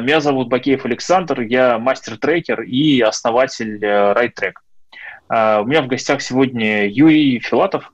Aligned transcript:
Меня 0.00 0.20
зовут 0.20 0.48
Бакеев 0.48 0.84
Александр, 0.84 1.40
я 1.40 1.78
мастер-трекер 1.78 2.62
и 2.62 3.00
основатель 3.00 3.82
RideTrack. 3.82 4.54
У 5.30 5.64
меня 5.66 5.82
в 5.82 5.88
гостях 5.88 6.22
сегодня 6.22 6.88
Юрий 6.88 7.38
Филатов, 7.38 7.92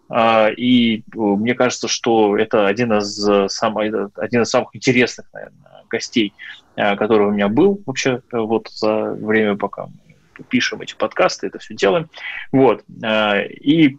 и 0.57 1.03
мне 1.15 1.55
кажется, 1.55 1.89
что 1.89 2.37
это 2.37 2.67
один 2.67 2.93
из 2.93 3.53
самых, 3.53 4.11
один 4.17 4.43
из 4.43 4.51
самых 4.51 4.75
интересных, 4.75 5.27
наверное, 5.33 5.83
гостей, 5.91 6.33
который 6.77 7.27
у 7.27 7.31
меня 7.33 7.49
был 7.49 7.83
вообще 7.87 8.23
вот 8.31 8.69
за 8.71 9.13
время, 9.13 9.57
пока 9.57 9.87
мы 9.87 10.45
пишем 10.49 10.81
эти 10.81 10.95
подкасты, 10.95 11.49
это 11.49 11.59
все 11.59 11.75
делаем. 11.75 12.09
Вот. 12.53 12.85
И 12.89 13.97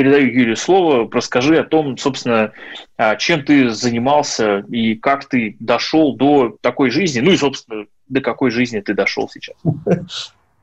передаю 0.00 0.28
Юрию 0.28 0.56
слово. 0.56 1.06
Расскажи 1.12 1.58
о 1.58 1.64
том, 1.64 1.98
собственно, 1.98 2.52
а, 2.96 3.16
чем 3.16 3.44
ты 3.44 3.68
занимался 3.68 4.60
и 4.70 4.94
как 4.94 5.26
ты 5.26 5.56
дошел 5.60 6.16
до 6.16 6.56
такой 6.62 6.88
жизни, 6.88 7.20
ну 7.20 7.32
и, 7.32 7.36
собственно, 7.36 7.84
до 8.08 8.22
какой 8.22 8.50
жизни 8.50 8.80
ты 8.80 8.94
дошел 8.94 9.28
сейчас. 9.28 9.56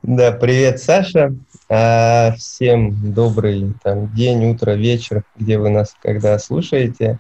Да, 0.04 0.32
привет, 0.32 0.80
Саша. 0.80 1.36
А, 1.70 2.32
всем 2.38 3.14
добрый 3.14 3.74
там, 3.84 4.14
день, 4.14 4.46
утро, 4.46 4.72
вечер, 4.72 5.24
где 5.36 5.58
вы 5.58 5.70
нас 5.70 5.96
когда 6.02 6.38
слушаете. 6.40 7.20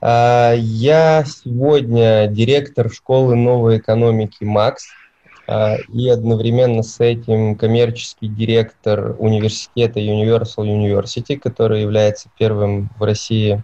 А, 0.00 0.52
я 0.54 1.24
сегодня 1.26 2.28
директор 2.28 2.92
школы 2.92 3.34
новой 3.34 3.78
экономики 3.78 4.44
«Макс». 4.44 4.86
А, 5.48 5.76
и 5.90 6.08
одновременно 6.10 6.82
с 6.82 7.00
этим 7.00 7.56
коммерческий 7.56 8.28
директор 8.28 9.16
университета 9.18 9.98
Universal 9.98 10.66
University, 10.66 11.38
который 11.38 11.80
является 11.80 12.28
первым 12.38 12.90
в 12.98 13.02
России 13.02 13.62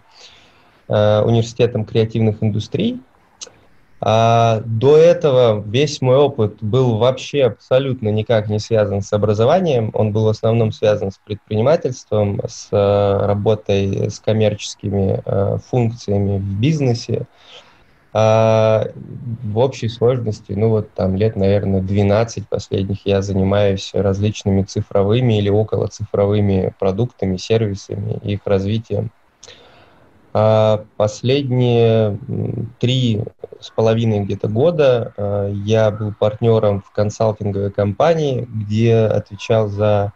а, 0.87 1.23
университетом 1.23 1.85
креативных 1.85 2.41
индустрий. 2.41 2.99
А 4.01 4.61
до 4.65 4.97
этого 4.97 5.63
весь 5.65 6.01
мой 6.01 6.17
опыт 6.17 6.57
был 6.61 6.97
вообще 6.97 7.43
абсолютно 7.43 8.09
никак 8.09 8.49
не 8.49 8.59
связан 8.59 9.01
с 9.01 9.13
образованием. 9.13 9.91
Он 9.93 10.11
был 10.11 10.25
в 10.25 10.29
основном 10.29 10.71
связан 10.71 11.11
с 11.11 11.19
предпринимательством, 11.19 12.41
с 12.47 12.67
работой 12.71 14.09
с 14.09 14.19
коммерческими 14.19 15.23
функциями 15.69 16.37
в 16.37 16.59
бизнесе. 16.59 17.25
А, 18.17 18.87
в 19.43 19.57
общей 19.57 19.89
сложности, 19.89 20.53
ну 20.53 20.69
вот 20.69 20.89
там 20.93 21.17
лет, 21.17 21.35
наверное, 21.35 21.81
12 21.81 22.47
последних 22.47 23.05
я 23.05 23.21
занимаюсь 23.21 23.91
различными 23.93 24.61
цифровыми 24.61 25.37
или 25.37 25.49
около 25.49 25.89
цифровыми 25.89 26.73
продуктами, 26.79 27.35
сервисами, 27.35 28.17
их 28.23 28.39
развитием. 28.45 29.11
А 30.31 30.85
последние 30.95 32.17
три 32.79 33.21
с 33.59 33.69
половиной 33.69 34.21
где-то 34.21 34.47
года 34.47 35.13
а, 35.17 35.49
я 35.49 35.91
был 35.91 36.13
партнером 36.17 36.83
в 36.83 36.91
консалтинговой 36.93 37.71
компании, 37.71 38.47
где 38.49 38.95
отвечал 38.95 39.67
за 39.67 40.13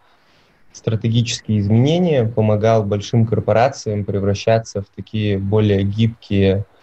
стратегические 0.71 1.59
изменения, 1.59 2.23
помогал 2.23 2.85
большим 2.85 3.27
корпорациям 3.27 4.05
превращаться 4.05 4.83
в 4.83 4.85
такие 4.95 5.37
более 5.37 5.83
гибкие 5.83 6.63
Э, 6.63 6.78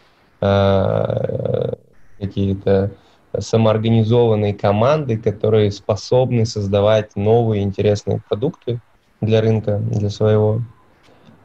какие-то 2.18 2.90
самоорганизованные 3.38 4.54
команды, 4.54 5.16
которые 5.16 5.70
способны 5.70 6.46
создавать 6.46 7.16
новые 7.16 7.62
интересные 7.62 8.20
продукты 8.28 8.80
для 9.20 9.40
рынка, 9.40 9.78
для 9.78 10.10
своего. 10.10 10.62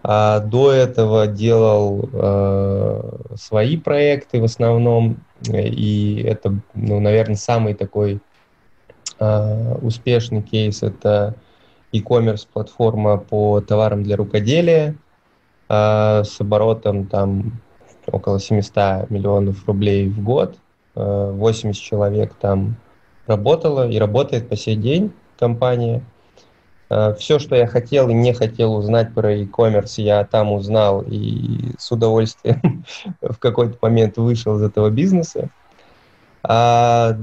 А 0.04 0.40
до 0.40 0.72
этого 0.72 1.28
делал 1.28 2.10
э, 2.12 3.02
свои 3.36 3.78
проекты 3.78 4.42
в 4.42 4.46
основном, 4.46 5.18
и 5.48 6.24
это, 6.26 6.56
ну, 6.74 7.00
наверное, 7.00 7.36
самый 7.36 7.76
такой 7.76 8.20
э, 9.20 9.76
успешный 9.82 10.42
кейс 10.42 10.82
это 10.82 11.36
e-commerce 11.92 12.48
платформа 12.52 13.18
по 13.18 13.62
товарам 13.62 14.04
для 14.04 14.16
рукоделия 14.16 14.96
э, 15.70 16.24
с 16.24 16.42
оборотом 16.42 17.06
там 17.06 17.62
около 18.12 18.40
700 18.40 19.10
миллионов 19.10 19.66
рублей 19.68 20.08
в 20.08 20.22
год. 20.24 20.58
80 20.96 21.66
э, 21.66 21.86
человек 21.86 22.34
там 22.34 22.76
работало 23.28 23.90
и 23.90 23.98
работает 23.98 24.50
по 24.50 24.56
сей 24.56 24.76
день 24.76 25.12
компания. 25.40 26.04
Э, 26.90 27.16
Все, 27.18 27.40
что 27.40 27.56
я 27.56 27.68
хотел 27.68 28.10
и 28.10 28.14
не 28.14 28.34
хотел 28.34 28.76
узнать 28.76 29.14
про 29.14 29.34
e-commerce, 29.34 30.02
я 30.02 30.24
там 30.26 30.52
узнал 30.52 31.04
и 31.08 31.74
с 31.78 31.92
удовольствием 31.92 32.86
в 33.22 33.38
какой-то 33.38 33.78
момент 33.82 34.18
вышел 34.18 34.58
из 34.58 34.64
этого 34.64 34.90
бизнеса. 34.90 35.50
А 36.44 37.16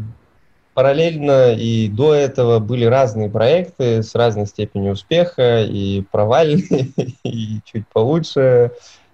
параллельно 0.78 1.54
и 1.54 1.88
до 1.88 2.14
этого 2.14 2.60
были 2.60 2.84
разные 2.84 3.28
проекты 3.28 4.02
с 4.02 4.14
разной 4.14 4.46
степенью 4.46 4.92
успеха, 4.92 5.64
и 5.64 6.02
провальные, 6.02 6.92
и 7.24 7.58
чуть 7.64 7.88
получше, 7.88 8.70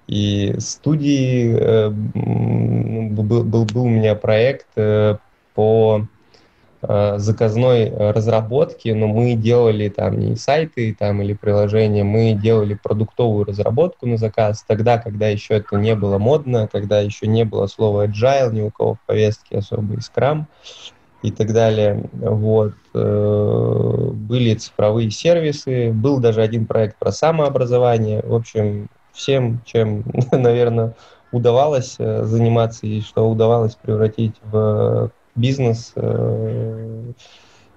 и 0.06 0.54
студии 0.58 1.56
э, 1.58 1.88
был, 1.88 3.42
был, 3.42 3.64
был 3.64 3.84
у 3.84 3.88
меня 3.88 4.14
проект 4.14 4.66
э, 4.76 5.16
по 5.54 6.06
э, 6.82 7.18
заказной 7.18 7.90
разработке, 8.12 8.94
но 8.94 9.06
мы 9.06 9.34
делали 9.34 9.88
там 9.88 10.18
не 10.18 10.36
сайты 10.36 10.94
там, 10.98 11.22
или 11.22 11.32
приложения, 11.32 12.04
мы 12.04 12.34
делали 12.34 12.74
продуктовую 12.74 13.46
разработку 13.46 14.06
на 14.06 14.18
заказ 14.18 14.62
тогда, 14.66 14.98
когда 14.98 15.28
еще 15.28 15.54
это 15.54 15.76
не 15.76 15.94
было 15.94 16.18
модно, 16.18 16.68
когда 16.70 17.00
еще 17.00 17.26
не 17.26 17.44
было 17.44 17.66
слова 17.66 18.06
agile 18.06 18.52
ни 18.52 18.60
у 18.60 18.70
кого 18.70 18.94
в 18.94 19.00
повестке 19.06 19.58
особо 19.58 19.94
и 19.94 19.98
Scrum 19.98 20.44
и 21.22 21.30
так 21.30 21.54
далее. 21.54 22.04
Вот. 22.12 22.74
Были 22.92 24.54
цифровые 24.56 25.10
сервисы, 25.10 25.90
был 25.90 26.18
даже 26.20 26.42
один 26.42 26.66
проект 26.66 26.98
про 26.98 27.12
самообразование. 27.12 28.20
В 28.22 28.34
общем, 28.34 28.90
всем, 29.14 29.60
чем, 29.64 30.04
наверное, 30.32 30.94
удавалось 31.32 31.96
э, 31.98 32.24
заниматься 32.24 32.86
и 32.86 33.00
что 33.00 33.28
удавалось 33.28 33.76
превратить 33.76 34.34
в 34.42 35.10
бизнес, 35.34 35.92
э, 35.96 37.12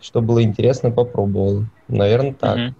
что 0.01 0.21
было 0.21 0.43
интересно, 0.43 0.91
попробовал. 0.91 1.63
Наверное, 1.87 2.33
так. 2.33 2.73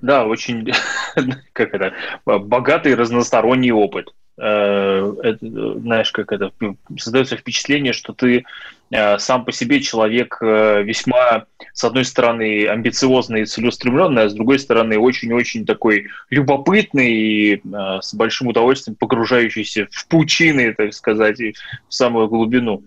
Да, 0.00 0.26
очень, 0.26 0.70
как 1.52 1.74
это, 1.74 1.92
богатый 2.24 2.94
разносторонний 2.94 3.72
опыт. 3.72 4.14
Э, 4.36 5.14
это, 5.22 5.78
знаешь, 5.78 6.10
как 6.10 6.32
это, 6.32 6.50
создается 6.98 7.36
впечатление, 7.36 7.92
что 7.92 8.12
ты 8.12 8.44
э, 8.90 9.18
сам 9.18 9.44
по 9.44 9.52
себе 9.52 9.80
человек 9.80 10.38
э, 10.40 10.82
весьма, 10.82 11.46
с 11.72 11.84
одной 11.84 12.04
стороны, 12.04 12.66
амбициозный 12.66 13.42
и 13.42 13.46
целеустремленный, 13.46 14.24
а 14.24 14.28
с 14.28 14.34
другой 14.34 14.58
стороны, 14.58 14.98
очень-очень 14.98 15.64
такой 15.64 16.08
любопытный 16.30 17.12
и 17.12 17.62
с 18.00 18.12
большим 18.14 18.48
удовольствием 18.48 18.96
погружающийся 18.96 19.86
в 19.90 20.08
пучины, 20.08 20.74
так 20.74 20.92
сказать, 20.94 21.38
и 21.40 21.54
в 21.88 21.94
самую 21.94 22.28
глубину. 22.28 22.82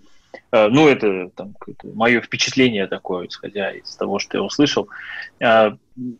Ну, 0.51 0.87
это, 0.87 1.29
там, 1.35 1.55
мое 1.83 2.21
впечатление 2.21 2.87
такое, 2.87 3.27
исходя 3.27 3.71
из 3.71 3.95
того, 3.95 4.19
что 4.19 4.37
я 4.37 4.43
услышал. 4.43 4.87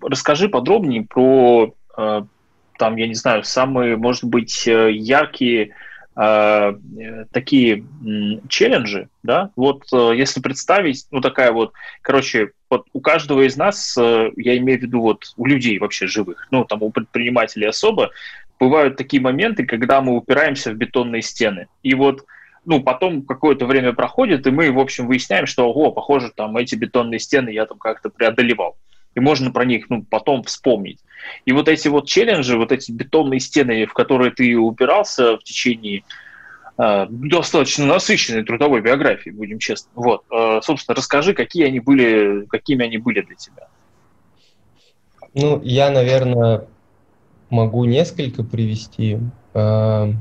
Расскажи 0.02 0.50
подробнее 0.50 1.04
про 1.04 1.74
там, 2.78 2.96
я 2.96 3.08
не 3.08 3.14
знаю, 3.14 3.44
самые, 3.44 3.98
может 3.98 4.24
быть, 4.24 4.68
э, 4.68 4.92
яркие 4.92 5.76
э, 6.16 6.74
такие 7.32 7.84
челленджи, 8.50 9.10
да, 9.24 9.52
вот 9.56 9.84
э, 9.94 10.14
если 10.16 10.40
представить, 10.40 11.06
ну, 11.12 11.22
такая 11.22 11.52
вот, 11.52 11.74
короче, 12.02 12.52
вот 12.70 12.88
у 12.94 13.00
каждого 13.00 13.46
из 13.48 13.56
нас, 13.56 13.96
я 13.98 14.58
имею 14.58 14.80
в 14.80 14.82
виду 14.82 15.02
вот 15.02 15.26
у 15.38 15.46
людей 15.46 15.80
вообще 15.80 16.08
живых, 16.08 16.48
ну, 16.52 16.66
там 16.66 16.84
у 16.84 16.90
предпринимателей 16.90 17.68
особо, 17.68 18.12
бывают 18.60 18.98
такие 18.98 19.22
моменты, 19.22 19.66
когда 19.66 20.02
мы 20.02 20.16
упираемся 20.16 20.72
в 20.72 20.76
бетонные 20.76 21.22
стены. 21.22 21.68
И 21.84 21.94
вот 21.94 22.26
ну, 22.66 22.84
потом 22.84 23.22
какое-то 23.22 23.66
время 23.66 23.94
проходит, 23.94 24.46
и 24.46 24.52
мы, 24.52 24.70
в 24.74 24.80
общем, 24.80 25.08
выясняем, 25.08 25.46
что, 25.46 25.69
ого, 25.69 25.94
похоже, 25.94 26.34
там 26.36 26.57
эти 26.57 26.75
бетонные 26.75 27.18
стены 27.18 27.50
я 27.50 27.66
там 27.66 27.78
как-то 27.78 28.10
преодолевал 28.10 28.75
и 29.18 29.19
можно 29.19 29.52
про 29.52 29.66
них 29.66 29.90
ну, 29.90 30.04
потом 30.04 30.44
вспомнить. 30.44 31.00
И 31.46 31.52
вот 31.52 31.68
эти 31.68 31.88
вот 31.88 32.08
челленджи, 32.08 32.56
вот 32.56 32.72
эти 32.72 32.92
бетонные 32.92 33.40
стены, 33.40 33.88
в 33.88 33.94
которые 33.94 34.30
ты 34.30 34.56
упирался 34.56 35.38
в 35.38 35.44
течение 35.44 36.04
э, 36.78 37.08
достаточно 37.10 37.88
насыщенной 37.88 38.44
трудовой 38.44 38.81
биографии, 38.81 39.31
будем 39.31 39.58
честны. 39.58 39.90
Вот, 39.96 40.24
э, 40.31 40.60
собственно, 40.62 40.96
расскажи, 40.96 41.34
какие 41.34 41.66
они 41.66 41.80
были, 41.80 42.46
какими 42.46 42.86
они 42.86 43.00
были 43.00 43.22
для 43.22 43.36
тебя. 43.36 43.68
Ну, 45.34 45.62
я, 45.63 45.90
наверное, 45.90 46.68
могу 47.50 47.86
несколько 47.86 48.44
привести. 48.44 49.18
Э, 49.56 50.12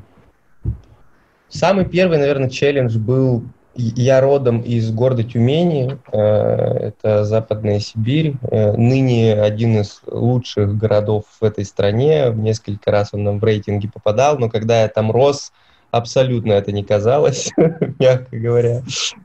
самый 1.50 1.84
первый, 1.84 2.16
наверное, 2.16 2.49
челлендж 2.49 2.96
был 2.96 3.44
я 3.76 4.20
родом 4.20 4.61
из 4.61 4.90
города 4.90 5.23
Тюмени, 5.23 5.99
э, 6.12 6.19
это 6.19 7.25
Западная 7.25 7.81
Сибирь, 7.81 8.34
э, 8.50 8.73
ныне 8.76 9.34
один 9.34 9.81
из 9.81 10.00
лучших 10.06 10.76
городов 10.76 11.25
в 11.40 11.44
этой 11.44 11.64
стране, 11.64 12.32
несколько 12.34 12.90
раз 12.90 13.11
он 13.12 13.25
нам 13.25 13.38
в 13.38 13.44
рейтинге 13.44 13.90
попадал, 13.93 14.38
но 14.38 14.49
когда 14.49 14.82
я 14.82 14.88
там 14.88 15.11
рос, 15.11 15.52
абсолютно 15.90 16.52
это 16.52 16.73
не 16.73 16.84
казалось, 16.84 17.50
мягко 17.99 18.37
говоря. 18.37 18.82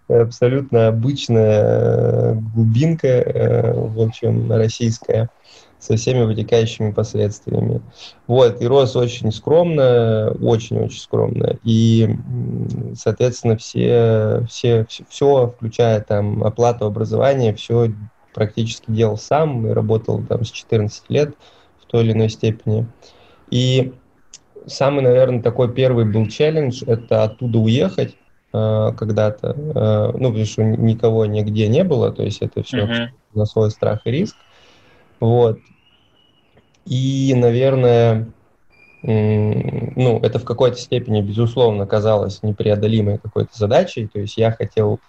Абсолютно 0.07 0.87
обычная 0.87 2.33
глубинка, 2.53 3.73
в 3.75 4.01
общем, 4.01 4.51
российская 4.51 5.29
со 5.81 5.95
всеми 5.95 6.23
вытекающими 6.23 6.91
последствиями. 6.91 7.81
Вот, 8.27 8.61
и 8.61 8.67
рос 8.67 8.95
очень 8.95 9.31
скромно, 9.31 10.31
очень-очень 10.39 10.99
скромно. 10.99 11.57
И, 11.63 12.07
соответственно, 12.95 13.57
все, 13.57 14.45
все, 14.47 14.85
все, 15.09 15.47
включая 15.57 15.99
там 16.01 16.43
оплату 16.43 16.85
образования, 16.85 17.55
все 17.55 17.91
практически 18.33 18.91
делал 18.91 19.17
сам 19.17 19.67
и 19.67 19.71
работал 19.71 20.21
там 20.23 20.45
с 20.45 20.51
14 20.51 21.09
лет 21.09 21.33
в 21.81 21.87
той 21.87 22.03
или 22.03 22.11
иной 22.11 22.29
степени. 22.29 22.87
И 23.49 23.91
самый, 24.67 25.01
наверное, 25.01 25.41
такой 25.41 25.73
первый 25.73 26.05
был 26.05 26.27
челлендж– 26.27 26.83
это 26.85 27.23
оттуда 27.23 27.57
уехать 27.57 28.15
э, 28.53 28.91
когда-то, 28.95 29.55
э, 29.57 30.11
ну, 30.15 30.27
потому 30.27 30.45
что 30.45 30.63
никого 30.63 31.25
нигде 31.25 31.67
не 31.67 31.83
было, 31.83 32.11
то 32.11 32.21
есть 32.21 32.43
это 32.43 32.61
все 32.61 32.85
uh-huh. 32.85 33.07
на 33.33 33.45
свой 33.45 33.71
страх 33.71 34.01
и 34.05 34.11
риск. 34.11 34.35
Вот. 35.19 35.59
И, 36.85 37.33
наверное, 37.35 38.27
ну, 39.03 40.19
это 40.21 40.39
в 40.39 40.45
какой-то 40.45 40.77
степени, 40.77 41.21
безусловно, 41.21 41.87
казалось 41.87 42.43
непреодолимой 42.43 43.17
какой-то 43.17 43.57
задачей. 43.57 44.07
То 44.07 44.19
есть 44.19 44.37
я 44.37 44.51
хотел 44.51 44.99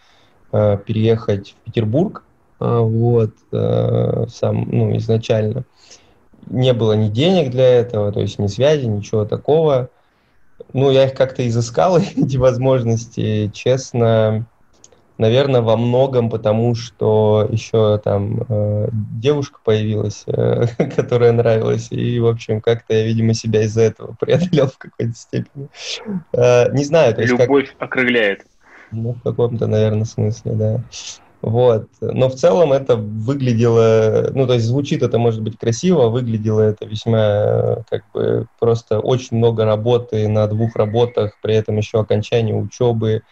э, 0.53 0.79
переехать 0.85 1.51
в 1.51 1.65
Петербург, 1.65 2.25
э, 2.61 2.79
вот, 2.79 3.35
э, 3.53 4.27
сам, 4.29 4.69
ну, 4.71 4.97
изначально. 4.97 5.65
Не 6.47 6.73
было 6.73 6.95
ни 6.95 7.09
денег 7.09 7.51
для 7.51 7.67
этого, 7.67 8.13
то 8.13 8.21
есть 8.21 8.39
ни 8.39 8.47
связи, 8.47 8.87
ничего 8.87 9.25
такого. 9.25 9.91
Ну, 10.73 10.91
я 10.91 11.05
их 11.05 11.15
как-то 11.15 11.47
изыскал, 11.47 11.99
эти 12.17 12.39
возможности. 12.39 13.51
Честно, 13.53 14.47
Наверное, 15.23 15.61
во 15.61 15.77
многом 15.77 16.29
потому, 16.29 16.75
что 16.75 17.47
еще 17.49 18.01
там 18.03 18.45
э, 18.49 18.89
девушка 18.91 19.61
появилась, 19.65 20.25
э, 20.27 20.67
которая 20.97 21.31
нравилась, 21.31 21.93
и, 21.93 22.19
в 22.19 22.27
общем, 22.27 22.61
как-то 22.61 22.93
я, 22.93 23.05
видимо, 23.05 23.33
себя 23.33 23.63
из-за 23.63 23.83
этого 23.83 24.17
преодолел 24.19 24.67
в 24.67 24.79
какой-то 24.79 25.15
степени. 25.15 25.69
Э, 26.33 26.73
не 26.73 26.83
знаю. 26.83 27.15
То 27.15 27.21
есть 27.21 27.35
Любовь 27.35 27.69
как... 27.79 27.89
окрыляет. 27.91 28.45
Ну, 28.91 29.13
в 29.13 29.23
каком-то, 29.23 29.69
наверное, 29.69 30.07
смысле, 30.07 30.53
да. 30.55 30.81
Вот. 31.41 31.87
Но 32.01 32.29
в 32.29 32.35
целом 32.35 32.73
это 32.73 32.97
выглядело, 32.97 34.33
ну, 34.35 34.49
то 34.49 34.55
есть 34.55 34.67
звучит 34.67 35.05
это, 35.05 35.19
может 35.19 35.41
быть, 35.41 35.57
красиво, 35.57 36.09
выглядело 36.09 36.63
это 36.63 36.85
весьма, 36.85 37.85
как 37.89 38.03
бы, 38.13 38.49
просто 38.59 38.99
очень 38.99 39.37
много 39.37 39.65
работы 39.65 40.27
на 40.27 40.49
двух 40.49 40.75
работах, 40.75 41.39
при 41.43 41.55
этом 41.55 41.77
еще 41.77 42.01
окончание 42.01 42.57
учебы, 42.57 43.23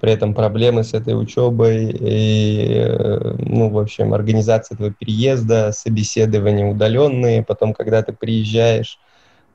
при 0.00 0.12
этом 0.12 0.34
проблемы 0.34 0.84
с 0.84 0.94
этой 0.94 1.20
учебой 1.20 1.90
и, 1.90 2.72
э, 2.76 3.34
ну, 3.38 3.68
в 3.70 3.78
общем, 3.78 4.14
организация 4.14 4.76
этого 4.76 4.92
переезда, 4.92 5.72
собеседования 5.72 6.66
удаленные, 6.66 7.42
потом, 7.42 7.74
когда 7.74 8.02
ты 8.02 8.12
приезжаешь, 8.12 8.98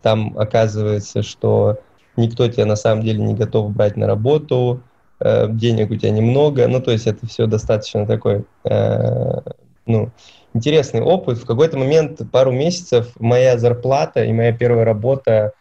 там 0.02 0.38
оказывается, 0.38 1.24
что 1.24 1.80
никто 2.18 2.48
тебя 2.48 2.66
на 2.66 2.76
самом 2.76 3.04
деле 3.04 3.24
не 3.24 3.34
готов 3.34 3.72
брать 3.72 3.96
на 3.96 4.06
работу, 4.06 4.82
э, 5.20 5.48
денег 5.50 5.92
у 5.92 5.96
тебя 5.96 6.12
немного, 6.12 6.68
ну, 6.68 6.82
то 6.82 6.92
есть 6.92 7.08
это 7.08 7.26
все 7.26 7.46
достаточно 7.48 8.06
такой, 8.06 8.44
э, 8.66 9.42
ну, 9.86 10.12
интересный 10.54 11.02
опыт. 11.02 11.38
В 11.38 11.46
какой-то 11.46 11.78
момент, 11.78 12.22
пару 12.32 12.52
месяцев, 12.52 13.12
моя 13.20 13.58
зарплата 13.58 14.24
и 14.24 14.34
моя 14.34 14.52
первая 14.52 14.86
работа 14.86 15.54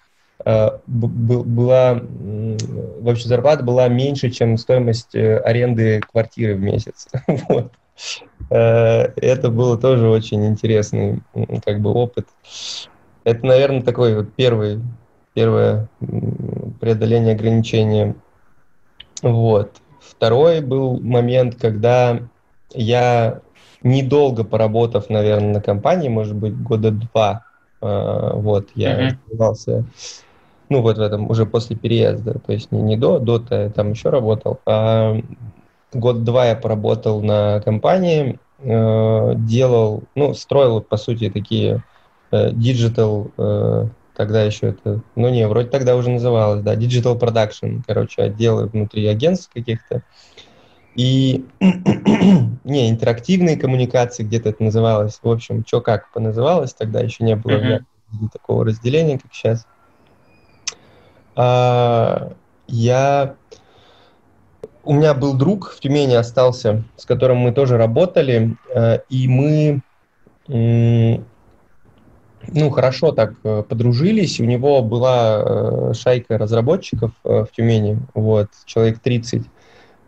была, 0.44 2.00
вообще 3.00 3.28
зарплата 3.28 3.62
была 3.62 3.88
меньше, 3.88 4.30
чем 4.30 4.56
стоимость 4.56 5.14
э, 5.14 5.38
аренды 5.38 6.00
квартиры 6.00 6.54
в 6.54 6.60
месяц. 6.60 7.08
вот. 7.48 7.72
Э, 8.50 9.12
это 9.16 9.50
было 9.50 9.78
тоже 9.78 10.08
очень 10.08 10.46
интересный 10.46 11.22
как 11.64 11.80
бы 11.80 11.92
опыт. 11.92 12.28
Это, 13.24 13.46
наверное, 13.46 13.82
такой 13.82 14.16
вот 14.16 14.34
первый, 14.34 14.80
первое 15.34 15.88
преодоление 16.80 17.34
ограничения. 17.34 18.16
Вот. 19.22 19.76
Второй 20.00 20.60
был 20.60 21.00
момент, 21.00 21.54
когда 21.60 22.18
я 22.74 23.40
недолго 23.84 24.42
поработав, 24.42 25.08
наверное, 25.08 25.54
на 25.54 25.60
компании, 25.60 26.08
может 26.08 26.34
быть, 26.34 26.60
года 26.60 26.90
два, 26.90 27.44
вот, 27.80 28.70
я 28.74 29.16
занимался 29.28 29.84
ну, 30.72 30.80
вот 30.80 30.96
в 30.96 31.02
этом 31.02 31.30
уже 31.30 31.44
после 31.44 31.76
переезда, 31.76 32.38
то 32.38 32.50
есть 32.50 32.72
не, 32.72 32.80
не 32.80 32.96
до, 32.96 33.18
до-то 33.18 33.64
я 33.64 33.68
там 33.68 33.90
еще 33.90 34.08
работал, 34.08 34.58
а 34.64 35.20
год-два 35.92 36.46
я 36.46 36.56
поработал 36.56 37.20
на 37.20 37.60
компании, 37.60 38.38
э, 38.60 39.32
делал, 39.36 40.04
ну, 40.14 40.32
строил, 40.32 40.80
по 40.80 40.96
сути, 40.96 41.28
такие 41.28 41.84
э, 42.30 42.52
digital, 42.52 43.32
э, 43.36 43.88
тогда 44.16 44.44
еще 44.44 44.68
это, 44.68 45.02
ну, 45.14 45.28
не, 45.28 45.46
вроде 45.46 45.68
тогда 45.68 45.94
уже 45.94 46.08
называлось, 46.08 46.62
да, 46.62 46.74
digital 46.74 47.20
production, 47.20 47.82
короче, 47.86 48.22
отделы 48.22 48.68
внутри 48.68 49.06
агентств 49.06 49.52
каких-то, 49.52 50.02
и, 50.94 51.44
не, 52.64 52.88
интерактивные 52.88 53.58
коммуникации 53.58 54.22
где-то 54.22 54.48
это 54.48 54.62
называлось, 54.62 55.20
в 55.22 55.28
общем, 55.28 55.66
что 55.66 55.82
как 55.82 56.10
поназывалось, 56.12 56.72
тогда 56.72 57.00
еще 57.00 57.24
не 57.24 57.36
было 57.36 57.52
mm-hmm. 57.52 58.28
такого 58.32 58.64
разделения, 58.64 59.18
как 59.18 59.34
сейчас. 59.34 59.66
А, 61.36 62.32
я... 62.66 63.36
У 64.84 64.94
меня 64.94 65.14
был 65.14 65.34
друг 65.34 65.70
в 65.70 65.80
Тюмени 65.80 66.14
остался, 66.14 66.82
с 66.96 67.06
которым 67.06 67.38
мы 67.38 67.52
тоже 67.52 67.76
работали, 67.76 68.56
э, 68.74 68.98
и 69.08 69.28
мы 69.28 69.80
ну, 70.48 71.20
хорошо 72.70 73.12
так 73.12 73.34
э, 73.44 73.62
подружились. 73.62 74.40
У 74.40 74.44
него 74.44 74.82
была 74.82 75.44
э, 75.44 75.92
шайка 75.94 76.36
разработчиков 76.36 77.12
в 77.22 77.46
Тюмени, 77.56 78.00
вот, 78.14 78.48
человек 78.66 78.98
30, 78.98 79.44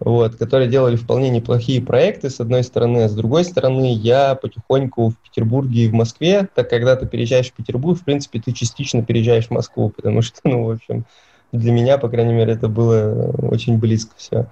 вот, 0.00 0.37
которые 0.37 0.69
делали 0.69 0.96
вполне 0.96 1.31
неплохие 1.31 1.81
проекты, 1.81 2.31
с 2.31 2.41
одной 2.41 2.64
стороны, 2.64 3.05
а 3.05 3.08
с 3.08 3.14
другой 3.14 3.44
стороны, 3.44 3.93
я 3.94 4.35
потихоньку 4.35 5.11
в 5.11 5.17
Петербурге 5.19 5.85
и 5.85 5.88
в 5.88 5.94
Москве, 5.94 6.49
так 6.55 6.69
когда 6.69 6.96
ты 6.96 7.06
переезжаешь 7.06 7.50
в 7.50 7.55
Петербург, 7.55 7.99
в 7.99 8.05
принципе, 8.05 8.41
ты 8.41 8.52
частично 8.52 9.05
переезжаешь 9.05 9.46
в 9.46 9.52
Москву, 9.52 9.91
потому 9.91 10.23
что, 10.23 10.41
ну, 10.44 10.64
в 10.64 10.70
общем, 10.70 11.05
для 11.52 11.73
меня, 11.73 11.99
по 11.99 12.08
крайней 12.08 12.35
мере, 12.35 12.55
это 12.55 12.69
было 12.69 13.31
очень 13.50 13.79
близко 13.79 14.12
все. 14.17 14.49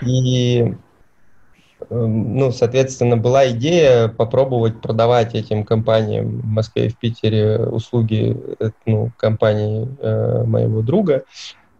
И, 0.00 0.74
эм, 1.90 2.38
ну, 2.38 2.50
соответственно, 2.50 3.18
была 3.18 3.50
идея 3.50 4.08
попробовать 4.08 4.80
продавать 4.80 5.34
этим 5.34 5.64
компаниям 5.64 6.40
в 6.40 6.46
Москве 6.46 6.86
и 6.86 6.88
в 6.88 6.96
Питере 6.96 7.58
услуги 7.58 8.34
э, 8.60 8.70
ну, 8.86 9.12
компании 9.18 9.88
э, 10.00 10.44
моего 10.44 10.80
друга 10.80 11.24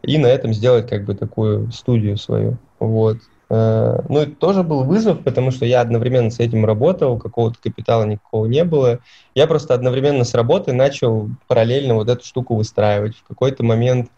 и 0.03 0.19
на 0.19 0.27
этом 0.27 0.53
сделать 0.53 0.88
как 0.88 1.05
бы 1.05 1.15
такую 1.15 1.73
студию 1.73 2.19
свою. 2.19 2.59
Вот. 2.78 3.18
Э, 3.50 4.00
ну, 4.08 4.20
это 4.20 4.32
тоже 4.32 4.62
был 4.62 4.85
вызов, 4.85 5.23
потому 5.25 5.50
что 5.50 5.64
я 5.64 5.80
одновременно 5.80 6.30
с 6.30 6.40
этим 6.40 6.64
работал, 6.64 7.18
какого-то 7.18 7.58
капитала 7.61 8.04
никакого 8.04 8.47
не 8.47 8.64
было. 8.64 9.00
Я 9.35 9.47
просто 9.47 9.75
одновременно 9.75 10.25
с 10.25 10.35
работой 10.35 10.75
начал 10.75 11.30
параллельно 11.47 11.94
вот 11.94 12.08
эту 12.08 12.25
штуку 12.25 12.56
выстраивать. 12.56 13.16
В 13.16 13.25
какой-то 13.26 13.64
момент 13.64 14.11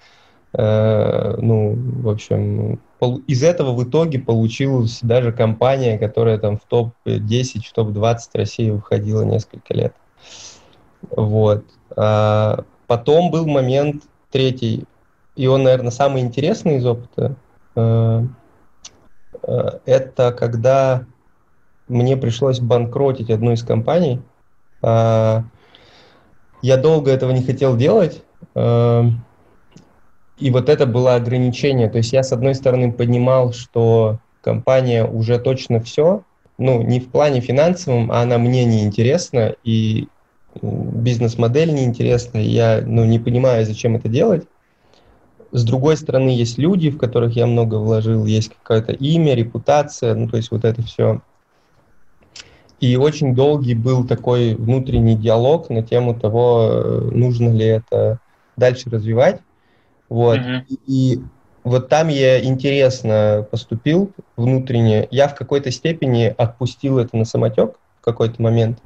Э, 0.53 1.37
ну, 1.39 1.75
в 1.77 2.09
общем, 2.09 2.81
из 3.27 3.43
этого 3.43 3.73
в 3.73 3.85
итоге 3.85 4.19
получилась 4.19 4.99
даже 5.03 5.33
компания, 5.33 5.99
которая 5.99 6.39
там 6.39 6.59
в 6.59 6.65
топ-10, 6.65 7.61
в 7.69 7.73
топ-20 7.73 8.19
России 8.35 8.71
выходила 8.71 9.23
несколько 9.23 9.75
лет. 9.75 9.95
Вот. 11.11 11.65
А 11.97 12.65
потом 12.87 13.31
был 13.31 13.47
момент 13.47 14.03
третий, 14.31 14.85
и 15.37 15.47
он, 15.47 15.63
наверное, 15.63 15.93
самый 15.93 16.23
интересный 16.23 16.77
из 16.77 16.87
опыта. 16.87 17.37
Э, 19.51 19.79
э, 19.87 19.93
это 19.93 20.33
когда 20.33 21.05
мне 21.89 22.17
пришлось 22.17 22.61
банкротить 22.61 23.31
одну 23.31 23.53
из 23.53 23.65
компаний. 23.65 24.21
А, 24.81 25.45
я 26.63 26.77
долго 26.77 27.11
этого 27.11 27.33
не 27.33 27.43
хотел 27.43 27.77
делать, 27.77 28.23
и 28.55 30.51
вот 30.51 30.69
это 30.69 30.87
было 30.87 31.17
ограничение. 31.17 31.89
То 31.89 31.99
есть 31.99 32.13
я, 32.13 32.23
с 32.23 32.33
одной 32.33 32.55
стороны, 32.55 32.93
понимал, 32.93 33.53
что 33.53 34.19
компания 34.41 35.05
уже 35.05 35.39
точно 35.39 35.81
все, 35.81 36.23
ну, 36.59 36.83
не 36.83 37.01
в 37.01 37.11
плане 37.11 37.41
финансовом, 37.41 38.13
а 38.13 38.23
она 38.23 38.39
мне 38.39 38.65
не 38.65 38.85
интересна, 38.85 39.55
и 39.65 40.09
бизнес-модель 40.63 41.73
неинтересна, 41.73 42.39
и 42.39 42.49
я 42.49 42.83
ну, 42.85 43.05
не 43.05 43.19
понимаю, 43.19 43.67
зачем 43.67 43.97
это 43.97 44.09
делать. 44.09 44.47
С 45.53 45.65
другой 45.65 45.97
стороны, 45.97 46.31
есть 46.31 46.59
люди, 46.59 46.91
в 46.91 46.99
которых 46.99 47.35
я 47.35 47.47
много 47.47 47.77
вложил, 47.77 48.25
есть 48.25 48.53
какое-то 48.63 48.93
имя, 48.93 49.35
репутация, 49.35 50.15
ну, 50.15 50.29
то 50.29 50.37
есть 50.37 50.51
вот 50.51 50.65
это 50.65 50.83
все. 50.83 51.21
И 52.79 52.97
очень 52.97 53.35
долгий 53.35 53.75
был 53.75 54.07
такой 54.07 54.55
внутренний 54.55 55.17
диалог 55.17 55.69
на 55.69 55.83
тему 55.83 56.19
того, 56.19 57.03
нужно 57.13 57.51
ли 57.51 57.67
это 57.67 58.21
дальше 58.57 58.89
развивать. 58.91 59.41
Вот. 60.09 60.39
Mm-hmm. 60.39 60.79
И, 60.87 61.21
вот 61.63 61.89
там 61.89 62.09
я 62.09 62.43
интересно 62.43 63.47
поступил 63.51 64.13
внутренне. 64.37 65.07
Я 65.11 65.29
в 65.29 65.35
какой-то 65.35 65.71
степени 65.71 66.35
отпустил 66.37 66.99
это 66.99 67.17
на 67.17 67.25
самотек 67.25 67.77
в 68.01 68.05
какой-то 68.05 68.41
момент. 68.41 68.79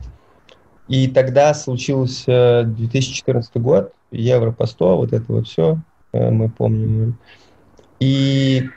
И 0.89 1.09
тогда 1.09 1.55
случился 1.55 2.65
2014 2.67 3.57
год, 3.57 3.93
Евро 4.11 4.51
по 4.51 4.67
100, 4.67 4.97
вот 4.97 5.13
это 5.13 5.25
вот 5.33 5.47
все, 5.47 5.73
э, 5.75 5.94
мы 6.15 6.49
помним. 6.49 7.19
И, 8.01 8.69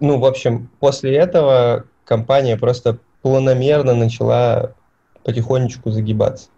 ну, 0.00 0.18
в 0.18 0.24
общем, 0.24 0.68
после 0.80 1.16
этого 1.16 1.84
компания 2.04 2.56
просто 2.56 2.98
планомерно 3.22 3.94
начала 3.94 4.74
потихонечку 5.24 5.90
загибаться. 5.90 6.48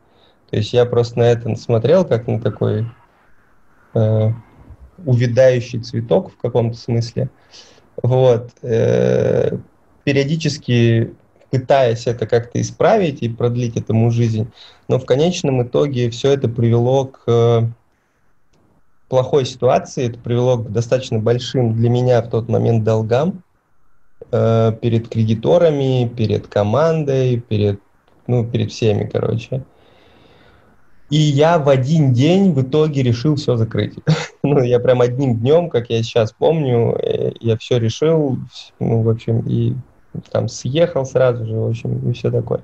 То 0.51 0.57
есть 0.57 0.73
я 0.73 0.85
просто 0.87 1.19
на 1.19 1.25
это 1.25 1.55
смотрел, 1.57 2.05
как 2.05 2.27
на 2.27 2.41
такой 2.41 2.87
э, 3.95 4.31
увядающий 5.05 5.81
цветок 5.81 6.33
в 6.33 6.37
каком-то 6.37 6.77
смысле. 6.77 7.29
Вот. 8.03 8.51
Э, 8.63 9.57
периодически 10.05 11.15
пытаясь 11.51 12.09
это 12.09 12.27
как-то 12.27 12.61
исправить 12.61 13.23
и 13.23 13.29
продлить 13.29 13.77
этому 13.77 14.11
жизнь, 14.11 14.51
но 14.89 14.99
в 14.99 15.07
конечном 15.07 15.63
итоге 15.63 16.11
все 16.11 16.33
это 16.33 16.49
привело 16.49 17.05
к 17.07 17.71
плохой 19.09 19.45
ситуации, 19.45 20.09
это 20.09 20.19
привело 20.19 20.59
к 20.59 20.73
достаточно 20.73 21.19
большим 21.19 21.75
для 21.75 21.91
меня 21.91 22.23
в 22.23 22.31
тот 22.31 22.49
момент 22.49 22.85
долгам 22.85 23.43
э, 24.31 24.73
перед 24.81 25.09
кредиторами, 25.09 26.09
перед 26.09 26.47
командой, 26.49 27.39
перед, 27.39 27.81
ну, 28.27 28.45
перед 28.45 28.71
всеми, 28.71 29.09
короче. 29.11 29.65
И 31.11 31.17
я 31.17 31.59
в 31.59 31.69
один 31.69 32.13
день 32.13 32.53
в 32.53 32.63
итоге 32.63 33.03
решил 33.03 33.37
все 33.37 33.57
закрыть. 33.57 33.95
ну, 34.43 34.63
я 34.63 34.81
прям 34.81 35.01
одним 35.01 35.37
днем, 35.39 35.71
как 35.71 35.91
я 35.91 36.03
сейчас 36.03 36.33
помню, 36.33 36.97
э, 37.01 37.33
я 37.41 37.57
все 37.57 37.79
решил, 37.79 38.39
ну, 38.81 39.03
в 39.03 39.09
общем, 39.09 39.41
и 39.47 39.75
там 40.31 40.49
съехал 40.49 41.05
сразу 41.05 41.45
же, 41.45 41.57
в 41.57 41.69
общем, 41.69 42.11
и 42.11 42.13
все 42.13 42.31
такое. 42.31 42.63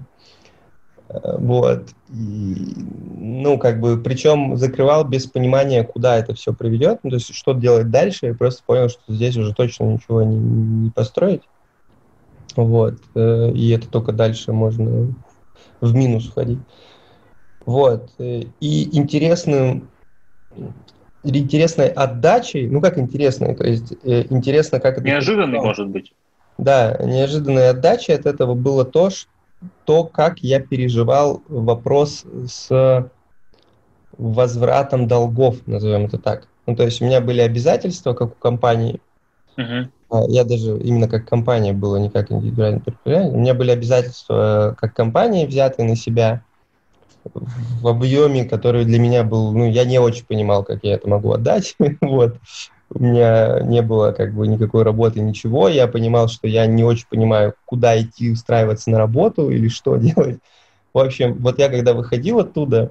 Вот. 1.12 1.88
И, 2.11 2.75
ну, 3.19 3.59
как 3.59 3.81
бы, 3.81 4.00
причем 4.00 4.57
закрывал 4.57 5.05
без 5.05 5.26
понимания, 5.26 5.83
куда 5.83 6.17
это 6.17 6.35
все 6.35 6.52
приведет, 6.52 7.00
ну, 7.02 7.11
то 7.11 7.17
есть 7.17 7.35
что 7.35 7.52
делать 7.52 7.90
дальше, 7.90 8.26
я 8.26 8.35
просто 8.35 8.62
понял, 8.64 8.88
что 8.88 9.02
здесь 9.09 9.37
уже 9.37 9.52
точно 9.55 9.85
ничего 9.85 10.23
не, 10.23 10.37
не 10.37 10.90
построить. 10.90 11.43
Вот. 12.57 12.95
Э, 13.14 13.50
и 13.50 13.71
это 13.71 13.88
только 13.88 14.12
дальше 14.12 14.52
можно 14.52 15.14
в 15.81 15.95
минус 15.95 16.29
входить. 16.29 16.61
Вот. 17.67 18.11
И 18.19 18.97
интересным, 18.97 19.90
интересной 21.23 21.88
отдачей, 21.88 22.69
ну 22.69 22.81
как 22.81 22.99
интересной, 22.99 23.55
то 23.55 23.64
есть 23.64 23.93
э, 24.02 24.26
интересно, 24.31 24.81
как 24.81 24.99
это... 24.99 25.07
Неожиданный, 25.07 25.61
может 25.61 25.88
быть. 25.88 26.12
Да, 26.59 26.99
неожиданной 27.02 27.71
отдачей 27.71 28.14
от 28.14 28.26
этого 28.26 28.55
было 28.55 28.85
то, 28.85 29.11
что, 29.11 29.31
то, 29.85 30.05
как 30.05 30.40
я 30.40 30.61
переживал 30.61 31.43
вопрос 31.49 32.25
с 32.47 33.11
возвратом 34.17 35.09
долгов, 35.09 35.57
назовем 35.67 36.07
это 36.07 36.19
так. 36.19 36.49
Ну, 36.67 36.76
то 36.76 36.85
есть 36.85 37.00
у 37.00 37.05
меня 37.05 37.21
были 37.21 37.40
обязательства, 37.40 38.12
как 38.14 38.33
у 38.33 38.35
компании. 38.35 39.00
Uh-huh. 39.57 39.88
Я 40.29 40.45
даже 40.45 40.79
именно 40.79 41.09
как 41.09 41.29
компания 41.29 41.73
была, 41.73 41.99
не 41.99 42.11
как 42.11 42.31
индивидуальный 42.31 42.81
предприниматель. 42.81 43.35
У 43.35 43.38
меня 43.38 43.55
были 43.55 43.71
обязательства 43.71 44.76
как 44.79 44.95
компании, 44.95 45.47
взятые 45.47 45.88
на 45.88 45.97
себя 45.97 46.45
в 47.25 47.87
объеме, 47.87 48.45
который 48.45 48.85
для 48.85 48.99
меня 48.99 49.25
был, 49.25 49.52
ну, 49.52 49.69
я 49.69 49.85
не 49.85 49.99
очень 49.99 50.25
понимал, 50.25 50.64
как 50.64 50.81
я 50.83 50.95
это 50.95 51.09
могу 51.09 51.33
отдать, 51.33 51.76
вот. 52.00 52.37
У 52.93 53.03
меня 53.03 53.61
не 53.61 53.83
было 53.83 54.13
как 54.13 54.35
бы 54.35 54.47
никакой 54.47 54.83
работы, 54.83 55.21
ничего. 55.21 55.69
Я 55.69 55.87
понимал, 55.87 56.29
что 56.29 56.49
я 56.49 56.67
не 56.67 56.83
очень 56.83 57.07
понимаю, 57.09 57.55
куда 57.65 58.01
идти 58.01 58.31
устраиваться 58.31 58.91
на 58.91 58.99
работу 58.99 59.51
или 59.51 59.69
что 59.69 59.97
делать. 59.99 60.41
В 60.93 60.99
общем, 60.99 61.35
вот 61.35 61.59
я 61.59 61.69
когда 61.69 61.95
выходил 61.95 62.41
оттуда 62.41 62.91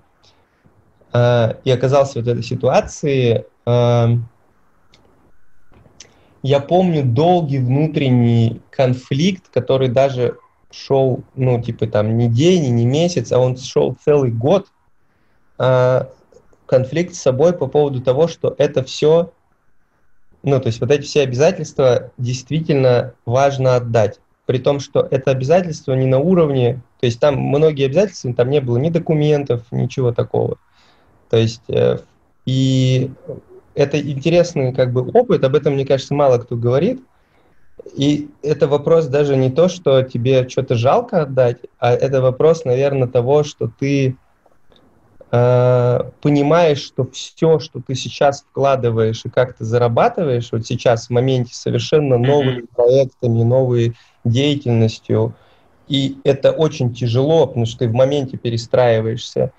э, 1.12 1.54
и 1.66 1.72
оказался 1.72 2.22
в 2.22 2.28
этой 2.28 2.44
ситуации, 2.44 3.46
э, 3.66 4.08
я 6.42 6.60
помню 6.62 7.04
долгий 7.04 7.60
внутренний 7.60 8.62
конфликт, 8.72 9.50
который 9.52 9.90
даже 9.90 10.38
шел, 10.72 11.24
ну, 11.36 11.62
типа 11.62 11.88
там 11.88 12.18
не 12.18 12.30
день, 12.30 12.74
не 12.74 12.86
месяц, 12.86 13.32
а 13.32 13.40
он 13.40 13.58
шел 13.58 13.98
целый 14.06 14.32
год, 14.32 14.68
а, 15.58 16.10
конфликт 16.66 17.16
с 17.16 17.22
собой 17.22 17.54
по 17.54 17.68
поводу 17.68 18.02
того, 18.02 18.28
что 18.28 18.56
это 18.58 18.84
все, 18.84 19.32
ну, 20.44 20.60
то 20.60 20.68
есть 20.68 20.80
вот 20.80 20.92
эти 20.92 21.04
все 21.04 21.22
обязательства 21.22 22.12
действительно 22.18 23.14
важно 23.26 23.76
отдать. 23.76 24.20
При 24.46 24.58
том, 24.58 24.80
что 24.80 25.08
это 25.12 25.32
обязательство 25.32 25.94
не 25.94 26.08
на 26.08 26.20
уровне, 26.20 26.82
то 27.00 27.06
есть 27.06 27.20
там 27.20 27.38
многие 27.38 27.86
обязательства, 27.86 28.34
там 28.34 28.50
не 28.50 28.62
было 28.62 28.78
ни 28.78 28.90
документов, 28.90 29.64
ничего 29.72 30.12
такого. 30.12 30.58
То 31.30 31.38
есть, 31.38 31.62
э, 31.68 32.00
и 32.46 33.12
это 33.76 34.02
интересный 34.02 34.74
как 34.74 34.92
бы 34.92 35.08
опыт, 35.08 35.44
об 35.44 35.56
этом, 35.56 35.74
мне 35.74 35.86
кажется, 35.86 36.16
мало 36.16 36.40
кто 36.40 36.56
говорит, 36.56 37.02
и 37.96 38.30
это 38.42 38.68
вопрос 38.68 39.08
даже 39.08 39.36
не 39.36 39.52
то, 39.52 39.68
что 39.68 40.02
тебе 40.02 40.50
что-то 40.50 40.76
жалко 40.76 41.22
отдать, 41.22 41.60
а 41.78 41.94
это 41.94 42.22
вопрос, 42.22 42.66
наверное, 42.66 43.08
того, 43.08 43.44
что 43.44 43.70
ты 43.80 44.18
понимаешь, 45.30 46.80
что 46.80 47.08
все, 47.12 47.60
что 47.60 47.82
ты 47.86 47.94
сейчас 47.94 48.42
вкладываешь 48.50 49.24
и 49.26 49.30
как 49.30 49.54
ты 49.54 49.64
зарабатываешь, 49.64 50.52
вот 50.52 50.66
сейчас 50.66 51.08
в 51.08 51.10
моменте 51.12 51.54
совершенно 51.54 52.18
новыми 52.18 52.62
mm-hmm. 52.62 52.76
проектами, 52.76 53.44
новой 53.44 53.96
деятельностью, 54.24 55.36
и 55.88 56.18
это 56.24 56.52
очень 56.52 56.94
тяжело, 56.94 57.46
потому 57.46 57.66
что 57.68 57.80
ты 57.80 57.90
в 57.90 57.94
моменте 57.94 58.38
перестраиваешься 58.38 59.52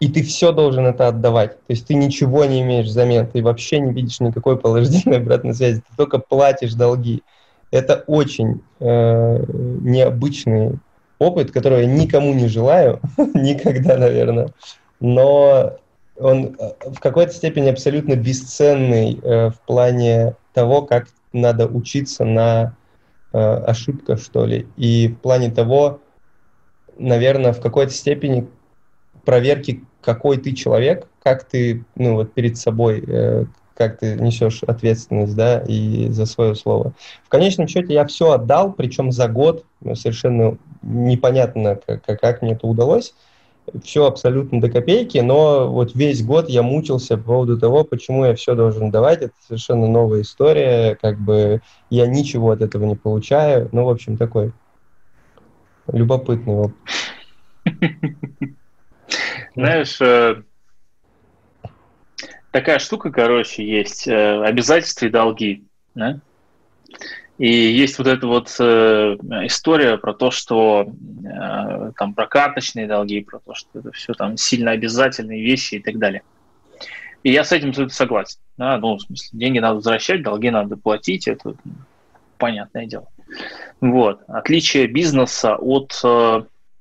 и 0.00 0.08
ты 0.08 0.22
все 0.22 0.52
должен 0.52 0.86
это 0.86 1.08
отдавать. 1.08 1.52
То 1.52 1.70
есть 1.70 1.86
ты 1.86 1.94
ничего 1.94 2.44
не 2.44 2.62
имеешь 2.62 2.86
взамен, 2.86 3.26
ты 3.26 3.42
вообще 3.42 3.80
не 3.80 3.92
видишь 3.92 4.20
никакой 4.20 4.58
положительной 4.58 5.18
обратной 5.18 5.54
связи, 5.54 5.80
ты 5.80 5.96
только 5.96 6.18
платишь 6.18 6.74
долги. 6.74 7.22
Это 7.70 8.04
очень 8.06 8.60
э, 8.80 9.44
необычный 9.48 10.78
опыт, 11.18 11.50
который 11.50 11.82
я 11.82 11.86
никому 11.86 12.32
не 12.34 12.48
желаю, 12.48 13.00
никогда, 13.34 13.96
наверное, 13.96 14.52
но 15.00 15.78
он 16.16 16.56
э, 16.58 16.72
в 16.90 17.00
какой-то 17.00 17.32
степени 17.32 17.68
абсолютно 17.68 18.16
бесценный 18.16 19.20
э, 19.22 19.50
в 19.50 19.60
плане 19.66 20.34
того, 20.52 20.82
как 20.82 21.08
надо 21.32 21.66
учиться 21.66 22.24
на 22.24 22.76
э, 23.32 23.38
ошибках, 23.38 24.20
что 24.20 24.44
ли, 24.46 24.66
и 24.76 25.08
в 25.08 25.18
плане 25.18 25.50
того, 25.50 26.00
наверное, 26.98 27.52
в 27.52 27.60
какой-то 27.60 27.92
степени 27.92 28.48
проверки, 29.24 29.84
какой 30.00 30.38
ты 30.38 30.52
человек, 30.52 31.06
как 31.22 31.44
ты, 31.44 31.84
ну, 31.94 32.14
вот 32.14 32.32
перед 32.32 32.56
собой, 32.56 33.04
э, 33.06 33.44
как 33.74 33.98
ты 33.98 34.16
несешь 34.16 34.62
ответственность, 34.64 35.36
да, 35.36 35.60
и 35.60 36.08
за 36.08 36.26
свое 36.26 36.54
слово. 36.54 36.94
В 37.24 37.28
конечном 37.28 37.68
счете 37.68 37.94
я 37.94 38.06
все 38.06 38.32
отдал, 38.32 38.72
причем 38.72 39.12
за 39.12 39.28
год, 39.28 39.64
ну, 39.80 39.94
совершенно 39.94 40.58
непонятно, 40.82 41.80
как, 41.86 42.04
как 42.04 42.42
мне 42.42 42.52
это 42.52 42.66
удалось, 42.66 43.14
все 43.82 44.06
абсолютно 44.06 44.60
до 44.60 44.70
копейки, 44.70 45.18
но 45.18 45.70
вот 45.70 45.94
весь 45.94 46.22
год 46.24 46.48
я 46.48 46.62
мучился 46.62 47.16
по 47.16 47.24
поводу 47.24 47.58
того, 47.58 47.84
почему 47.84 48.24
я 48.24 48.34
все 48.34 48.54
должен 48.54 48.90
давать, 48.90 49.22
это 49.22 49.34
совершенно 49.46 49.86
новая 49.86 50.22
история, 50.22 50.96
как 51.00 51.18
бы 51.18 51.60
я 51.90 52.06
ничего 52.06 52.50
от 52.50 52.62
этого 52.62 52.84
не 52.84 52.96
получаю, 52.96 53.68
ну, 53.72 53.84
в 53.84 53.90
общем, 53.90 54.16
такой 54.16 54.52
любопытный 55.92 56.54
опыт. 56.54 56.76
Знаешь, 59.54 60.00
э, 60.00 60.42
такая 62.50 62.78
штука, 62.78 63.10
короче, 63.10 63.66
есть 63.66 64.06
э, 64.06 64.42
обязательства 64.44 65.06
и 65.06 65.10
долги. 65.10 65.64
Да? 65.94 66.20
И 67.38 67.48
есть 67.48 67.98
вот 67.98 68.08
эта 68.08 68.26
вот 68.26 68.54
э, 68.58 69.16
история 69.44 69.96
про 69.96 70.12
то, 70.12 70.30
что 70.30 70.88
там 71.96 72.14
про 72.14 72.26
карточные 72.26 72.86
долги, 72.86 73.22
про 73.22 73.38
то, 73.38 73.54
что 73.54 73.78
это 73.78 73.92
все 73.92 74.12
там 74.14 74.36
сильно 74.36 74.72
обязательные 74.72 75.42
вещи 75.42 75.76
и 75.76 75.78
так 75.80 75.98
далее. 75.98 76.22
И 77.22 77.30
я 77.30 77.44
с 77.44 77.52
этим 77.52 77.72
согласен. 77.90 78.38
Да? 78.56 78.78
Ну, 78.78 78.96
в 78.96 79.02
смысле, 79.02 79.38
деньги 79.38 79.58
надо 79.58 79.76
возвращать, 79.76 80.22
долги 80.22 80.50
надо 80.50 80.76
платить, 80.76 81.28
это 81.28 81.54
понятное 82.38 82.86
дело. 82.86 83.08
Вот. 83.80 84.20
Отличие 84.26 84.86
бизнеса 84.88 85.56
от 85.56 85.92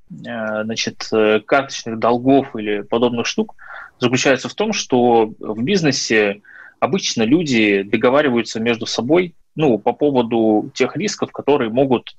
Э, 0.10 0.64
значит, 0.64 1.08
э, 1.12 1.42
карточных 1.42 2.00
долгов 2.00 2.56
или 2.56 2.82
подобных 2.82 3.26
штук 3.28 3.56
заключается 4.00 4.48
в 4.48 4.54
том, 4.54 4.72
что 4.72 5.34
в 5.40 5.62
бизнесе 5.62 6.42
обычно 6.80 7.24
люди 7.24 7.82
договариваются 7.82 8.60
между 8.60 8.86
собой 8.86 9.36
ну, 9.58 9.78
по 9.78 9.92
поводу 9.92 10.72
тех 10.74 10.96
рисков, 10.96 11.32
которые 11.32 11.70
могут 11.70 12.16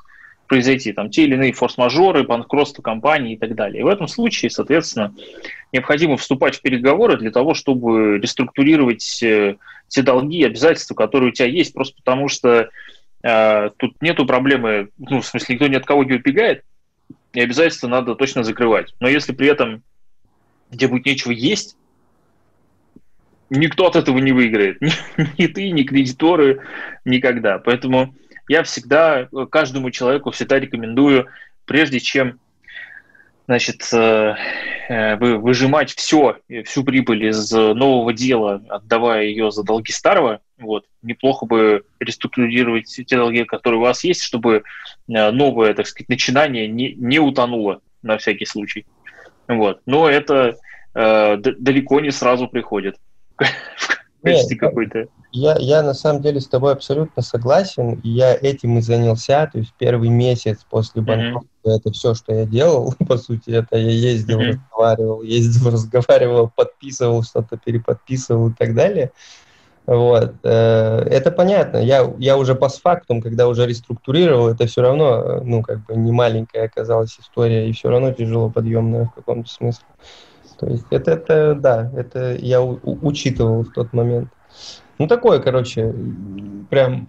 произойти 0.47 0.93
там 0.93 1.11
те 1.11 1.25
или 1.25 1.35
иные 1.35 1.53
форс-мажоры, 1.53 2.25
банкротство 2.25 2.83
компании 2.83 3.35
и 3.35 3.39
так 3.39 3.55
далее. 3.55 3.81
И 3.81 3.85
в 3.85 3.89
этом 3.89 4.09
случае, 4.09 4.51
соответственно, 4.51 5.15
необходимо 5.73 6.17
вступать 6.17 6.57
в 6.57 6.63
переговоры 6.63 7.17
для 7.19 7.31
того, 7.31 7.55
чтобы 7.55 8.19
реструктурировать 8.19 9.23
э, 9.23 9.57
те 9.89 10.03
долги 10.03 10.39
и 10.39 10.47
обязательства, 10.47 10.95
которые 10.95 11.31
у 11.31 11.33
тебя 11.33 11.49
есть, 11.49 11.75
просто 11.75 11.97
потому 11.97 12.29
что 12.29 12.71
э, 13.23 13.71
тут 13.77 14.01
нету 14.01 14.27
проблемы, 14.27 14.89
ну, 14.99 15.21
в 15.21 15.27
смысле, 15.27 15.55
никто 15.55 15.69
ни 15.69 15.77
от 15.77 15.87
кого 15.87 16.05
не 16.05 16.15
убегает, 16.15 16.65
и 17.35 17.41
обязательства 17.41 17.89
надо 17.89 18.15
точно 18.15 18.43
закрывать. 18.43 18.95
Но 19.01 19.09
если 19.09 19.33
при 19.33 19.49
этом 19.49 19.83
где 20.71 20.89
будет 20.89 21.07
нечего 21.07 21.33
есть, 21.33 21.77
никто 23.51 23.87
от 23.87 23.97
этого 23.97 24.19
не 24.19 24.33
выиграет. 24.33 24.81
Ни, 25.39 25.47
ты, 25.47 25.71
ни 25.71 25.83
кредиторы, 25.83 26.63
никогда. 27.05 27.59
Поэтому 27.59 28.15
я 28.49 28.63
всегда 28.63 29.29
каждому 29.51 29.91
человеку 29.91 30.31
всегда 30.31 30.59
рекомендую, 30.59 31.27
прежде 31.65 32.01
чем 32.01 32.41
значит, 33.47 33.83
э, 33.93 34.35
э, 34.89 35.17
выжимать 35.17 35.95
все, 35.95 36.37
всю 36.67 36.85
прибыль 36.85 37.27
из 37.27 37.51
нового 37.51 38.13
дела, 38.13 38.63
отдавая 38.69 39.25
ее 39.25 39.51
за 39.51 39.63
долги 39.63 39.91
старого, 39.91 40.41
вот, 40.59 40.85
неплохо 41.03 41.47
бы 41.47 41.85
реструктурировать 42.01 42.87
те 42.87 43.17
долги, 43.17 43.45
которые 43.45 43.79
у 43.79 43.85
вас 43.85 44.05
есть, 44.05 44.23
чтобы 44.23 44.65
э, 45.09 45.31
новое, 45.31 45.73
так 45.75 45.87
сказать, 45.87 46.09
начинание 46.09 46.67
не, 46.67 46.93
не 46.95 47.19
утонуло 47.19 47.81
на 48.03 48.19
всякий 48.19 48.45
случай. 48.45 48.85
Вот. 49.47 49.81
Но 49.87 50.09
это 50.09 50.57
э, 50.95 51.37
далеко 51.37 52.01
не 52.01 52.11
сразу 52.11 52.49
приходит 52.49 52.97
в 53.39 54.23
качестве 54.23 54.57
какой-то 54.57 55.09
я, 55.31 55.57
я 55.59 55.83
на 55.83 55.95
самом 55.95 56.23
деле 56.23 56.41
с 56.41 56.49
тобой 56.49 56.73
абсолютно 56.73 57.23
согласен. 57.23 58.01
Я 58.03 58.35
этим 58.35 58.79
и 58.79 58.81
занялся. 58.81 59.47
То 59.53 59.59
есть 59.59 59.75
первый 59.79 60.09
месяц 60.09 60.65
после 60.69 61.03
банкротства 61.03 61.49
mm-hmm. 61.65 61.77
это 61.77 61.93
все, 61.93 62.15
что 62.15 62.35
я 62.35 62.47
делал. 62.47 62.95
По 63.09 63.19
сути, 63.19 63.51
это 63.51 63.77
я 63.77 63.91
ездил, 63.91 64.41
mm-hmm. 64.41 64.53
разговаривал, 64.53 65.23
ездил, 65.23 65.71
разговаривал, 65.73 66.51
подписывал 66.55 67.23
что-то, 67.23 67.59
переподписывал 67.59 68.49
и 68.49 68.55
так 68.55 68.75
далее. 68.75 69.13
Вот. 69.87 70.35
Э, 70.45 71.01
это 71.11 71.31
понятно. 71.31 71.79
Я, 71.79 72.11
я 72.19 72.39
уже 72.39 72.55
постфактум, 72.55 73.21
когда 73.21 73.49
уже 73.49 73.67
реструктурировал, 73.67 74.49
это 74.49 74.67
все 74.67 74.83
равно, 74.83 75.41
ну, 75.43 75.63
как 75.63 75.85
бы 75.85 75.97
не 75.97 76.13
маленькая 76.13 76.65
оказалась 76.65 77.19
история, 77.19 77.69
и 77.69 77.73
все 77.73 77.89
равно 77.91 78.13
тяжело 78.13 78.51
подъемная 78.51 79.07
в 79.07 79.13
каком-то 79.13 79.51
смысле. 79.51 79.87
То 80.59 80.67
есть 80.67 80.85
это, 80.91 81.13
это 81.13 81.55
да, 81.55 81.91
это 81.95 82.35
я 82.35 82.61
у, 82.61 82.79
учитывал 82.83 83.63
в 83.63 83.73
тот 83.73 83.93
момент. 83.93 84.29
Ну, 84.99 85.07
такой, 85.07 85.41
короче, 85.41 85.95
прям 86.69 87.09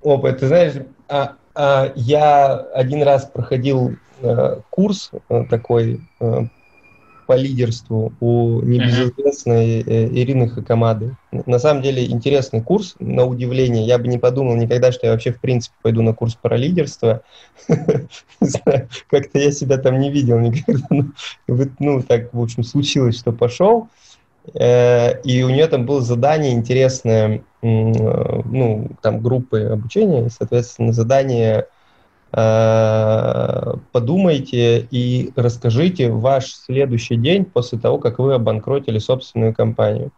опыт. 0.00 0.38
Ты 0.38 0.46
знаешь, 0.46 0.74
а, 1.08 1.34
а, 1.54 1.92
я 1.96 2.54
один 2.56 3.02
раз 3.02 3.26
проходил 3.26 3.96
а, 4.22 4.60
курс 4.70 5.10
а, 5.28 5.44
такой 5.44 6.00
а, 6.20 6.44
по 7.30 7.34
лидерству 7.34 8.12
у 8.18 8.60
небезызвестной 8.60 9.82
э, 9.82 10.08
Ирины 10.08 10.48
Хакамады. 10.48 11.16
На 11.30 11.60
самом 11.60 11.80
деле 11.80 12.04
интересный 12.04 12.60
курс, 12.60 12.96
на 12.98 13.24
удивление. 13.24 13.86
Я 13.86 13.98
бы 13.98 14.08
не 14.08 14.18
подумал 14.18 14.56
никогда, 14.56 14.90
что 14.90 15.06
я 15.06 15.12
вообще 15.12 15.30
в 15.30 15.40
принципе 15.40 15.76
пойду 15.80 16.02
на 16.02 16.12
курс 16.12 16.34
про 16.34 16.56
лидерство. 16.56 17.22
Как-то 17.68 19.38
я 19.38 19.52
себя 19.52 19.78
там 19.78 20.00
не 20.00 20.10
видел 20.10 20.40
никогда. 20.40 21.06
Ну, 21.78 22.02
так, 22.02 22.34
в 22.34 22.42
общем, 22.42 22.64
случилось, 22.64 23.20
что 23.20 23.30
пошел. 23.30 23.86
Э, 24.52 25.20
и 25.22 25.44
у 25.44 25.50
нее 25.50 25.68
там 25.68 25.86
было 25.86 26.00
задание 26.00 26.52
интересное, 26.52 27.44
ну, 27.62 28.90
там 29.02 29.20
группы 29.20 29.66
обучения, 29.66 30.30
соответственно, 30.30 30.92
задание 30.92 31.58
э, 31.58 31.64
подумайте 33.92 34.86
и 34.90 35.32
расскажите 35.34 36.10
ваш 36.10 36.52
следующий 36.52 37.16
день 37.16 37.44
после 37.44 37.78
того, 37.78 37.98
как 37.98 38.20
вы 38.20 38.34
обанкротили 38.34 38.98
собственную 38.98 39.52
компанию. 39.54 40.12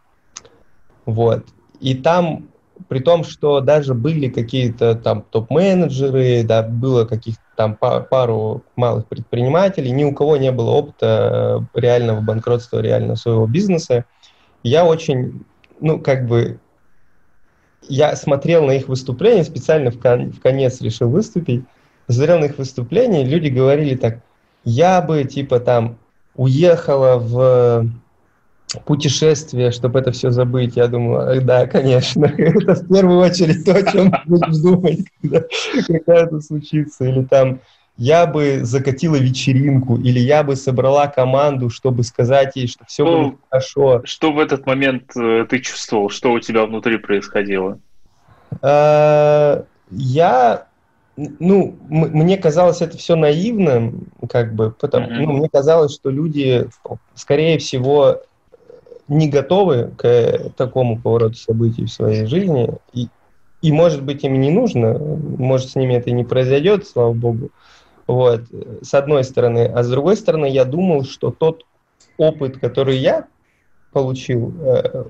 Вот. 1.05 1.45
И 1.79 1.95
там, 1.95 2.49
при 2.87 2.99
том, 2.99 3.23
что 3.23 3.59
даже 3.61 3.93
были 3.93 4.29
какие-то 4.29 4.95
там 4.95 5.23
топ-менеджеры, 5.23 6.43
да, 6.43 6.63
было 6.63 7.05
каких-то 7.05 7.41
там 7.55 7.75
пару 7.75 8.63
малых 8.75 9.07
предпринимателей, 9.07 9.91
ни 9.91 10.03
у 10.03 10.13
кого 10.13 10.37
не 10.37 10.51
было 10.51 10.71
опыта 10.71 11.67
э, 11.75 11.79
реального 11.79 12.21
банкротства, 12.21 12.79
реального 12.79 13.15
своего 13.15 13.45
бизнеса, 13.45 14.05
я 14.63 14.85
очень, 14.85 15.45
ну, 15.79 15.99
как 15.99 16.27
бы, 16.27 16.59
я 17.87 18.15
смотрел 18.15 18.65
на 18.65 18.71
их 18.71 18.87
выступления, 18.87 19.43
специально 19.43 19.91
в, 19.91 19.99
кон 19.99 20.31
в 20.31 20.39
конец 20.39 20.81
решил 20.81 21.09
выступить, 21.09 21.63
их 22.09 22.57
выступления, 22.57 23.23
люди 23.23 23.47
говорили 23.49 23.95
так, 23.95 24.19
я 24.63 25.01
бы, 25.01 25.23
типа, 25.23 25.59
там, 25.59 25.97
уехала 26.35 27.17
в 27.19 27.89
путешествие, 28.85 29.71
чтобы 29.71 29.99
это 29.99 30.11
все 30.11 30.31
забыть. 30.31 30.75
Я 30.75 30.87
думаю, 30.87 31.41
да, 31.41 31.67
конечно, 31.67 32.25
это 32.37 32.75
в 32.75 32.87
первую 32.87 33.19
очередь 33.19 33.65
то, 33.65 33.73
о 33.73 33.83
чем 33.83 34.11
ты 34.11 34.19
будешь 34.25 34.57
думать, 34.57 34.99
когда, 35.21 35.43
когда 35.87 36.15
это 36.15 36.41
случится. 36.41 37.05
Или 37.05 37.23
там, 37.23 37.59
я 37.97 38.25
бы 38.25 38.61
закатила 38.63 39.15
вечеринку, 39.15 39.97
или 39.97 40.19
я 40.19 40.43
бы 40.43 40.55
собрала 40.55 41.07
команду, 41.07 41.69
чтобы 41.69 42.03
сказать 42.03 42.55
ей, 42.55 42.67
что 42.67 42.85
все 42.85 43.05
ну, 43.05 43.23
будет 43.23 43.39
хорошо. 43.49 44.01
Что 44.05 44.31
в 44.31 44.39
этот 44.39 44.65
момент 44.65 45.15
э, 45.15 45.45
ты 45.47 45.59
чувствовал? 45.59 46.09
Что 46.09 46.31
у 46.31 46.39
тебя 46.39 46.65
внутри 46.65 46.97
происходило? 46.97 47.79
А, 48.61 49.63
я, 49.91 50.67
ну, 51.15 51.75
мне 51.89 52.37
казалось 52.37 52.81
это 52.81 52.97
все 52.97 53.15
наивным, 53.15 54.07
как 54.29 54.55
бы, 54.55 54.71
потому, 54.71 55.07
mm-hmm. 55.07 55.25
ну, 55.25 55.33
мне 55.33 55.49
казалось, 55.49 55.93
что 55.93 56.09
люди, 56.09 56.67
скорее 57.13 57.59
всего, 57.59 58.21
не 59.07 59.29
готовы 59.29 59.91
к 59.95 60.51
такому 60.57 60.99
повороту 60.99 61.35
событий 61.35 61.85
в 61.85 61.91
своей 61.91 62.25
жизни, 62.25 62.69
и, 62.93 63.09
и 63.61 63.71
может 63.71 64.03
быть, 64.03 64.23
им 64.23 64.39
не 64.39 64.49
нужно, 64.49 64.97
может, 64.97 65.69
с 65.69 65.75
ними 65.75 65.95
это 65.95 66.09
и 66.09 66.13
не 66.13 66.23
произойдет, 66.23 66.87
слава 66.87 67.13
богу. 67.13 67.49
Вот, 68.05 68.41
с 68.81 68.93
одной 68.93 69.23
стороны. 69.23 69.65
А 69.65 69.83
с 69.83 69.89
другой 69.89 70.17
стороны, 70.17 70.47
я 70.47 70.65
думал, 70.65 71.03
что 71.03 71.31
тот 71.31 71.63
опыт, 72.17 72.57
который 72.57 72.97
я 72.97 73.27
получил, 73.93 74.53
э, 74.59 75.05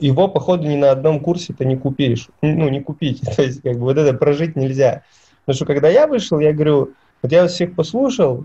его, 0.00 0.28
походу, 0.28 0.66
ни 0.66 0.76
на 0.76 0.90
одном 0.90 1.20
курсе 1.20 1.54
ты 1.54 1.64
не 1.64 1.76
купишь. 1.76 2.28
Ну, 2.42 2.68
не 2.68 2.80
купить. 2.80 3.20
То 3.36 3.42
есть, 3.42 3.62
как 3.62 3.74
бы, 3.74 3.84
вот 3.84 3.96
это 3.96 4.12
прожить 4.12 4.56
нельзя. 4.56 5.02
Потому 5.46 5.56
что, 5.56 5.64
когда 5.64 5.88
я 5.88 6.08
вышел, 6.08 6.40
я 6.40 6.52
говорю, 6.52 6.90
вот 7.22 7.32
я 7.32 7.42
вас 7.42 7.52
всех 7.52 7.74
послушал, 7.74 8.44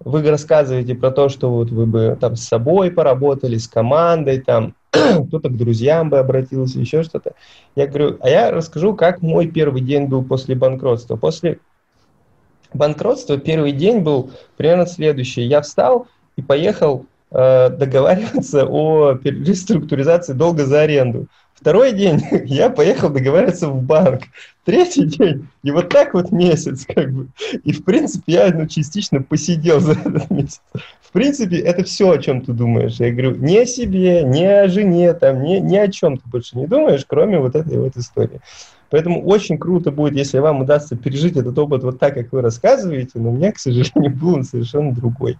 вы 0.00 0.28
рассказываете 0.28 0.96
про 0.96 1.12
то, 1.12 1.28
что 1.28 1.50
вот 1.50 1.70
вы 1.70 1.86
бы 1.86 2.18
там 2.20 2.36
с 2.36 2.42
собой 2.42 2.90
поработали, 2.90 3.56
с 3.56 3.68
командой, 3.68 4.40
там 4.40 4.74
кто-то 4.90 5.48
к 5.48 5.56
друзьям 5.56 6.10
бы 6.10 6.18
обратился, 6.18 6.80
еще 6.80 7.04
что-то. 7.04 7.32
Я 7.76 7.86
говорю, 7.86 8.18
а 8.20 8.28
я 8.28 8.50
расскажу, 8.50 8.94
как 8.94 9.22
мой 9.22 9.46
первый 9.46 9.80
день 9.80 10.06
был 10.06 10.24
после 10.24 10.56
банкротства. 10.56 11.16
После 11.16 11.60
банкротства 12.74 13.38
первый 13.38 13.72
день 13.72 14.00
был 14.00 14.32
примерно 14.56 14.86
следующий. 14.86 15.42
Я 15.42 15.62
встал 15.62 16.08
и 16.34 16.42
поехал 16.42 17.06
э, 17.30 17.70
договариваться 17.70 18.66
о 18.66 19.12
реструктуризации 19.22 20.32
долга 20.32 20.66
за 20.66 20.82
аренду. 20.82 21.28
Второй 21.60 21.92
день 21.92 22.22
я 22.44 22.70
поехал 22.70 23.10
договариваться 23.10 23.68
в 23.68 23.82
банк. 23.82 24.22
Третий 24.64 25.04
день, 25.04 25.46
и 25.62 25.70
вот 25.70 25.88
так 25.90 26.12
вот 26.12 26.32
месяц, 26.32 26.86
как 26.86 27.12
бы. 27.12 27.28
И, 27.64 27.72
в 27.72 27.84
принципе, 27.84 28.32
я 28.32 28.52
ну, 28.52 28.66
частично 28.66 29.22
посидел 29.22 29.80
за 29.80 29.92
этот 29.92 30.30
месяц. 30.30 30.60
В 31.00 31.12
принципе, 31.12 31.58
это 31.58 31.84
все, 31.84 32.10
о 32.10 32.18
чем 32.18 32.42
ты 32.42 32.52
думаешь. 32.52 32.96
Я 32.96 33.10
говорю, 33.10 33.36
не 33.36 33.58
о 33.58 33.66
себе, 33.66 34.22
не 34.24 34.44
о 34.44 34.68
жене, 34.68 35.14
там, 35.14 35.42
не, 35.42 35.60
ни 35.60 35.76
о 35.76 35.88
чем 35.88 36.18
ты 36.18 36.28
больше 36.28 36.58
не 36.58 36.66
думаешь, 36.66 37.06
кроме 37.06 37.38
вот 37.38 37.54
этой 37.54 37.78
вот 37.78 37.96
истории. 37.96 38.40
Поэтому 38.90 39.24
очень 39.24 39.58
круто 39.58 39.90
будет, 39.90 40.14
если 40.14 40.38
вам 40.38 40.60
удастся 40.60 40.96
пережить 40.96 41.36
этот 41.36 41.58
опыт 41.58 41.82
вот 41.82 41.98
так, 41.98 42.14
как 42.14 42.32
вы 42.32 42.42
рассказываете, 42.42 43.12
но 43.14 43.30
у 43.30 43.32
меня, 43.32 43.52
к 43.52 43.58
сожалению, 43.58 44.14
был 44.20 44.34
он 44.34 44.44
совершенно 44.44 44.92
другой. 44.92 45.38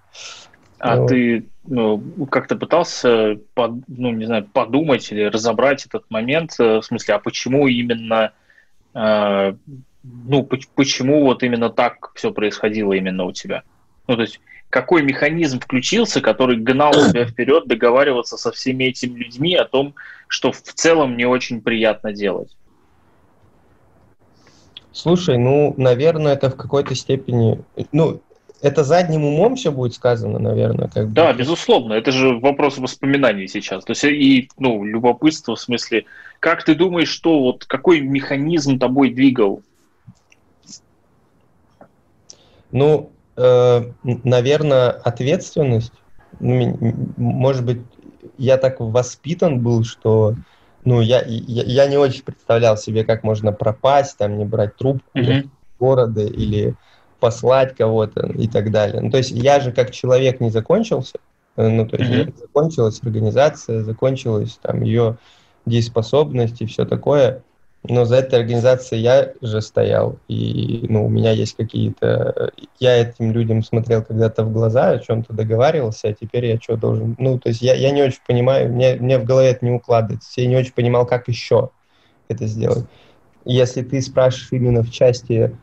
А 0.78 0.96
вот. 0.96 1.08
ты 1.08 1.46
ну, 1.64 1.98
как-то 2.30 2.56
пытался, 2.56 3.38
под, 3.54 3.88
ну, 3.88 4.12
не 4.12 4.26
знаю, 4.26 4.48
подумать 4.52 5.10
или 5.10 5.24
разобрать 5.24 5.86
этот 5.86 6.04
момент, 6.10 6.54
э, 6.58 6.78
в 6.78 6.82
смысле, 6.82 7.14
а 7.14 7.18
почему 7.18 7.66
именно, 7.66 8.32
э, 8.94 9.54
ну, 10.02 10.48
почему 10.74 11.24
вот 11.24 11.42
именно 11.42 11.70
так 11.70 12.12
все 12.14 12.30
происходило 12.30 12.92
именно 12.92 13.24
у 13.24 13.32
тебя? 13.32 13.62
Ну, 14.06 14.16
то 14.16 14.22
есть, 14.22 14.40
какой 14.70 15.02
механизм 15.02 15.60
включился, 15.60 16.20
который 16.20 16.56
гнал 16.56 16.92
тебя 17.10 17.26
вперед 17.26 17.66
договариваться 17.66 18.36
со 18.36 18.52
всеми 18.52 18.84
этими 18.84 19.18
людьми 19.18 19.56
о 19.56 19.64
том, 19.64 19.94
что 20.28 20.52
в 20.52 20.60
целом 20.60 21.16
не 21.16 21.24
очень 21.24 21.60
приятно 21.60 22.12
делать? 22.12 22.56
Слушай, 24.92 25.36
ну, 25.36 25.74
наверное, 25.76 26.34
это 26.34 26.48
в 26.48 26.56
какой-то 26.56 26.94
степени, 26.94 27.62
ну, 27.92 28.22
это 28.66 28.82
задним 28.82 29.24
умом 29.24 29.54
все 29.54 29.70
будет 29.70 29.94
сказано, 29.94 30.40
наверное. 30.40 30.88
Как 30.88 31.12
да, 31.12 31.32
бы. 31.32 31.38
безусловно, 31.38 31.92
это 31.92 32.10
же 32.10 32.36
вопрос 32.38 32.78
воспоминаний 32.78 33.46
сейчас. 33.46 33.84
То 33.84 33.92
есть 33.92 34.04
и 34.04 34.48
ну, 34.58 34.84
любопытство 34.84 35.54
в 35.54 35.60
смысле, 35.60 36.04
как 36.40 36.64
ты 36.64 36.74
думаешь, 36.74 37.08
что 37.08 37.40
вот 37.40 37.64
какой 37.64 38.00
механизм 38.00 38.80
тобой 38.80 39.10
двигал? 39.10 39.62
Ну, 42.72 43.12
э, 43.36 43.82
наверное, 44.02 44.90
ответственность. 44.90 45.92
Ну, 46.40 46.76
может 47.16 47.64
быть, 47.64 47.82
я 48.36 48.56
так 48.56 48.80
воспитан 48.80 49.60
был, 49.60 49.84
что 49.84 50.34
ну, 50.84 51.00
я, 51.00 51.22
я, 51.24 51.62
я 51.62 51.86
не 51.86 51.98
очень 51.98 52.24
представлял 52.24 52.76
себе, 52.76 53.04
как 53.04 53.22
можно 53.22 53.52
пропасть, 53.52 54.18
там, 54.18 54.38
не 54.38 54.44
брать 54.44 54.76
трубку 54.76 55.18
mm-hmm. 55.18 55.48
города 55.78 56.22
или 56.22 56.74
послать 57.20 57.74
кого-то 57.74 58.26
и 58.26 58.48
так 58.48 58.70
далее. 58.70 59.00
Ну, 59.00 59.10
то 59.10 59.18
есть 59.18 59.30
я 59.30 59.60
же 59.60 59.72
как 59.72 59.90
человек 59.90 60.40
не 60.40 60.50
закончился, 60.50 61.18
э, 61.56 61.68
ну, 61.68 61.86
то 61.86 61.96
есть 61.96 62.10
mm-hmm. 62.10 62.40
закончилась 62.40 63.00
организация, 63.02 63.82
закончилась 63.82 64.58
там 64.62 64.82
ее 64.82 65.16
дееспособность 65.64 66.60
и 66.60 66.66
все 66.66 66.84
такое 66.84 67.42
но 67.88 68.04
за 68.04 68.16
этой 68.16 68.40
организацией 68.40 69.02
я 69.02 69.32
же 69.40 69.60
стоял, 69.60 70.18
и 70.28 70.86
ну, 70.88 71.06
у 71.06 71.08
меня 71.08 71.30
есть 71.32 71.56
какие-то... 71.56 72.52
Я 72.78 72.96
этим 72.96 73.32
людям 73.32 73.62
смотрел 73.62 74.02
когда-то 74.02 74.44
в 74.44 74.52
глаза, 74.52 74.90
о 74.90 74.98
чем-то 74.98 75.32
договаривался, 75.32 76.08
а 76.08 76.12
теперь 76.12 76.46
я 76.46 76.60
что 76.60 76.76
должен... 76.76 77.16
Ну, 77.18 77.38
то 77.38 77.48
есть 77.48 77.62
я, 77.62 77.74
я 77.74 77.90
не 77.90 78.02
очень 78.02 78.20
понимаю, 78.26 78.72
мне, 78.72 78.96
мне 78.96 79.18
в 79.18 79.24
голове 79.24 79.50
это 79.50 79.64
не 79.64 79.72
укладывается, 79.72 80.40
я 80.40 80.46
не 80.46 80.56
очень 80.56 80.72
понимал, 80.72 81.06
как 81.06 81.28
еще 81.28 81.70
это 82.28 82.46
сделать. 82.46 82.86
Если 83.44 83.82
ты 83.82 84.00
спрашиваешь 84.02 84.48
именно 84.50 84.82
в 84.82 84.90
части, 84.90 85.56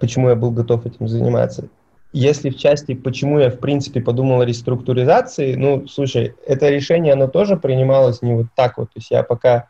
почему 0.00 0.28
я 0.28 0.34
был 0.34 0.50
готов 0.50 0.86
этим 0.86 1.08
заниматься, 1.08 1.68
если 2.12 2.50
в 2.50 2.56
части, 2.56 2.94
почему 2.94 3.40
я, 3.40 3.50
в 3.50 3.58
принципе, 3.58 4.00
подумал 4.00 4.40
о 4.40 4.44
реструктуризации, 4.44 5.56
ну, 5.56 5.88
слушай, 5.88 6.34
это 6.46 6.70
решение, 6.70 7.12
оно 7.12 7.26
тоже 7.26 7.56
принималось 7.56 8.22
не 8.22 8.34
вот 8.34 8.46
так 8.54 8.78
вот. 8.78 8.86
То 8.86 8.98
есть 8.98 9.10
я 9.10 9.24
пока 9.24 9.68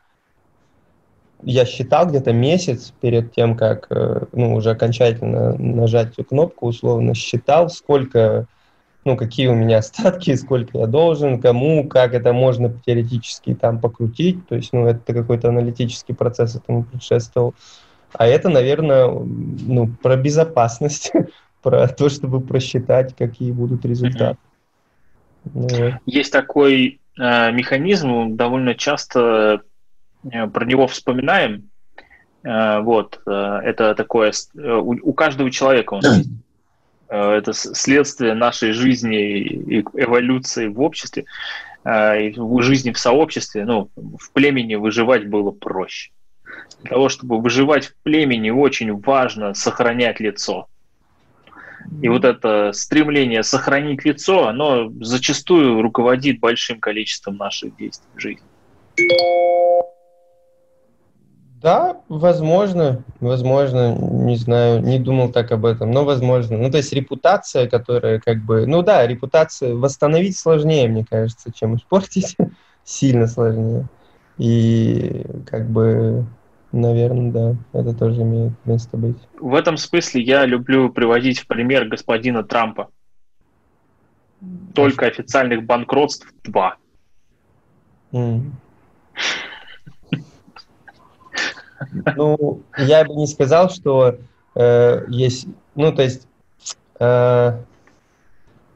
я 1.43 1.65
считал 1.65 2.07
где-то 2.07 2.33
месяц 2.33 2.93
перед 3.01 3.33
тем, 3.33 3.57
как 3.57 3.87
э, 3.91 4.27
ну, 4.33 4.55
уже 4.55 4.71
окончательно 4.71 5.57
нажать 5.57 6.13
эту 6.13 6.25
кнопку, 6.25 6.67
условно 6.67 7.15
считал, 7.15 7.69
сколько, 7.69 8.47
ну, 9.05 9.17
какие 9.17 9.49
у 9.49 9.55
меня 9.55 9.79
остатки, 9.79 10.35
сколько 10.35 10.79
я 10.79 10.87
должен, 10.87 11.41
кому, 11.41 11.89
как 11.89 12.15
это 12.15 12.33
можно 12.33 12.73
теоретически 12.85 13.55
там 13.55 13.81
покрутить. 13.81 14.47
То 14.49 14.57
есть, 14.57 14.73
ну, 14.73 14.87
это 14.87 15.15
какой-то 15.15 15.49
аналитический 15.49 16.15
процесс 16.15 16.57
этому 16.57 16.85
предшествовал. 16.85 17.55
А 18.15 18.27
это, 18.27 18.49
наверное, 18.49 19.09
ну, 19.09 19.89
про 20.03 20.17
безопасность, 20.17 21.13
про 21.63 21.89
то, 21.89 22.09
чтобы 22.09 22.41
просчитать, 22.41 23.15
какие 23.17 23.53
будут 23.53 23.85
результаты. 23.85 24.39
Mm-hmm. 25.47 25.95
Есть 26.07 26.33
такой 26.33 27.01
э, 27.19 27.53
механизм, 27.53 28.37
довольно 28.37 28.75
часто 28.75 29.63
Э, 30.33 30.47
про 30.47 30.65
него 30.65 30.87
вспоминаем. 30.87 31.71
Э, 32.43 32.81
вот, 32.81 33.21
э, 33.27 33.31
это 33.65 33.95
такое, 33.95 34.33
у 34.55 35.13
каждого 35.13 35.51
человека 35.51 35.95
он 35.95 36.03
есть. 36.03 36.31
Это 37.07 37.53
следствие 37.53 38.35
нашей 38.35 38.73
жизни 38.73 39.39
и 39.39 39.81
эволюции 39.93 40.67
в 40.67 40.81
обществе, 40.81 41.27
и 41.87 42.35
жизни 42.61 42.93
в 42.93 42.99
сообществе, 42.99 43.65
ну, 43.67 43.91
в 43.95 44.33
племени 44.33 44.75
выживать 44.75 45.29
было 45.29 45.51
проще. 45.51 46.11
Для 46.81 46.91
того, 46.91 47.09
чтобы 47.09 47.41
выживать 47.41 47.87
в 47.87 47.95
племени, 48.03 48.51
очень 48.51 48.93
важно 49.01 49.55
сохранять 49.55 50.21
лицо. 50.21 50.69
И 52.03 52.09
вот 52.09 52.25
это 52.25 52.73
стремление 52.73 53.43
сохранить 53.43 54.05
лицо, 54.05 54.49
оно 54.49 54.91
зачастую 55.01 55.83
руководит 55.83 56.41
большим 56.41 56.81
количеством 56.81 57.37
наших 57.37 57.77
действий 57.77 58.09
в 58.15 58.21
жизни. 58.21 58.47
Да, 61.65 61.97
возможно, 62.11 63.03
возможно, 63.21 63.97
не 63.97 64.37
знаю, 64.37 64.83
не 64.83 64.99
думал 64.99 65.33
так 65.33 65.51
об 65.51 65.65
этом, 65.65 65.91
но 65.93 66.05
возможно. 66.05 66.59
Ну, 66.59 66.71
то 66.71 66.77
есть 66.77 66.93
репутация, 66.93 67.71
которая 67.71 68.21
как 68.21 68.45
бы, 68.45 68.67
ну 68.67 68.83
да, 68.83 69.07
репутация 69.07 69.75
восстановить 69.75 70.37
сложнее, 70.37 70.89
мне 70.89 71.07
кажется, 71.09 71.51
чем 71.55 71.77
испортить, 71.77 72.37
сильно 72.85 73.27
сложнее. 73.27 73.89
И 74.37 75.25
как 75.47 75.67
бы, 75.71 76.27
наверное, 76.75 77.31
да, 77.31 77.57
это 77.79 77.95
тоже 77.97 78.23
имеет 78.23 78.53
место 78.65 78.97
быть. 78.97 79.17
В 79.39 79.55
этом 79.55 79.77
смысле 79.77 80.23
я 80.23 80.45
люблю 80.45 80.91
приводить 80.91 81.39
в 81.39 81.47
пример 81.47 81.87
господина 81.89 82.43
Трампа. 82.43 82.91
Только 84.75 85.07
официальных 85.07 85.65
банкротств 85.65 86.33
два. 86.43 86.77
Mm. 88.13 88.51
Ну, 92.17 92.63
я 92.79 93.05
бы 93.05 93.15
не 93.15 93.27
сказал, 93.27 93.69
что 93.69 94.17
э, 94.55 95.05
есть, 95.09 95.47
ну, 95.75 95.93
то 95.93 96.03
есть 96.03 96.27
э, 96.99 97.59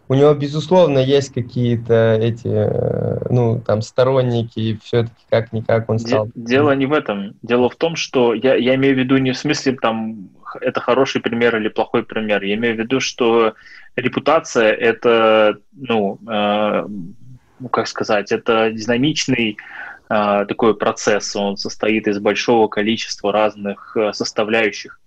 у 0.09 0.15
него, 0.15 0.33
безусловно, 0.35 0.99
есть 0.99 1.33
какие-то 1.33 2.19
эти, 2.21 2.47
э, 2.47 3.19
ну, 3.31 3.61
там, 3.61 3.83
сторонники, 3.83 4.79
все-таки 4.83 5.15
как-никак 5.29 5.89
он 5.91 5.99
стал. 5.99 6.29
Дело 6.35 6.73
не 6.73 6.87
в 6.87 6.93
этом. 6.93 7.35
Дело 7.43 7.69
в 7.69 7.77
том, 7.77 7.97
что 7.97 8.35
я, 8.35 8.55
я 8.55 8.75
имею 8.77 8.95
в 8.95 8.99
виду 8.99 9.19
не 9.19 9.33
в 9.33 9.39
смысле, 9.39 9.77
там, 9.81 10.31
это 10.61 10.81
хороший 10.81 11.21
пример 11.21 11.57
или 11.57 11.69
плохой 11.69 12.05
пример. 12.05 12.43
Я 12.43 12.55
имею 12.55 12.77
в 12.77 12.79
виду, 12.79 13.01
что 13.01 13.55
репутация– 13.97 14.73
это, 14.73 15.59
ну, 15.73 16.19
э, 16.27 16.87
ну, 17.61 17.69
как 17.69 17.87
сказать, 17.87 18.33
это 18.33 18.71
динамичный 18.71 19.59
а, 20.09 20.47
такой 20.47 20.75
процесс, 20.75 21.37
он 21.37 21.57
состоит 21.57 22.09
из 22.09 22.19
большого 22.19 22.69
количества 22.69 23.31
разных 23.31 23.95
э, 23.95 24.13
составляющих. 24.15 25.01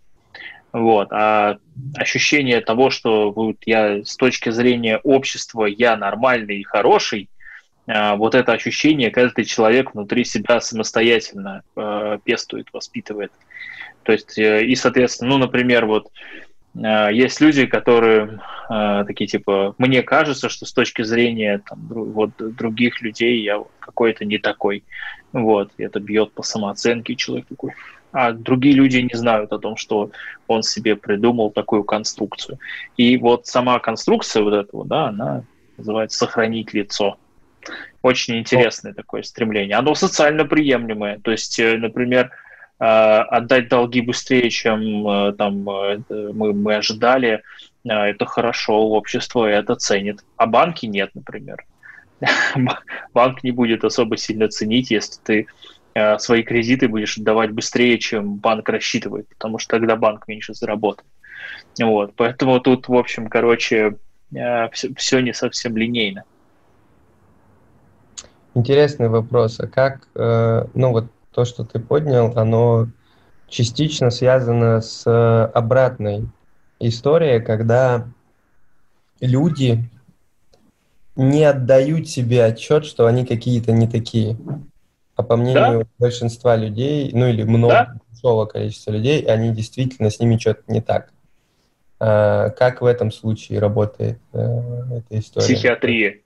Вот. 0.74 1.12
А 1.12 1.58
ощущение 1.96 2.62
того, 2.62 2.90
что 2.90 3.32
вот 3.32 3.58
я 3.66 4.04
с 4.04 4.16
точки 4.16 4.50
зрения 4.52 4.98
общества 4.98 5.66
я 5.66 5.98
нормальный 5.98 6.60
и 6.60 6.64
хороший, 6.64 7.30
а, 7.88 8.16
вот 8.16 8.36
это 8.36 8.54
ощущение 8.54 9.12
каждый 9.12 9.46
человек 9.46 9.94
внутри 9.94 10.24
себя 10.24 10.62
самостоятельно 10.62 11.64
э, 11.76 12.20
пестует, 12.24 12.68
воспитывает. 12.72 13.32
То 14.04 14.14
есть, 14.14 14.38
э, 14.38 14.64
и, 14.64 14.76
соответственно, 14.76 15.32
ну, 15.32 15.38
например, 15.40 15.86
вот 15.86 16.08
Э, 16.76 17.10
есть 17.12 17.42
люди, 17.42 17.66
которые 17.66 18.40
такие 19.06 19.28
типа, 19.28 19.76
мне 19.78 20.02
кажется, 20.02 20.48
что 20.48 20.66
с 20.66 20.72
точки 20.72 21.02
зрения 21.02 21.62
там, 21.68 21.88
вот, 21.90 22.32
других 22.38 23.02
людей 23.02 23.42
я 23.42 23.62
какой-то 23.80 24.24
не 24.24 24.38
такой. 24.38 24.86
Вот, 25.34 25.72
это 25.78 26.00
бьет 26.00 26.32
по 26.32 26.44
самооценке 26.44 27.16
человек 27.16 27.48
такой. 27.48 27.74
А 28.12 28.32
другие 28.32 28.76
люди 28.76 28.98
не 28.98 29.18
знают 29.18 29.52
о 29.54 29.60
том, 29.60 29.78
что 29.78 30.12
он 30.48 30.64
себе 30.64 30.96
придумал 30.96 31.52
такую 31.52 31.84
конструкцию. 31.84 32.60
И 32.98 33.18
вот 33.18 33.48
сама 33.48 33.80
конструкция 33.80 34.44
вот 34.44 34.54
этого, 34.54 34.86
да, 34.86 35.08
она 35.08 35.44
называется 35.78 36.18
«сохранить 36.18 36.74
лицо». 36.74 37.18
Очень 38.02 38.40
интересное 38.40 38.94
такое 38.94 39.22
стремление. 39.22 39.78
Оно 39.78 39.94
социально 39.96 40.46
приемлемое. 40.46 41.20
То 41.20 41.32
есть, 41.32 41.60
э, 41.60 41.78
например, 41.78 42.32
Э, 42.82 43.22
отдать 43.30 43.70
долги 43.70 44.02
быстрее, 44.02 44.50
чем 44.50 45.08
э, 45.08 45.34
там 45.34 45.62
мы, 45.62 46.04
мы 46.54 46.76
ожидали, 46.76 47.44
это 47.84 48.26
хорошо, 48.26 48.74
общество 48.74 49.46
это 49.46 49.76
ценит. 49.76 50.24
А 50.36 50.48
банки 50.48 50.88
нет, 50.88 51.12
например. 51.14 51.64
Банк 53.14 53.44
не 53.44 53.52
будет 53.52 53.84
особо 53.84 54.18
сильно 54.18 54.48
ценить, 54.48 54.90
если 54.92 55.20
ты 55.24 55.48
свои 56.20 56.44
кредиты 56.44 56.88
будешь 56.88 57.18
отдавать 57.18 57.52
быстрее, 57.52 57.98
чем 58.00 58.36
банк 58.36 58.70
рассчитывает, 58.70 59.28
потому 59.28 59.60
что 59.60 59.78
тогда 59.78 59.96
банк 59.96 60.28
меньше 60.28 60.54
заработает. 60.54 61.08
Вот, 61.80 62.14
поэтому 62.16 62.60
тут, 62.60 62.88
в 62.88 62.94
общем, 62.94 63.28
короче, 63.28 63.98
все, 64.72 64.94
все 64.96 65.20
не 65.20 65.34
совсем 65.34 65.76
линейно. 65.78 66.24
Интересный 68.54 69.10
вопрос. 69.10 69.60
А 69.60 69.68
как, 69.68 70.08
ну 70.16 70.92
вот 70.92 71.06
то, 71.34 71.46
что 71.46 71.64
ты 71.64 71.80
поднял, 71.80 72.38
оно 72.38 72.88
частично 73.48 74.10
связано 74.10 74.82
с 74.82 75.06
обратной 75.54 76.28
историей, 76.80 77.42
когда 77.42 78.08
люди 79.20 79.90
не 81.16 81.44
отдают 81.44 82.10
себе 82.10 82.44
отчет, 82.46 82.86
что 82.86 83.06
они 83.06 83.26
какие-то 83.26 83.72
не 83.72 83.88
такие. 83.88 84.38
А 85.16 85.24
по 85.24 85.36
мнению 85.36 85.80
да? 85.80 85.88
большинства 86.00 86.56
людей, 86.56 87.12
ну 87.14 87.28
или 87.28 87.44
много, 87.44 87.74
да? 87.74 87.96
большого 88.10 88.46
количества 88.46 88.92
людей, 88.92 89.22
они 89.24 89.52
действительно 89.52 90.10
с 90.10 90.20
ними 90.20 90.38
что-то 90.38 90.64
не 90.68 90.82
так. 90.82 91.12
А, 92.00 92.50
как 92.50 92.82
в 92.82 92.86
этом 92.86 93.12
случае 93.12 93.60
работает 93.60 94.20
э, 94.34 94.40
эта 94.98 95.20
история? 95.20 95.46
Психиатрия. 95.46 96.20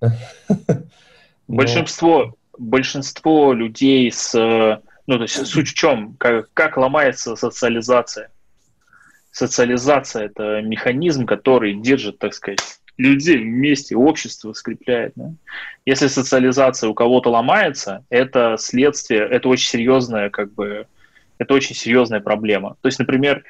Большинство 1.48 2.34
большинство 2.58 3.52
людей 3.52 4.10
с... 4.10 4.32
Ну, 5.06 5.16
то 5.16 5.22
есть 5.22 5.46
суть 5.46 5.68
в 5.68 5.74
чем? 5.74 6.14
Как, 6.18 6.48
как 6.54 6.76
ломается 6.76 7.36
социализация? 7.36 8.30
Социализация– 9.30 10.24
это 10.26 10.62
механизм, 10.62 11.26
который 11.26 11.74
держит, 11.74 12.18
так 12.18 12.32
сказать, 12.34 12.60
людей 12.96 13.38
вместе, 13.38 13.96
общество 13.96 14.52
скрепляет. 14.52 15.12
Да? 15.16 15.32
Если 15.84 16.06
социализация 16.06 16.88
у 16.88 16.94
кого-то 16.94 17.30
ломается, 17.30 18.04
это 18.08 18.56
следствие, 18.58 19.20
это 19.20 19.48
очень 19.48 19.68
серьезная, 19.68 20.30
как 20.30 20.52
бы, 20.52 20.86
это 21.38 21.54
очень 21.54 21.74
серьезная 21.74 22.20
проблема. 22.20 22.76
То 22.80 22.88
есть, 22.88 22.98
например, 22.98 23.44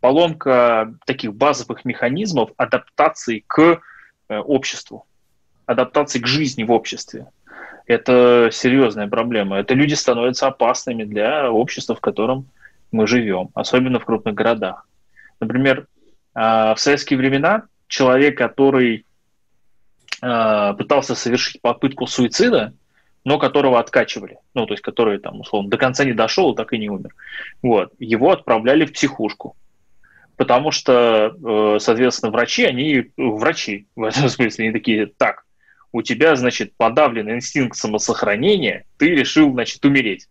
поломка 0.00 0.94
таких 1.06 1.34
базовых 1.34 1.84
механизмов 1.84 2.50
адаптации 2.56 3.44
к 3.46 3.80
э, 4.28 4.38
обществу, 4.38 5.06
адаптации 5.66 6.18
к 6.18 6.26
жизни 6.26 6.64
в 6.64 6.72
обществе. 6.72 7.26
Это 7.86 8.50
серьезная 8.52 9.08
проблема. 9.08 9.58
Это 9.58 9.74
люди 9.74 9.94
становятся 9.94 10.46
опасными 10.46 11.04
для 11.04 11.50
общества, 11.50 11.94
в 11.94 12.00
котором 12.00 12.46
мы 12.92 13.06
живем, 13.06 13.50
особенно 13.54 13.98
в 13.98 14.04
крупных 14.04 14.34
городах. 14.34 14.86
Например, 15.40 15.86
а, 16.34 16.74
в 16.74 16.80
советские 16.80 17.18
времена 17.18 17.64
человек, 17.90 18.38
который 18.38 19.04
а, 20.22 20.72
пытался 20.72 21.14
совершить 21.14 21.60
попытку 21.60 22.06
суицида, 22.06 22.72
но 23.24 23.38
которого 23.38 23.78
откачивали, 23.78 24.38
ну, 24.54 24.64
то 24.64 24.72
есть 24.72 24.82
который, 24.82 25.18
там, 25.18 25.40
условно, 25.40 25.68
до 25.68 25.76
конца 25.76 26.04
не 26.04 26.14
дошел, 26.14 26.54
так 26.54 26.72
и 26.72 26.78
не 26.78 26.88
умер. 26.88 27.14
Вот. 27.62 27.92
Его 27.98 28.30
отправляли 28.30 28.86
в 28.86 28.94
психушку 28.94 29.56
потому 30.40 30.70
что, 30.70 31.36
э, 31.36 31.78
соответственно, 31.80 32.32
врачи, 32.32 32.64
они 32.64 33.10
врачи 33.18 33.86
в 33.94 34.04
этом 34.04 34.26
смысле, 34.30 34.64
они 34.64 34.72
такие, 34.72 35.04
так, 35.04 35.44
у 35.92 36.00
тебя, 36.00 36.34
значит, 36.34 36.74
подавлен 36.78 37.28
инстинкт 37.30 37.76
самосохранения, 37.76 38.86
ты 38.96 39.10
решил, 39.10 39.52
значит, 39.52 39.84
умереть. 39.84 40.28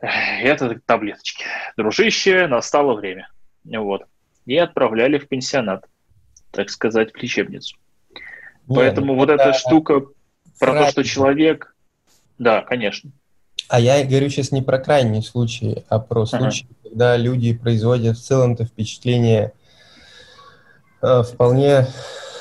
Это 0.00 0.78
таблеточки. 0.86 1.46
Дружище, 1.76 2.46
настало 2.46 2.94
время. 2.94 3.28
Вот. 3.64 4.04
И 4.46 4.56
отправляли 4.56 5.18
в 5.18 5.26
пенсионат, 5.26 5.84
так 6.52 6.70
сказать, 6.70 7.12
в 7.12 7.16
лечебницу. 7.16 7.76
Не, 8.68 8.76
Поэтому 8.76 9.14
ну, 9.14 9.18
вот 9.18 9.30
эта 9.30 9.52
штука 9.52 10.02
про 10.60 10.72
то, 10.72 10.90
что 10.90 11.04
человек... 11.04 11.74
Да, 12.38 12.62
конечно. 12.62 13.10
А 13.68 13.80
я 13.80 14.04
говорю 14.04 14.28
сейчас 14.28 14.52
не 14.52 14.62
про 14.62 14.78
крайние 14.78 15.22
случаи, 15.22 15.84
а 15.88 15.98
про 15.98 16.26
случаи, 16.26 16.66
ага 16.70 16.82
когда 16.92 17.16
люди 17.16 17.54
производят 17.54 18.18
в 18.18 18.22
целом-то 18.22 18.66
впечатление 18.66 19.54
э, 21.00 21.22
вполне 21.22 21.86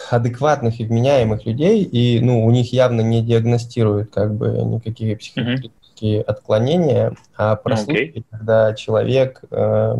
адекватных 0.10 0.82
и 0.82 0.84
вменяемых 0.84 1.46
людей, 1.46 1.84
и 1.84 2.20
ну, 2.20 2.46
у 2.46 2.52
них 2.52 2.74
явно 2.74 3.00
не 3.00 3.22
диагностируют 3.22 4.12
как 4.12 4.36
бы 4.36 4.50
никакие 4.50 5.16
психические 5.16 6.20
mm-hmm. 6.20 6.24
отклонения, 6.24 7.16
а 7.38 7.56
про 7.56 7.76
okay. 7.76 7.78
случаи, 7.78 8.26
когда 8.30 8.74
человек 8.74 9.42
э, 9.50 9.96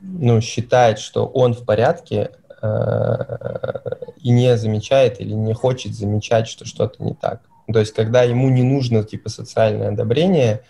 ну, 0.00 0.40
считает, 0.40 1.00
что 1.00 1.26
он 1.26 1.54
в 1.54 1.64
порядке 1.64 2.30
и 2.62 4.30
не 4.30 4.56
замечает 4.56 5.20
или 5.20 5.32
не 5.32 5.54
хочет 5.54 5.94
замечать, 5.94 6.46
что 6.46 6.66
что-то 6.66 7.02
не 7.02 7.14
так. 7.14 7.40
То 7.72 7.78
есть, 7.78 7.94
когда 7.94 8.22
ему 8.22 8.48
не 8.50 8.62
нужно 8.62 9.04
типа 9.04 9.28
социальное 9.28 9.88
одобрение, 9.88 10.62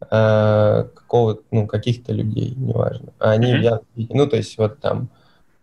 э, 0.00 0.84
какого 0.94 1.40
ну, 1.50 1.66
каких-то 1.66 2.12
людей, 2.12 2.54
неважно. 2.56 3.12
А 3.18 3.30
они, 3.32 3.52
mm-hmm. 3.52 3.60
я, 3.60 3.80
ну, 4.10 4.26
то 4.26 4.36
есть 4.36 4.58
вот 4.58 4.80
там 4.80 5.08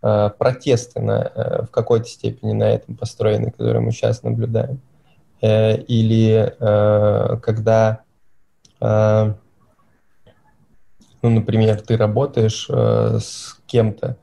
э, 0.01 0.29
протесты 0.37 0.99
на, 0.99 1.31
э, 1.33 1.61
в 1.63 1.71
какой-то 1.71 2.07
степени 2.07 2.53
на 2.53 2.69
этом 2.71 2.95
построены, 2.95 3.51
которые 3.51 3.81
мы 3.81 3.91
сейчас 3.91 4.23
наблюдаем. 4.23 4.81
Э, 5.41 5.77
или 5.77 6.53
э, 6.59 7.37
когда, 7.37 8.01
э, 8.81 9.33
ну, 11.21 11.29
например, 11.29 11.81
ты 11.81 11.97
работаешь 11.97 12.67
э, 12.69 13.19
с 13.21 13.59
кем-то, 13.67 14.17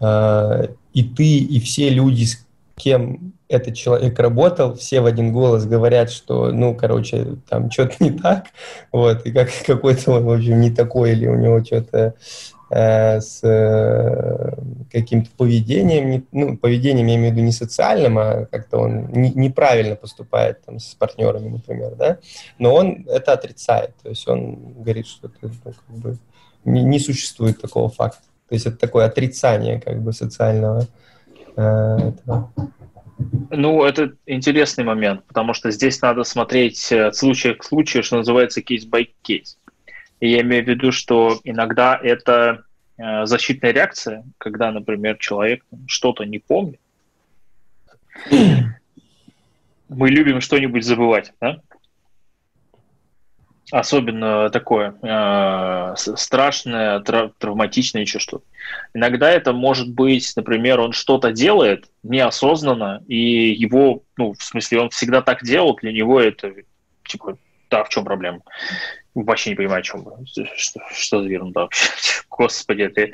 э, 0.00 0.68
и 0.92 1.02
ты, 1.02 1.38
и 1.38 1.60
все 1.60 1.88
люди, 1.90 2.24
с 2.24 2.46
кем 2.76 3.32
этот 3.48 3.76
человек 3.76 4.18
работал, 4.18 4.74
все 4.74 5.00
в 5.00 5.06
один 5.06 5.32
голос 5.32 5.66
говорят, 5.66 6.10
что, 6.10 6.50
ну, 6.52 6.74
короче, 6.74 7.36
там 7.48 7.70
что-то 7.70 7.96
не 8.00 8.10
так, 8.10 8.46
вот, 8.90 9.26
и 9.26 9.32
как 9.32 9.50
какой-то 9.66 10.12
он, 10.12 10.24
в 10.24 10.30
общем, 10.30 10.60
не 10.60 10.70
такой, 10.70 11.12
или 11.12 11.26
у 11.26 11.36
него 11.36 11.62
что-то 11.62 12.14
э, 12.70 13.20
с 13.20 13.40
э, 13.42 14.54
каким-то 14.90 15.30
поведением, 15.36 16.10
не, 16.10 16.24
ну, 16.32 16.56
поведением, 16.56 17.06
я 17.08 17.16
имею 17.16 17.32
в 17.32 17.36
виду 17.36 17.44
не 17.44 17.52
социальным, 17.52 18.18
а 18.18 18.46
как-то 18.50 18.78
он 18.78 19.08
не, 19.12 19.30
неправильно 19.30 19.96
поступает 19.96 20.64
там 20.64 20.78
с 20.78 20.94
партнерами, 20.94 21.48
например, 21.48 21.94
да, 21.96 22.18
но 22.58 22.74
он 22.74 23.06
это 23.06 23.32
отрицает, 23.32 23.94
то 24.02 24.08
есть 24.08 24.26
он 24.26 24.56
говорит, 24.78 25.06
что 25.06 25.28
это, 25.28 25.36
ну, 25.64 25.72
как 25.72 25.96
бы 25.98 26.16
не, 26.64 26.82
не 26.82 26.98
существует 26.98 27.60
такого 27.60 27.90
факта, 27.90 28.22
то 28.52 28.56
есть 28.56 28.66
это 28.66 28.76
такое 28.76 29.06
отрицание, 29.06 29.80
как 29.80 30.02
бы, 30.02 30.12
социального 30.12 30.86
э, 31.56 31.96
этого. 31.96 32.52
Ну, 33.48 33.82
это 33.82 34.12
интересный 34.26 34.84
момент, 34.84 35.24
потому 35.24 35.54
что 35.54 35.70
здесь 35.70 36.02
надо 36.02 36.22
смотреть 36.22 36.92
э, 36.92 37.06
от 37.06 37.16
случая 37.16 37.54
к 37.54 37.64
случаю, 37.64 38.02
что 38.02 38.18
называется 38.18 38.60
кейс-by-кейс. 38.60 39.56
И 40.20 40.28
я 40.28 40.42
имею 40.42 40.66
в 40.66 40.68
виду, 40.68 40.92
что 40.92 41.40
иногда 41.44 41.98
это 41.98 42.64
э, 42.98 43.24
защитная 43.24 43.72
реакция, 43.72 44.22
когда, 44.36 44.70
например, 44.70 45.16
человек 45.16 45.64
что-то 45.86 46.24
не 46.24 46.38
помнит. 46.38 46.80
Мы 49.88 50.10
любим 50.10 50.42
что-нибудь 50.42 50.84
забывать, 50.84 51.32
да? 51.40 51.62
Особенно 53.72 54.50
такое 54.50 54.94
э, 55.02 55.94
страшное, 55.96 57.00
трав 57.00 57.32
травматичное, 57.38 58.02
еще 58.02 58.18
что-то. 58.18 58.44
Иногда 58.92 59.30
это 59.30 59.52
может 59.54 59.88
быть, 59.88 60.30
например, 60.36 60.78
он 60.78 60.92
что-то 60.92 61.32
делает 61.32 61.86
неосознанно, 62.02 63.02
и 63.08 63.50
его, 63.50 64.02
ну, 64.18 64.34
в 64.34 64.42
смысле, 64.42 64.80
он 64.80 64.90
всегда 64.90 65.22
так 65.22 65.42
делал, 65.42 65.74
для 65.80 65.90
него 65.90 66.20
это, 66.20 66.52
типа, 67.04 67.38
да, 67.70 67.82
в 67.84 67.88
чем 67.88 68.04
проблема? 68.04 68.40
Вообще 69.14 69.50
не 69.50 69.56
понимаю, 69.56 69.80
о 69.80 69.82
чем. 69.82 70.06
Что, 70.26 70.80
что 70.92 71.22
за 71.22 71.28
ерунда 71.28 71.62
вообще? 71.62 71.88
Господи, 72.30 72.82
это 72.82 73.08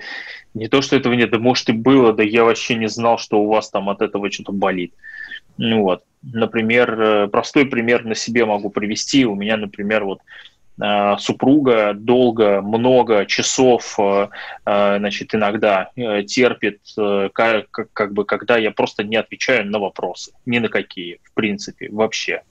не 0.55 0.69
то, 0.69 0.83
что 0.83 0.97
этого 0.97 1.13
нет, 1.13 1.31
да 1.31 1.39
может 1.39 1.69
и 1.69 1.73
было, 1.73 2.13
да 2.13 2.25
я 2.25 2.43
вообще 2.43 2.75
не 2.75 2.89
знал, 2.89 3.19
что 3.19 3.41
у 3.41 3.49
вас 3.49 3.71
там 3.71 3.89
от 3.89 4.03
этого 4.03 4.31
что-то 4.31 4.53
болит. 4.53 4.93
Ну 4.93 5.05
вот. 5.59 6.05
Например, 6.23 7.01
э, 7.01 7.29
простой 7.29 7.67
пример 7.67 8.05
на 8.05 8.15
себе 8.15 8.45
могу 8.45 8.71
привести. 8.71 9.25
У 9.25 9.35
меня, 9.35 9.57
например, 9.57 10.05
вот 10.05 10.21
э, 10.81 11.17
супруга 11.19 11.93
долго, 11.95 12.63
много 12.63 13.27
часов, 13.27 13.99
э, 13.99 14.29
значит, 14.65 15.35
иногда 15.35 15.91
терпит, 15.95 16.81
как, 17.33 17.67
как 17.93 18.13
бы, 18.13 18.25
когда 18.25 18.57
я 18.57 18.71
просто 18.71 19.05
не 19.05 19.17
отвечаю 19.17 19.67
на 19.67 19.79
вопросы, 19.79 20.33
ни 20.47 20.59
на 20.59 20.69
какие, 20.69 21.21
в 21.25 21.35
принципе, 21.35 21.89
вообще. 21.91 22.43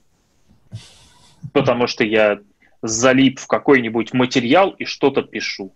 Потому 1.52 1.86
что 1.86 2.04
я 2.04 2.38
залип 2.82 3.40
в 3.40 3.46
какой-нибудь 3.46 4.12
материал 4.12 4.70
и 4.70 4.84
что-то 4.84 5.22
пишу. 5.22 5.72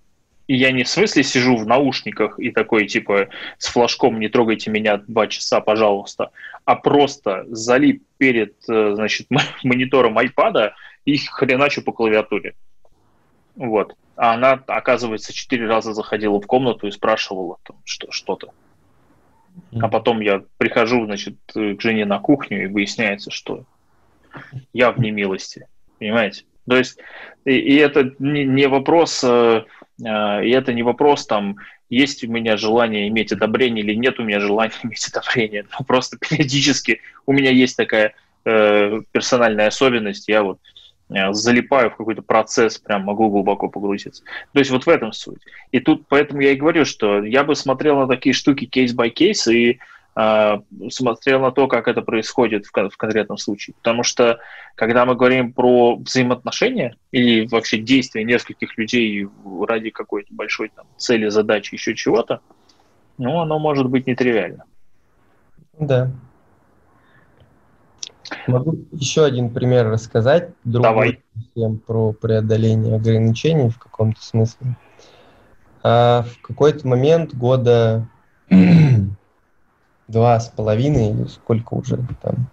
И 0.49 0.57
я 0.57 0.73
не 0.73 0.83
в 0.83 0.89
смысле 0.89 1.23
сижу 1.23 1.57
в 1.57 1.67
наушниках 1.67 2.39
и 2.39 2.51
такой, 2.51 2.87
типа, 2.87 3.29
с 3.59 3.69
флажком 3.69 4.19
«не 4.19 4.29
трогайте 4.29 4.71
меня 4.71 4.97
два 4.97 5.27
часа, 5.27 5.61
пожалуйста», 5.61 6.31
а 6.65 6.75
просто 6.77 7.45
залип 7.49 8.03
перед, 8.19 8.55
э, 8.69 8.95
значит, 8.95 9.29
монитором 9.63 10.19
айпада 10.19 10.75
и 11.05 11.17
хреначу 11.17 11.83
по 11.83 11.93
клавиатуре. 11.93 12.55
Вот. 13.57 13.95
А 14.17 14.35
она, 14.35 14.63
оказывается, 14.67 15.33
четыре 15.33 15.67
раза 15.67 15.95
заходила 15.95 16.41
в 16.41 16.47
комнату 16.47 16.87
и 16.87 16.93
спрашивала 16.93 17.59
там 17.63 17.77
что- 17.85 18.11
что-то. 18.11 18.53
А 19.81 19.89
потом 19.89 20.21
я 20.21 20.43
прихожу, 20.57 21.05
значит, 21.05 21.35
к 21.47 21.81
жене 21.81 22.05
на 22.05 22.19
кухню, 22.19 22.65
и 22.65 22.67
выясняется, 22.67 23.31
что 23.31 23.65
я 24.73 24.93
в 24.93 24.99
немилости. 24.99 25.67
Понимаете? 25.99 26.45
То 26.69 26.77
есть, 26.77 26.99
и, 27.45 27.53
и 27.53 27.77
это 27.77 28.15
не, 28.19 28.45
не 28.45 28.67
вопрос 28.67 29.23
э, 29.25 29.65
и 29.99 30.51
это 30.51 30.73
не 30.73 30.83
вопрос, 30.83 31.27
там, 31.27 31.57
есть 31.93 32.25
у 32.25 32.29
меня 32.29 32.57
желание 32.57 33.07
иметь 33.09 33.33
одобрение 33.33 33.85
или 33.85 33.95
нет 33.95 34.19
у 34.19 34.25
меня 34.25 34.41
желания 34.41 34.73
иметь 34.83 35.07
одобрение. 35.09 35.67
Ну, 35.79 35.85
просто 35.85 36.17
периодически 36.21 37.01
у 37.27 37.33
меня 37.33 37.51
есть 37.51 37.77
такая 37.77 38.15
э, 38.45 39.01
персональная 39.13 39.69
особенность, 39.69 40.29
я 40.29 40.43
вот 40.43 40.59
э, 41.11 41.33
залипаю 41.33 41.91
в 41.91 41.97
какой-то 41.97 42.23
процесс, 42.23 42.79
прям 42.79 43.05
могу 43.05 43.29
глубоко 43.29 43.69
погрузиться. 43.69 44.25
То 44.53 44.59
есть 44.59 44.71
вот 44.71 44.87
в 44.87 44.89
этом 44.89 45.13
суть. 45.13 45.43
И 45.71 45.81
тут 45.81 46.07
поэтому 46.09 46.41
я 46.41 46.53
и 46.53 46.57
говорю, 46.57 46.85
что 46.87 47.23
я 47.23 47.45
бы 47.45 47.55
смотрел 47.55 47.99
на 47.99 48.09
такие 48.09 48.33
штуки 48.33 48.65
кейс-by-кейс 48.65 49.47
и 49.49 49.73
а, 49.73 49.77
смотрел 50.15 51.41
на 51.41 51.53
то, 51.53 51.69
как 51.69 51.89
это 51.89 52.03
происходит 52.03 52.67
в, 52.67 52.71
в 52.71 52.97
конкретном 52.97 53.39
случае. 53.39 53.75
Потому 53.77 54.03
что, 54.03 54.41
когда 54.75 55.07
мы 55.07 55.15
говорим 55.15 55.53
про 55.53 55.97
взаимоотношения 55.97 56.97
или 57.13 57.47
вообще 57.47 57.79
действия 57.79 58.25
нескольких 58.25 58.77
людей 58.77 59.27
ради 59.67 59.91
какой-то 59.91 60.35
большой 60.35 60.71
там, 60.75 60.87
цели, 60.99 61.29
задачи, 61.29 61.75
еще 61.75 61.95
чего-то, 61.95 62.41
ну, 63.17 63.41
оно 63.41 63.59
может 63.59 63.89
быть 63.89 64.07
нетривиально. 64.07 64.65
Да. 65.79 66.11
Могу 68.47 68.77
еще 68.93 69.25
один 69.25 69.51
пример 69.51 69.89
рассказать. 69.89 70.51
Другой 70.65 71.23
Давай. 71.55 71.79
Про 71.87 72.13
преодоление 72.13 72.97
ограничений 72.97 73.71
в 73.71 73.79
каком-то 73.79 74.23
смысле. 74.23 74.77
А 75.83 76.23
в 76.23 76.41
какой-то 76.43 76.87
момент 76.87 77.35
года 77.35 78.09
два 80.13 80.39
с 80.39 80.49
половиной, 80.49 81.11
или 81.11 81.25
сколько 81.27 81.75
уже 81.75 81.99
там, 82.21 82.47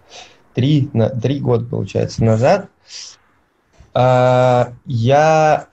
три, 0.54 0.89
на, 0.93 1.10
три 1.10 1.39
года, 1.39 1.65
получается, 1.65 2.24
назад, 2.24 2.69
а, 3.93 4.74
я 4.86 5.67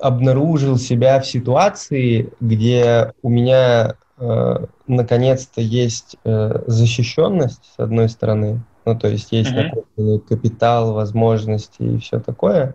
обнаружил 0.00 0.78
себя 0.78 1.20
в 1.20 1.26
ситуации, 1.26 2.30
где 2.40 3.12
у 3.22 3.30
меня 3.30 3.94
э, 4.18 4.66
наконец-то 4.86 5.62
есть 5.62 6.16
э, 6.24 6.62
защищенность, 6.66 7.72
с 7.74 7.78
одной 7.78 8.10
стороны, 8.10 8.62
ну, 8.84 8.98
то 8.98 9.08
есть 9.08 9.32
есть 9.32 9.50
mm-hmm. 9.50 10.20
капитал, 10.20 10.92
возможности 10.92 11.82
и 11.82 11.98
все 11.98 12.20
такое. 12.20 12.74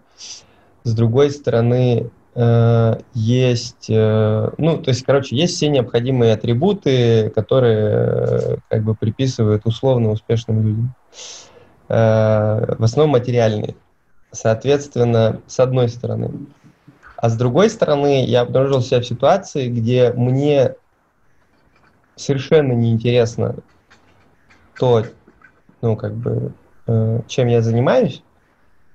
С 0.84 0.96
другой 0.96 1.30
стороны, 1.32 2.10
есть, 3.14 3.90
э, 3.90 4.50
ну, 4.58 4.78
то 4.78 4.90
есть, 4.90 5.04
короче, 5.04 5.38
есть 5.38 5.56
все 5.56 5.70
необходимые 5.70 6.34
атрибуты, 6.34 7.30
которые 7.30 7.88
э, 7.88 8.58
как 8.70 8.84
бы 8.84 8.94
приписывают 8.94 9.66
условно 9.66 10.10
успешным 10.10 10.62
людям. 10.62 10.96
Э, 11.88 12.76
в 12.78 12.84
основном 12.84 13.12
материальные. 13.12 13.76
Соответственно, 14.32 15.42
с 15.48 15.60
одной 15.62 15.88
стороны. 15.88 16.32
А 17.16 17.30
с 17.30 17.38
другой 17.38 17.70
стороны, 17.70 18.26
я 18.26 18.42
обнаружил 18.42 18.82
себя 18.82 19.00
в 19.00 19.06
ситуации, 19.06 19.70
где 19.70 20.12
мне 20.12 20.76
совершенно 22.18 22.74
неинтересно 22.74 23.56
то, 24.78 25.06
ну, 25.82 25.96
как 25.96 26.16
бы, 26.16 26.52
э, 26.88 27.22
чем 27.28 27.48
я 27.48 27.62
занимаюсь. 27.62 28.24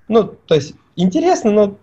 Ну, 0.08 0.24
то 0.24 0.54
есть, 0.54 0.74
интересно, 0.96 1.52
но 1.52 1.78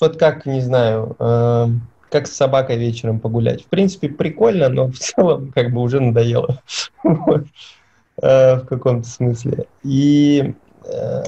вот 0.00 0.18
как, 0.18 0.46
не 0.46 0.60
знаю, 0.60 1.16
э, 1.18 1.66
как 2.10 2.26
с 2.26 2.32
собакой 2.32 2.76
вечером 2.76 3.20
погулять. 3.20 3.64
В 3.64 3.66
принципе, 3.66 4.08
прикольно, 4.08 4.68
но 4.68 4.88
в 4.90 4.98
целом 4.98 5.52
как 5.52 5.72
бы 5.72 5.80
уже 5.80 6.00
надоело 6.00 6.62
э, 7.04 8.56
в 8.56 8.66
каком-то 8.66 9.08
смысле. 9.08 9.66
И 9.82 10.54
э, 10.84 11.22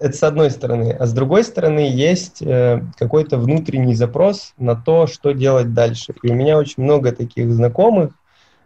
это 0.00 0.16
с 0.16 0.22
одной 0.22 0.50
стороны. 0.50 0.92
А 0.92 1.06
с 1.06 1.12
другой 1.12 1.44
стороны, 1.44 1.80
есть 1.80 2.42
э, 2.42 2.82
какой-то 2.96 3.38
внутренний 3.38 3.94
запрос 3.94 4.54
на 4.58 4.76
то, 4.76 5.06
что 5.06 5.32
делать 5.32 5.74
дальше. 5.74 6.14
И 6.22 6.30
у 6.30 6.34
меня 6.34 6.56
очень 6.58 6.82
много 6.82 7.12
таких 7.12 7.52
знакомых. 7.52 8.12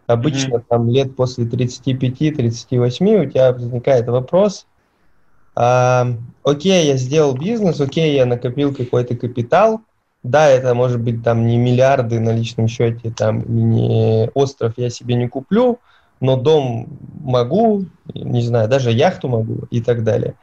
Обычно 0.05 0.55
mm-hmm. 0.55 0.65
там 0.67 0.89
лет 0.89 1.15
после 1.15 1.45
35-38 1.45 3.25
у 3.25 3.29
тебя 3.29 3.53
возникает 3.53 4.07
вопрос, 4.07 4.67
а, 5.55 6.07
окей, 6.43 6.87
я 6.87 6.97
сделал 6.97 7.35
бизнес, 7.35 7.79
окей, 7.79 8.15
я 8.15 8.25
накопил 8.25 8.73
какой-то 8.73 9.15
капитал, 9.15 9.81
да, 10.23 10.47
это 10.47 10.73
может 10.73 11.01
быть 11.01 11.23
там 11.23 11.45
не 11.45 11.57
миллиарды 11.57 12.19
на 12.19 12.31
личном 12.31 12.67
счете, 12.67 13.11
там 13.11 13.43
не 13.47 14.29
остров 14.33 14.73
я 14.77 14.89
себе 14.89 15.15
не 15.15 15.27
куплю, 15.27 15.79
но 16.21 16.37
дом 16.37 16.87
могу, 17.21 17.85
не 18.13 18.41
знаю, 18.41 18.69
даже 18.69 18.91
яхту 18.91 19.27
могу 19.27 19.65
и 19.69 19.81
так 19.81 20.03
далее. 20.03 20.35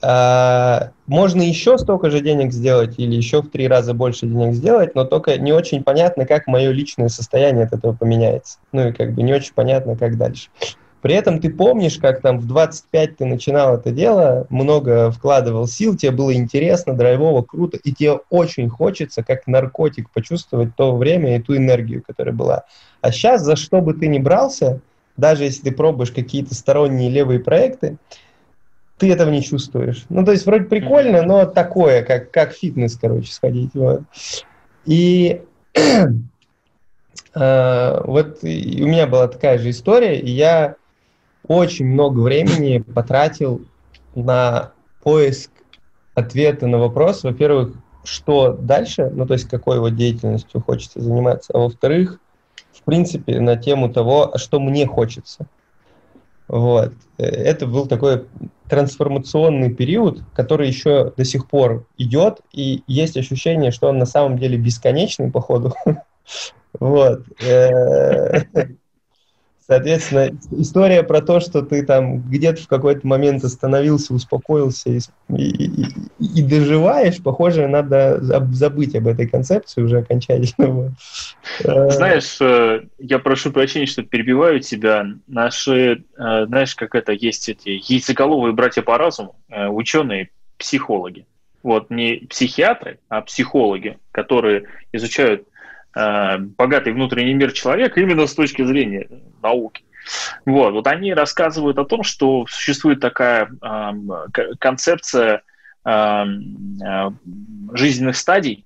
А, 0.00 0.90
можно 1.06 1.42
еще 1.42 1.76
столько 1.78 2.10
же 2.10 2.20
денег 2.20 2.52
сделать 2.52 2.94
или 2.98 3.16
еще 3.16 3.42
в 3.42 3.50
три 3.50 3.66
раза 3.66 3.94
больше 3.94 4.26
денег 4.26 4.54
сделать, 4.54 4.94
но 4.94 5.04
только 5.04 5.38
не 5.38 5.52
очень 5.52 5.82
понятно, 5.82 6.24
как 6.24 6.46
мое 6.46 6.70
личное 6.70 7.08
состояние 7.08 7.64
от 7.64 7.72
этого 7.72 7.94
поменяется. 7.94 8.58
Ну 8.72 8.88
и 8.88 8.92
как 8.92 9.14
бы 9.14 9.22
не 9.22 9.32
очень 9.32 9.54
понятно, 9.54 9.96
как 9.96 10.16
дальше. 10.16 10.50
При 11.00 11.14
этом 11.14 11.40
ты 11.40 11.50
помнишь, 11.50 11.98
как 11.98 12.20
там 12.20 12.38
в 12.38 12.46
25 12.46 13.18
ты 13.18 13.24
начинал 13.24 13.76
это 13.76 13.92
дело, 13.92 14.46
много 14.50 15.10
вкладывал 15.10 15.68
сил, 15.68 15.96
тебе 15.96 16.10
было 16.10 16.34
интересно, 16.34 16.94
драйвово, 16.94 17.42
круто, 17.42 17.76
и 17.76 17.92
тебе 17.92 18.18
очень 18.30 18.68
хочется, 18.68 19.22
как 19.22 19.46
наркотик, 19.46 20.10
почувствовать 20.10 20.74
то 20.74 20.96
время 20.96 21.36
и 21.36 21.42
ту 21.42 21.56
энергию, 21.56 22.02
которая 22.04 22.34
была. 22.34 22.64
А 23.00 23.12
сейчас, 23.12 23.42
за 23.42 23.54
что 23.54 23.80
бы 23.80 23.94
ты 23.94 24.08
ни 24.08 24.18
брался, 24.18 24.80
даже 25.16 25.44
если 25.44 25.62
ты 25.62 25.72
пробуешь 25.72 26.10
какие-то 26.10 26.54
сторонние 26.54 27.10
левые 27.10 27.38
проекты, 27.40 27.98
ты 28.98 29.12
этого 29.12 29.30
не 29.30 29.42
чувствуешь. 29.42 30.04
Ну, 30.08 30.24
то 30.24 30.32
есть 30.32 30.46
вроде 30.46 30.64
прикольно, 30.64 31.22
но 31.22 31.46
такое, 31.46 32.02
как, 32.02 32.32
как 32.32 32.52
фитнес, 32.52 32.98
короче, 33.00 33.32
сходить. 33.32 33.70
Вот. 33.74 34.02
И 34.84 35.42
э, 37.34 38.00
вот 38.04 38.38
и 38.42 38.82
у 38.82 38.88
меня 38.88 39.06
была 39.06 39.28
такая 39.28 39.58
же 39.58 39.70
история, 39.70 40.18
и 40.18 40.30
я 40.30 40.74
очень 41.48 41.86
много 41.86 42.20
времени 42.20 42.78
потратил 42.78 43.62
на 44.14 44.72
поиск 45.02 45.50
ответа 46.14 46.66
на 46.66 46.78
вопрос, 46.78 47.24
во-первых, 47.24 47.72
что 48.04 48.52
дальше, 48.52 49.10
ну, 49.10 49.26
то 49.26 49.34
есть 49.34 49.48
какой 49.48 49.80
вот 49.80 49.96
деятельностью 49.96 50.60
хочется 50.60 51.00
заниматься, 51.00 51.52
а 51.54 51.58
во-вторых, 51.58 52.20
в 52.72 52.82
принципе, 52.82 53.40
на 53.40 53.56
тему 53.56 53.88
того, 53.88 54.32
что 54.36 54.60
мне 54.60 54.86
хочется. 54.86 55.46
Вот. 56.48 56.94
Это 57.18 57.66
был 57.66 57.86
такой 57.86 58.24
трансформационный 58.68 59.72
период, 59.72 60.22
который 60.34 60.68
еще 60.68 61.12
до 61.16 61.24
сих 61.24 61.48
пор 61.48 61.86
идет, 61.98 62.40
и 62.52 62.82
есть 62.86 63.16
ощущение, 63.16 63.70
что 63.70 63.88
он 63.88 63.98
на 63.98 64.06
самом 64.06 64.38
деле 64.38 64.56
бесконечный, 64.56 65.30
походу. 65.30 65.74
Вот. 66.78 67.22
Э, 69.68 69.74
Соответственно, 69.74 70.30
история 70.52 71.02
про 71.02 71.20
то, 71.20 71.40
что 71.40 71.62
ты 71.62 71.84
там 71.84 72.22
где-то 72.22 72.62
в 72.62 72.68
какой-то 72.68 73.06
момент 73.06 73.44
остановился, 73.44 74.14
успокоился 74.14 74.90
и, 74.90 75.00
и, 75.28 75.84
и 76.18 76.42
доживаешь, 76.42 77.22
похоже, 77.22 77.68
надо 77.68 78.18
забыть 78.20 78.96
об 78.96 79.06
этой 79.06 79.28
концепции 79.28 79.82
уже 79.82 79.98
окончательно. 79.98 80.94
Э, 81.64 81.90
знаешь, 81.90 82.38
э, 82.40 82.82
я 82.98 83.18
прошу 83.18 83.52
прощения, 83.52 83.86
что 83.86 84.02
перебиваю 84.02 84.60
тебя. 84.60 85.06
Наши, 85.26 86.04
э, 86.16 86.46
знаешь, 86.46 86.74
как 86.74 86.94
это, 86.94 87.12
есть 87.12 87.48
эти 87.48 87.68
яйцеголовые 87.92 88.54
братья 88.54 88.82
по 88.82 88.96
разуму, 88.96 89.36
ученые, 89.48 90.30
психологи. 90.56 91.26
Вот 91.62 91.90
не 91.90 92.26
психиатры, 92.30 93.00
а 93.08 93.20
психологи, 93.20 93.98
которые 94.12 94.64
изучают 94.92 95.42
Э, 95.42 95.57
богатый 96.56 96.92
внутренний 96.92 97.34
мир 97.34 97.52
человека 97.52 98.00
именно 98.00 98.26
с 98.26 98.34
точки 98.34 98.64
зрения 98.64 99.08
науки. 99.42 99.84
Вот, 100.46 100.72
вот 100.72 100.86
они 100.86 101.12
рассказывают 101.12 101.78
о 101.78 101.84
том, 101.84 102.02
что 102.02 102.46
существует 102.48 103.00
такая 103.00 103.50
э, 103.50 104.54
концепция 104.58 105.42
э, 105.84 106.24
жизненных 107.74 108.16
стадий, 108.16 108.64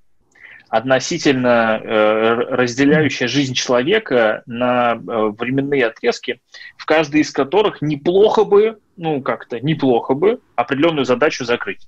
относительно 0.73 1.81
э, 1.83 2.33
разделяющая 2.49 3.29
жизнь 3.29 3.53
человека 3.53 4.43
на 4.47 4.95
э, 4.95 4.97
временные 5.39 5.87
отрезки, 5.87 6.41
в 6.79 6.87
каждой 6.87 7.21
из 7.21 7.31
которых 7.31 7.83
неплохо 7.83 8.45
бы, 8.45 8.79
ну 8.97 9.21
как-то 9.21 9.61
неплохо 9.61 10.15
бы 10.15 10.41
определенную 10.57 11.05
задачу 11.05 11.45
закрыть. 11.45 11.87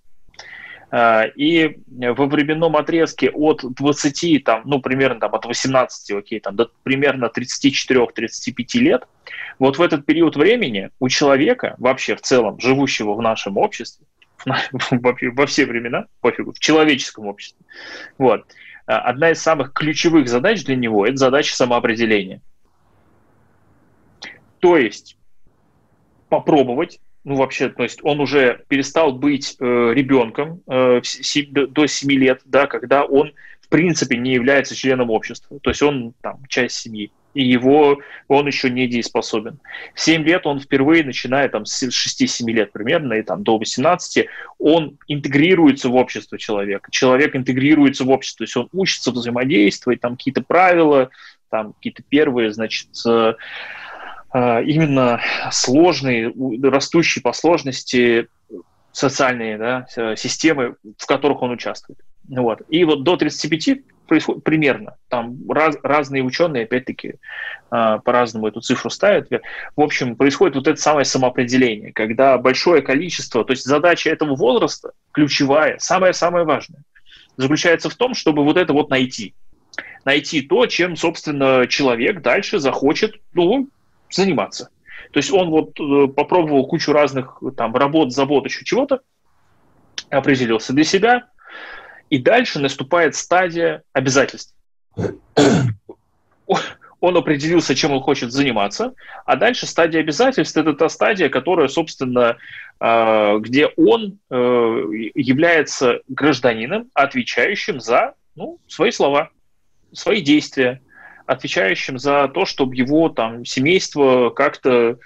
А, 0.97 1.25
и 1.25 1.77
во 1.89 2.27
временном 2.27 2.77
отрезке 2.77 3.29
от 3.29 3.65
20, 3.65 4.45
там, 4.45 4.63
ну, 4.65 4.81
примерно 4.81 5.19
там, 5.19 5.35
от 5.35 5.45
18, 5.45 6.13
окей, 6.13 6.39
там, 6.39 6.55
до 6.55 6.71
примерно 6.85 7.33
34-35 7.37 8.79
лет, 8.79 9.03
вот 9.59 9.77
в 9.77 9.83
этот 9.83 10.07
период 10.07 10.37
времени 10.37 10.91
у 11.01 11.09
человека, 11.09 11.75
вообще 11.79 12.15
в 12.15 12.21
целом, 12.21 12.61
живущего 12.61 13.15
в 13.15 13.23
нашем 13.23 13.57
обществе, 13.57 14.07
во 14.45 15.47
все 15.47 15.67
времена, 15.67 16.07
пофигу, 16.21 16.53
в 16.53 16.61
человеческом 16.61 17.27
обществе, 17.27 17.67
вот, 18.17 18.45
а, 18.87 19.01
одна 19.01 19.33
из 19.33 19.43
самых 19.43 19.73
ключевых 19.73 20.29
задач 20.29 20.65
для 20.65 20.77
него– 20.77 21.05
это 21.09 21.17
задача 21.17 21.57
самоопределения. 21.57 22.41
То 24.61 24.77
есть 24.77 25.19
попробовать 26.29 27.01
ну 27.25 27.37
вообще, 27.37 27.71
то 27.71 27.83
есть 27.83 28.01
он 28.03 28.21
уже 28.21 28.65
перестал 28.69 29.13
быть 29.13 29.57
э, 29.59 29.65
ребенком 29.95 30.63
э, 30.67 31.01
до 31.51 31.87
7 31.87 32.11
лет, 32.13 32.43
да, 32.45 32.67
когда 32.67 33.05
он 33.05 33.33
в 33.61 33.69
принципе 33.69 34.19
не 34.19 34.35
является 34.35 34.77
членом 34.77 35.11
общества, 35.11 35.59
то 35.61 35.71
есть 35.71 35.83
он 35.83 36.15
там 36.21 36.41
часть 36.49 36.77
семьи, 36.77 37.11
и 37.33 37.43
его, 37.43 37.99
он 38.29 38.47
еще 38.47 38.71
не 38.71 38.87
дееспособен. 38.87 39.59
В 39.95 40.01
7 40.01 40.23
лет 40.23 40.47
он 40.47 40.61
впервые 40.61 41.03
начинает 41.03 41.53
там 41.53 41.65
с 41.65 41.83
6-7 41.83 42.47
лет 42.53 42.73
примерно, 42.73 43.15
и 43.15 43.23
там 43.23 43.43
до 43.43 43.59
18, 43.59 44.27
он 44.59 44.99
интегрируется 45.09 45.89
в 45.89 45.97
общество 45.97 46.39
человека, 46.39 46.91
человек 46.91 47.35
интегрируется 47.35 48.05
в 48.05 48.11
общество, 48.11 48.39
то 48.39 48.45
есть 48.45 48.57
он 48.57 48.69
учится 48.73 49.11
взаимодействовать, 49.11 50.01
там 50.01 50.17
какие-то 50.17 50.43
правила, 50.43 51.11
там 51.51 51.73
какие-то 51.73 52.03
первые, 52.03 52.53
значит, 52.53 52.89
э, 53.07 53.35
именно 54.35 55.21
сложные, 55.53 56.33
растущие 56.63 57.23
по 57.23 57.33
сложности 57.33 58.27
социальные 58.91 59.59
да, 59.59 59.87
системы, 60.17 60.75
в 60.99 61.07
которых 61.07 61.43
он 61.43 61.53
участвует. 61.53 62.01
Вот. 62.29 62.63
И 62.69 62.85
вот 62.85 63.05
до 63.05 63.17
35 63.17 63.81
происходит 64.07 64.45
примерно. 64.45 64.97
Там 65.09 65.39
раз, 65.51 65.77
разные 65.83 66.23
ученые, 66.23 66.65
опять-таки, 66.65 67.15
а, 67.71 67.99
по-разному 67.99 68.49
эту 68.49 68.61
цифру 68.61 68.91
ставят. 68.91 69.29
В 69.77 69.81
общем, 69.81 70.17
происходит 70.17 70.57
вот 70.57 70.69
это 70.69 70.81
самое 70.81 71.05
самоопределение, 71.05 71.93
когда 71.93 72.39
большое 72.39 72.83
количество, 72.83 73.45
то 73.45 73.53
есть 73.53 73.65
задача 73.65 74.11
этого 74.11 74.37
возраста, 74.37 74.93
ключевая, 75.13 75.79
самое-самое 75.79 76.45
важное, 76.45 76.81
заключается 77.37 77.91
в 77.91 77.95
том, 77.95 78.15
чтобы 78.15 78.45
вот 78.45 78.57
это 78.57 78.73
вот 78.73 78.91
найти. 78.91 79.35
Найти 80.05 80.43
то, 80.43 80.67
чем, 80.67 80.97
собственно, 80.97 81.67
человек 81.67 82.21
дальше 82.21 82.59
захочет, 82.59 83.17
ну, 83.33 83.69
заниматься. 84.15 84.71
То 85.13 85.19
есть 85.19 85.33
он 85.33 85.51
вот 85.51 85.79
э, 85.79 86.09
попробовал 86.09 86.67
кучу 86.67 86.93
разных 86.93 87.41
там 87.57 87.75
работ, 87.75 88.13
забот, 88.13 88.47
еще 88.47 88.65
чего-то, 88.65 89.01
определился 90.11 90.73
для 90.73 90.85
себя, 90.85 91.29
И 92.11 92.19
дальше 92.19 92.59
наступает 92.61 93.15
стадия 93.15 93.83
обязательств. 93.93 94.55
Он 97.01 97.17
определился, 97.19 97.75
чем 97.75 97.93
он 97.93 98.01
хочет 98.01 98.33
заниматься, 98.33 98.95
а 99.27 99.37
дальше 99.37 99.67
стадия 99.67 100.01
обязательств– 100.01 100.57
это 100.59 100.73
та 100.73 100.89
стадия, 100.89 101.29
которая, 101.29 101.69
собственно, 101.69 102.39
а, 102.81 103.37
где 103.39 103.67
он 103.77 104.19
э, 104.31 104.35
является 105.15 106.01
гражданином, 106.09 106.91
отвечающим 106.95 107.79
за 107.79 108.15
ну, 108.37 108.59
свои 108.69 108.91
слова, 108.91 109.29
свои 109.93 110.23
действия, 110.23 110.81
отвечающим 111.27 111.99
за 111.99 112.29
то, 112.29 112.45
чтобы 112.45 112.75
его 112.77 113.09
там 113.09 113.45
семейство 113.45 114.31
как-то 114.31 114.99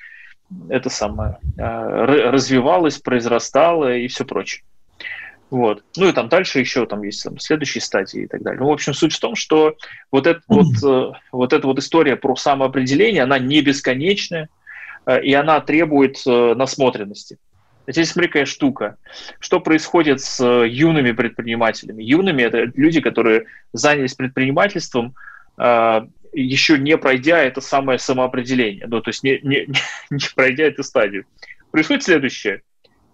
это 0.69 0.91
самое 0.91 1.39
а, 1.59 2.07
развивалось, 2.07 2.99
произрастало 2.99 3.97
и 3.97 4.09
все 4.09 4.25
прочее. 4.25 4.62
Вот. 5.51 5.83
Ну 5.97 6.09
и 6.09 6.12
там 6.12 6.29
дальше 6.29 6.61
еще 6.61 6.85
там 6.87 7.03
есть 7.03 7.23
там, 7.25 7.39
следующие 7.39 7.81
стадии 7.81 8.23
и 8.23 8.27
так 8.27 8.43
далее. 8.43 8.61
Ну, 8.61 8.69
в 8.69 8.73
общем, 8.73 8.93
суть 8.93 9.14
в 9.14 9.21
том, 9.21 9.35
что 9.35 9.77
вот, 10.11 10.27
это, 10.27 10.41
вот, 10.47 10.66
э, 10.85 11.12
вот 11.33 11.53
эта 11.53 11.66
вот 11.66 11.79
история 11.79 12.16
про 12.16 12.37
самоопределение, 12.37 13.23
она 13.23 13.39
не 13.39 13.62
бесконечная, 13.62 14.51
э, 15.07 15.23
и 15.23 15.33
она 15.33 15.61
требует 15.61 16.19
э, 16.27 16.55
насмотренности. 16.55 17.39
Здесь 17.87 18.11
смотри, 18.11 18.45
штука. 18.45 18.99
Что 19.41 19.61
происходит 19.61 20.21
с 20.21 20.45
юными 20.45 21.12
предпринимателями? 21.12 22.03
Юными– 22.03 22.43
это 22.45 22.71
люди, 22.75 23.01
которые 23.01 23.47
занялись 23.73 24.12
предпринимательством, 24.12 25.14
еще 26.33 26.79
не 26.79 26.97
пройдя 26.97 27.43
это 27.43 27.61
самое 27.61 27.99
самоопределение, 27.99 28.87
ну, 28.87 29.01
то 29.01 29.11
есть 29.11 29.23
не, 29.23 29.41
не, 29.43 29.67
не 30.11 30.35
пройдя 30.35 30.65
эту 30.65 30.83
стадию. 30.83 31.25
Происходит 31.71 32.05
следующее. 32.05 32.63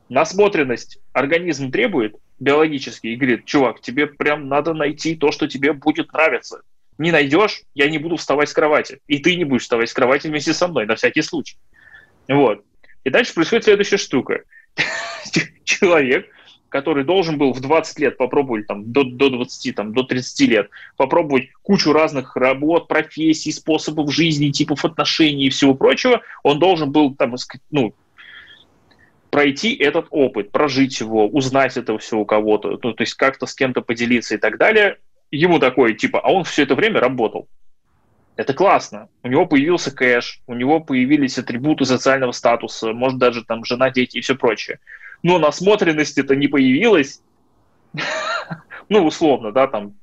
Насмотренность 0.09 0.99
организм 1.13 1.71
требует 1.71 2.17
биологически 2.39 3.09
и 3.09 3.17
говорит, 3.17 3.47
чувак, 3.47 3.81
тебе 3.81 4.07
прям 4.07 4.49
надо 4.49 4.75
найти 4.75 5.17
то, 5.17 5.33
что 5.33 5.47
тебе 5.47 5.73
будет 5.73 6.13
нравиться. 6.13 6.63
Не 6.99 7.11
найдешь, 7.11 7.63
я 7.75 7.89
не 7.89 7.99
буду 7.99 8.17
вставать 8.17 8.49
с 8.49 8.53
кровати. 8.53 9.01
И 9.09 9.19
ты 9.19 9.37
не 9.37 9.45
будешь 9.45 9.63
вставать 9.63 9.89
с 9.89 9.95
кровати 9.95 10.29
вместе 10.29 10.53
со 10.53 10.69
мной, 10.69 10.87
на 10.87 10.95
всякий 10.95 11.23
случай. 11.23 11.57
Вот. 12.29 12.65
И 13.03 13.11
дальше 13.11 13.35
происходит 13.35 13.65
следующая 13.65 13.97
штука. 13.97 14.43
Человек 15.65 16.29
который 16.75 17.05
должен 17.05 17.39
был 17.39 17.53
в 17.53 17.61
20 17.61 18.01
лет 18.01 18.16
попробовать, 18.16 18.66
там, 18.66 18.91
до, 18.91 19.05
до 19.05 19.31
20, 19.31 19.77
там, 19.77 19.95
до 19.95 20.03
30 20.03 20.41
лет, 20.49 20.70
попробовать 20.97 21.51
кучу 21.62 21.93
разных 21.93 22.35
работ, 22.35 22.89
профессий, 22.89 23.53
способов 23.53 24.12
жизни, 24.12 24.51
типов 24.51 24.85
отношений 24.85 25.47
и 25.47 25.51
всего 25.51 25.75
прочего, 25.75 26.22
он 26.43 26.59
должен 26.59 26.91
был, 26.91 27.14
там, 27.14 27.37
ну, 27.70 27.95
пройти 29.31 29.72
этот 29.72 30.09
опыт, 30.11 30.51
прожить 30.51 30.99
его, 30.99 31.29
узнать 31.29 31.77
это 31.77 31.97
все 31.99 32.18
у 32.18 32.25
кого-то, 32.25 32.77
ну, 32.83 32.93
то 32.93 33.03
есть 33.05 33.14
как-то 33.14 33.47
с 33.47 33.55
кем-то 33.55 33.81
поделиться 33.81 34.35
и 34.35 34.39
так 34.39 34.59
далее. 34.59 34.99
Ему 35.31 35.61
такое, 35.61 35.95
типа, 35.95 36.18
а 36.18 36.33
он 36.33 36.43
все 36.43 36.64
это 36.64 36.75
время 36.75 36.99
работал. 36.99 37.47
Это 38.35 38.53
классно. 38.53 39.09
У 39.22 39.29
него 39.29 39.47
появился 39.47 39.93
кэш, 39.93 40.41
у 40.49 40.55
него 40.55 40.81
появились 40.81 41.39
атрибуты 41.39 41.85
социального 41.85 42.33
статуса, 42.33 42.93
может 42.93 43.20
даже 43.20 43.45
там 43.45 43.64
жена, 43.64 43.91
дети 43.91 44.18
и 44.18 44.20
все 44.20 44.35
прочее 44.35 44.81
но 45.25 45.39
насмотренности-то 45.39 46.37
не 46.37 46.47
появилось. 46.47 47.20
ну, 48.89 49.05
условно, 49.05 49.51
да, 49.51 49.66
там 49.66 49.95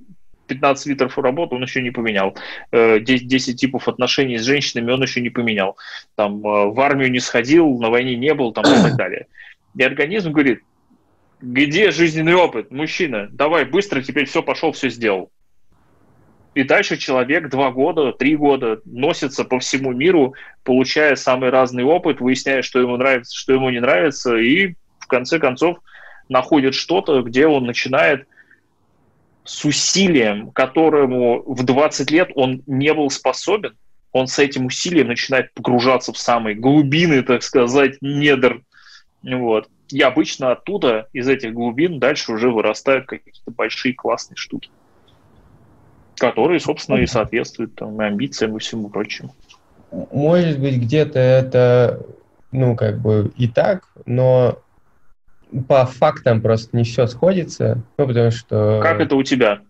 15 0.47 0.87
литров 0.87 1.17
работы 1.17 1.55
он 1.55 1.61
еще 1.61 1.81
не 1.81 1.91
поменял. 1.91 2.35
10, 2.73 3.07
э, 3.07 3.25
10 3.25 3.59
типов 3.59 3.87
отношений 3.87 4.37
с 4.37 4.43
женщинами 4.43 4.91
он 4.91 5.01
еще 5.01 5.21
не 5.21 5.29
поменял. 5.29 5.77
Там 6.15 6.45
э, 6.45 6.71
в 6.71 6.79
армию 6.81 7.11
не 7.11 7.19
сходил, 7.19 7.79
на 7.79 7.89
войне 7.89 8.15
не 8.17 8.33
был, 8.33 8.51
там 8.51 8.65
и 8.65 8.81
так 8.81 8.97
далее. 8.97 9.27
И 9.77 9.83
организм 9.83 10.31
говорит, 10.31 10.61
где 11.39 11.91
жизненный 11.91 12.33
опыт? 12.33 12.71
Мужчина, 12.71 13.29
давай 13.31 13.65
быстро, 13.65 14.01
теперь 14.01 14.25
все 14.25 14.41
пошел, 14.41 14.71
все 14.71 14.89
сделал. 14.89 15.31
И 16.55 16.63
дальше 16.63 16.97
человек 16.97 17.49
два 17.49 17.71
года, 17.71 18.11
три 18.11 18.35
года 18.35 18.81
носится 18.85 19.45
по 19.45 19.59
всему 19.59 19.93
миру, 19.93 20.33
получая 20.63 21.15
самый 21.15 21.51
разный 21.51 21.83
опыт, 21.83 22.19
выясняя, 22.19 22.61
что 22.63 22.79
ему 22.79 22.97
нравится, 22.97 23.37
что 23.37 23.53
ему 23.53 23.69
не 23.69 23.79
нравится, 23.79 24.35
и 24.35 24.75
конце 25.11 25.37
концов 25.37 25.77
находит 26.29 26.73
что-то, 26.73 27.21
где 27.21 27.45
он 27.45 27.65
начинает 27.65 28.27
с 29.43 29.65
усилием, 29.65 30.51
которому 30.51 31.43
в 31.43 31.63
20 31.63 32.09
лет 32.11 32.31
он 32.35 32.63
не 32.65 32.93
был 32.93 33.09
способен, 33.09 33.75
он 34.11 34.27
с 34.27 34.39
этим 34.39 34.65
усилием 34.65 35.07
начинает 35.07 35.53
погружаться 35.53 36.13
в 36.13 36.17
самые 36.17 36.55
глубины, 36.55 37.21
так 37.23 37.43
сказать, 37.43 37.97
недр. 38.01 38.61
Вот. 39.23 39.69
И 39.89 40.01
обычно 40.01 40.51
оттуда, 40.51 41.07
из 41.11 41.27
этих 41.27 41.53
глубин, 41.53 41.99
дальше 41.99 42.31
уже 42.31 42.49
вырастают 42.49 43.07
какие-то 43.07 43.51
большие 43.51 43.93
классные 43.93 44.37
штуки, 44.37 44.69
которые, 46.17 46.59
собственно, 46.59 46.97
и 46.97 47.05
соответствуют 47.05 47.75
там, 47.75 47.99
амбициям 47.99 48.55
и 48.55 48.59
всему 48.59 48.89
прочему. 48.89 49.35
Может 49.91 50.59
быть, 50.59 50.77
где-то 50.77 51.19
это, 51.19 52.05
ну, 52.51 52.75
как 52.75 52.99
бы 52.99 53.31
и 53.35 53.47
так, 53.47 53.87
но 54.05 54.59
по 55.67 55.85
фактам 55.85 56.41
просто 56.41 56.75
не 56.75 56.83
все 56.83 57.07
сходится, 57.07 57.83
ну, 57.97 58.07
потому 58.07 58.31
что... 58.31 58.79
Как 58.81 58.99
это 58.99 59.15
у 59.15 59.23
тебя? 59.23 59.61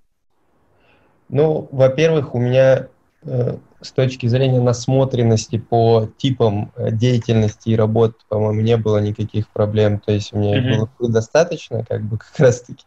Ну, 1.30 1.68
во-первых, 1.72 2.36
у 2.36 2.40
меня 2.40 2.88
э, 3.24 3.58
с 3.82 3.92
точки 3.92 4.28
зрения 4.28 4.62
насмотренности 4.62 5.58
по 5.58 6.10
типам 6.18 6.72
э, 6.76 6.92
деятельности 6.92 7.70
и 7.70 7.76
работ, 7.76 8.18
по-моему, 8.30 8.62
не 8.62 8.78
было 8.78 9.00
никаких 9.00 9.50
проблем. 9.50 10.00
То 10.00 10.12
есть 10.12 10.34
у 10.34 10.38
меня 10.38 10.60
mm-hmm. 10.60 10.90
было 11.00 11.12
достаточно, 11.12 11.84
как 11.84 12.04
бы 12.04 12.18
как 12.20 12.38
раз-таки. 12.38 12.86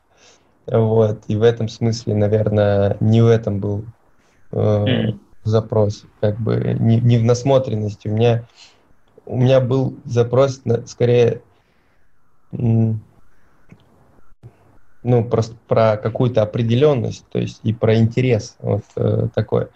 Вот. 0.66 1.22
И 1.26 1.36
в 1.36 1.42
этом 1.42 1.68
смысле, 1.68 2.14
наверное, 2.14 2.96
не 3.00 3.22
в 3.22 3.26
этом 3.26 3.58
был 3.58 3.84
э, 4.52 4.56
mm-hmm. 4.56 5.18
запрос, 5.44 6.04
как 6.20 6.38
бы 6.40 6.76
не, 6.78 7.00
не 7.00 7.18
в 7.18 7.24
насмотренности. 7.24 8.08
У 8.08 8.12
меня, 8.12 8.44
у 9.26 9.36
меня 9.36 9.60
был 9.60 9.96
запрос 10.04 10.60
на, 10.64 10.86
скорее 10.86 11.42
ну, 15.04 15.24
просто 15.24 15.56
про 15.68 15.96
какую-то 15.96 16.42
определенность, 16.42 17.26
то 17.30 17.38
есть 17.38 17.60
и 17.62 17.72
про 17.72 17.96
интерес, 17.96 18.56
вот 18.58 18.84
э, 18.96 19.28
такое. 19.34 19.68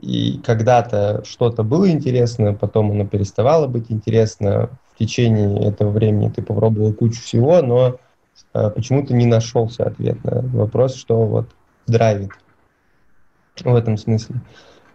И 0.00 0.40
когда-то 0.44 1.22
что-то 1.24 1.62
было 1.62 1.90
интересно, 1.90 2.54
потом 2.54 2.90
оно 2.90 3.06
переставало 3.06 3.66
быть 3.66 3.90
интересно. 3.90 4.70
В 4.94 4.98
течение 4.98 5.66
этого 5.66 5.90
времени 5.90 6.30
ты 6.30 6.42
попробовал 6.42 6.92
кучу 6.92 7.20
всего, 7.22 7.60
но 7.62 7.98
э, 8.54 8.70
почему-то 8.70 9.14
не 9.14 9.26
нашелся 9.26 9.84
ответ 9.84 10.22
на 10.24 10.40
вопрос, 10.40 10.94
что 10.94 11.26
вот 11.26 11.50
драйвит 11.86 12.30
в 13.62 13.74
этом 13.74 13.98
смысле. 13.98 14.36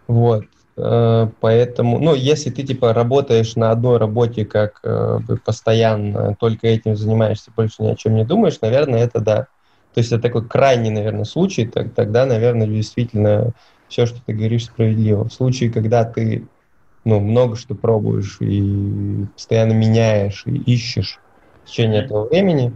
Вот. 0.07 0.45
Э, 0.77 1.27
поэтому, 1.39 1.99
ну, 1.99 2.13
если 2.13 2.49
ты 2.49 2.63
типа 2.63 2.93
работаешь 2.93 3.55
на 3.55 3.71
одной 3.71 3.97
работе, 3.97 4.45
как 4.45 4.79
э, 4.83 5.19
бы 5.19 5.37
постоянно 5.37 6.35
только 6.35 6.67
этим 6.67 6.95
занимаешься, 6.95 7.51
больше 7.55 7.83
ни 7.83 7.87
о 7.87 7.95
чем 7.95 8.15
не 8.15 8.25
думаешь, 8.25 8.59
наверное, 8.61 9.03
это 9.03 9.19
да. 9.19 9.47
То 9.93 9.99
есть 9.99 10.11
это 10.11 10.23
такой 10.23 10.47
крайний, 10.47 10.89
наверное, 10.89 11.23
случай, 11.23 11.65
так, 11.65 11.93
тогда, 11.93 12.25
наверное, 12.25 12.67
действительно 12.67 13.53
все, 13.87 14.05
что 14.05 14.19
ты 14.25 14.33
говоришь, 14.33 14.65
справедливо. 14.65 15.23
В 15.23 15.33
случае, 15.33 15.71
когда 15.71 16.03
ты 16.03 16.47
ну, 17.05 17.19
много 17.19 17.55
что 17.55 17.75
пробуешь 17.75 18.37
и 18.41 19.25
постоянно 19.33 19.73
меняешь 19.73 20.43
и 20.45 20.57
ищешь 20.57 21.19
в 21.63 21.69
течение 21.69 22.03
этого 22.03 22.27
времени, 22.27 22.73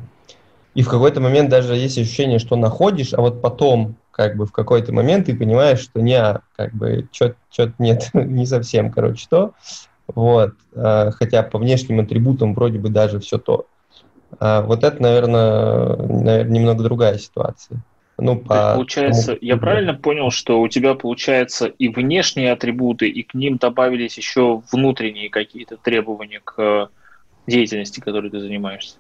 и 0.76 0.84
в 0.84 0.90
какой-то 0.90 1.20
момент 1.20 1.50
даже 1.50 1.76
есть 1.76 1.98
ощущение, 1.98 2.40
что 2.40 2.56
находишь, 2.56 3.14
а 3.14 3.22
вот 3.22 3.42
потом 3.42 3.96
как 4.20 4.36
бы 4.36 4.46
в 4.46 4.52
какой-то 4.52 4.94
момент 4.94 5.28
ты 5.28 5.34
понимаешь, 5.34 5.80
что 5.80 6.02
не, 6.02 6.22
как 6.58 6.74
бы 6.74 7.08
что-то 7.14 7.74
нет, 7.80 8.10
не 8.14 8.46
совсем, 8.46 8.92
короче, 8.92 9.26
то. 9.30 9.54
Вот. 10.14 10.56
А, 10.76 11.12
хотя 11.12 11.42
по 11.42 11.58
внешним 11.58 12.02
атрибутам 12.02 12.54
вроде 12.54 12.80
бы 12.80 12.90
даже 12.90 13.22
все 13.22 13.38
то. 13.38 13.68
А 14.38 14.62
вот 14.62 14.84
это, 14.84 15.02
наверное, 15.02 15.96
наверное, 15.96 16.44
немного 16.44 16.84
другая 16.84 17.18
ситуация. 17.18 17.82
Ну, 18.18 18.36
по 18.36 18.74
получается, 18.76 19.28
тому, 19.28 19.38
я 19.40 19.56
правильно 19.56 19.94
понял, 19.94 20.32
что 20.32 20.60
у 20.60 20.68
тебя 20.68 20.96
получается 20.96 21.68
и 21.68 21.88
внешние 21.88 22.52
атрибуты, 22.52 23.08
и 23.08 23.24
к 23.24 23.34
ним 23.34 23.56
добавились 23.56 24.18
еще 24.18 24.62
внутренние 24.70 25.30
какие-то 25.30 25.78
требования 25.78 26.42
к 26.44 26.90
деятельности, 27.48 28.02
которой 28.02 28.30
ты 28.30 28.42
занимаешься? 28.42 28.98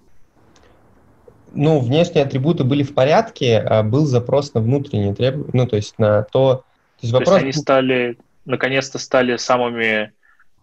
Ну, 1.53 1.79
внешние 1.79 2.25
атрибуты 2.25 2.63
были 2.63 2.83
в 2.83 2.93
порядке, 2.93 3.59
а 3.59 3.83
был 3.83 4.05
запрос 4.05 4.53
на 4.53 4.61
внутренние 4.61 5.13
требования, 5.13 5.51
ну, 5.53 5.67
то 5.67 5.75
есть 5.75 5.97
на 5.97 6.23
то... 6.23 6.55
То 6.55 6.63
есть, 7.01 7.13
вопрос... 7.13 7.29
то 7.29 7.35
есть 7.35 7.43
они 7.43 7.53
стали, 7.53 8.17
наконец-то 8.45 8.99
стали 8.99 9.37
самыми 9.37 10.11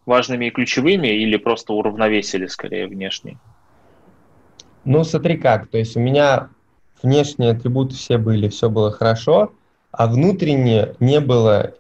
важными 0.05 0.47
и 0.47 0.51
ключевыми 0.51 1.09
или 1.09 1.37
просто 1.37 1.72
уравновесили 1.72 2.47
скорее 2.47 2.87
внешние? 2.87 3.39
Ну, 4.84 5.03
смотри 5.03 5.37
как, 5.37 5.68
то 5.68 5.78
есть 5.78 5.97
у 5.97 6.01
меня 6.01 6.49
внешние 7.03 7.51
атрибуты 7.51 7.95
все 7.95 8.18
были, 8.18 8.49
все 8.49 8.70
было 8.70 8.93
хорошо, 8.93 9.53
а 9.91 10.07
внутренне 10.07 10.95
не 11.01 11.20
было 11.20 11.74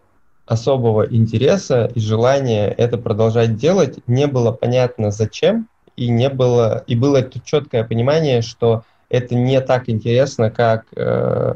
особого 0.46 1.06
интереса 1.12 1.90
и 1.94 2.00
желания 2.00 2.68
это 2.68 2.98
продолжать 2.98 3.56
делать, 3.56 3.98
не 4.06 4.26
было 4.26 4.52
понятно 4.52 5.10
зачем, 5.10 5.68
и 5.96 6.08
не 6.08 6.28
было, 6.28 6.84
и 6.86 6.94
было 6.94 7.28
четкое 7.44 7.84
понимание, 7.84 8.42
что 8.42 8.84
это 9.08 9.34
не 9.34 9.60
так 9.60 9.88
интересно, 9.88 10.50
как, 10.50 10.86
э, 10.96 11.54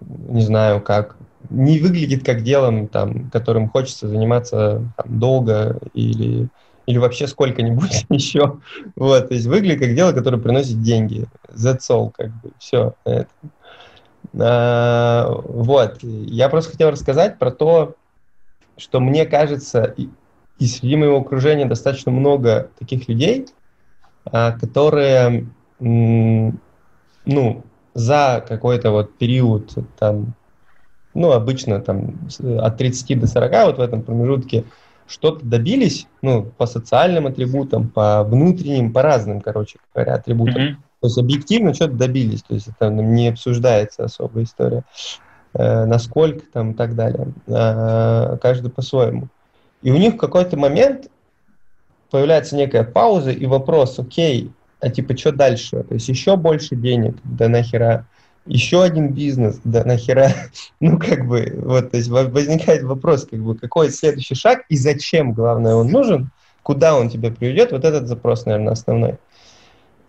не 0.00 0.42
знаю, 0.42 0.80
как 0.80 1.16
не 1.50 1.78
выглядит 1.78 2.24
как 2.24 2.42
делом, 2.42 2.88
там, 2.88 3.30
которым 3.30 3.68
хочется 3.68 4.08
заниматься 4.08 4.82
там, 4.96 5.18
долго 5.18 5.78
или, 5.94 6.48
или 6.86 6.98
вообще 6.98 7.26
сколько-нибудь 7.26 8.06
еще. 8.10 8.60
Вот, 8.96 9.28
то 9.28 9.34
есть 9.34 9.46
выглядит 9.46 9.80
как 9.80 9.94
дело, 9.94 10.12
которое 10.12 10.38
приносит 10.38 10.82
деньги. 10.82 11.26
That's 11.48 11.88
all, 11.90 12.10
как 12.12 12.30
бы, 12.40 12.50
все. 12.58 12.94
Это. 13.04 13.28
А, 14.38 15.30
вот, 15.30 15.98
я 16.02 16.48
просто 16.48 16.72
хотел 16.72 16.90
рассказать 16.90 17.38
про 17.38 17.50
то, 17.50 17.94
что 18.76 19.00
мне 19.00 19.26
кажется, 19.26 19.82
и, 19.96 20.08
и 20.58 20.66
среди 20.66 20.96
моего 20.96 21.18
окружения 21.18 21.64
достаточно 21.66 22.12
много 22.12 22.70
таких 22.78 23.08
людей, 23.08 23.46
а, 24.24 24.52
которые, 24.52 25.48
ну, 27.28 27.62
за 27.94 28.44
какой-то 28.46 28.90
вот 28.90 29.16
период 29.16 29.72
там 29.98 30.34
ну, 31.14 31.32
обычно 31.32 31.80
там 31.80 32.28
от 32.60 32.76
30 32.76 33.20
до 33.20 33.26
40 33.26 33.66
вот 33.66 33.78
в 33.78 33.80
этом 33.80 34.02
промежутке 34.02 34.64
что-то 35.06 35.44
добились, 35.44 36.06
ну, 36.20 36.44
по 36.44 36.66
социальным 36.66 37.26
атрибутам, 37.26 37.88
по 37.88 38.22
внутренним, 38.24 38.92
по 38.92 39.02
разным, 39.02 39.40
короче 39.40 39.78
говоря, 39.94 40.14
атрибутам. 40.14 40.62
Mm-hmm. 40.62 40.76
То 41.00 41.06
есть 41.06 41.18
объективно 41.18 41.74
что-то 41.74 41.94
добились, 41.94 42.42
то 42.42 42.54
есть 42.54 42.68
это 42.68 42.90
не 42.90 43.28
обсуждается 43.28 44.04
особая 44.04 44.44
история, 44.44 44.84
э, 45.54 45.86
насколько 45.86 46.44
там 46.52 46.72
и 46.72 46.74
так 46.74 46.94
далее. 46.94 47.28
Э, 47.46 48.36
каждый 48.42 48.70
по-своему. 48.70 49.28
И 49.82 49.90
у 49.90 49.96
них 49.96 50.14
в 50.14 50.18
какой-то 50.18 50.56
момент 50.56 51.08
появляется 52.10 52.56
некая 52.56 52.84
пауза 52.84 53.30
и 53.30 53.46
вопрос, 53.46 53.98
окей, 53.98 54.52
а 54.80 54.90
типа 54.90 55.16
что 55.16 55.32
дальше? 55.32 55.82
То 55.82 55.94
есть 55.94 56.08
еще 56.08 56.36
больше 56.36 56.76
денег, 56.76 57.16
да 57.24 57.48
нахера? 57.48 58.06
еще 58.48 58.82
один 58.82 59.12
бизнес, 59.12 59.60
да 59.62 59.84
нахера, 59.84 60.30
ну 60.80 60.98
как 60.98 61.26
бы, 61.26 61.52
вот, 61.58 61.90
то 61.90 61.98
есть 61.98 62.08
возникает 62.08 62.82
вопрос, 62.82 63.26
как 63.26 63.40
бы, 63.40 63.54
какой 63.54 63.90
следующий 63.90 64.34
шаг 64.34 64.64
и 64.68 64.76
зачем, 64.76 65.34
главное, 65.34 65.74
он 65.74 65.88
нужен, 65.88 66.30
куда 66.62 66.96
он 66.98 67.10
тебя 67.10 67.30
приведет, 67.30 67.72
вот 67.72 67.84
этот 67.84 68.08
запрос, 68.08 68.46
наверное, 68.46 68.72
основной. 68.72 69.18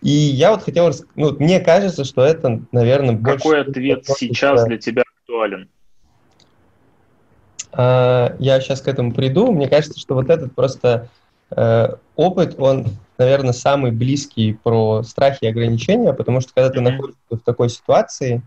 И 0.02 0.10
я 0.10 0.52
вот 0.52 0.62
хотел, 0.62 0.90
ну, 1.14 1.36
мне 1.38 1.60
кажется, 1.60 2.04
что 2.04 2.24
это, 2.24 2.62
наверное, 2.72 3.14
больше... 3.14 3.38
Какой 3.38 3.60
ответ 3.60 4.06
сейчас 4.06 4.64
для 4.64 4.78
тебя 4.78 5.02
актуален? 5.20 5.68
А, 7.72 8.34
я 8.38 8.60
сейчас 8.60 8.80
к 8.80 8.88
этому 8.88 9.12
приду. 9.12 9.52
Мне 9.52 9.68
кажется, 9.68 10.00
что 10.00 10.14
вот 10.14 10.30
этот 10.30 10.54
просто 10.54 11.10
э, 11.50 11.88
опыт, 12.16 12.54
он 12.58 12.86
наверное, 13.20 13.52
самый 13.52 13.92
близкий 13.92 14.54
про 14.54 15.02
страхи 15.02 15.40
и 15.42 15.48
ограничения, 15.48 16.14
потому 16.14 16.40
что 16.40 16.52
когда 16.54 16.70
ты 16.70 16.80
находишься 16.80 17.20
в 17.30 17.40
такой 17.40 17.68
ситуации, 17.68 18.42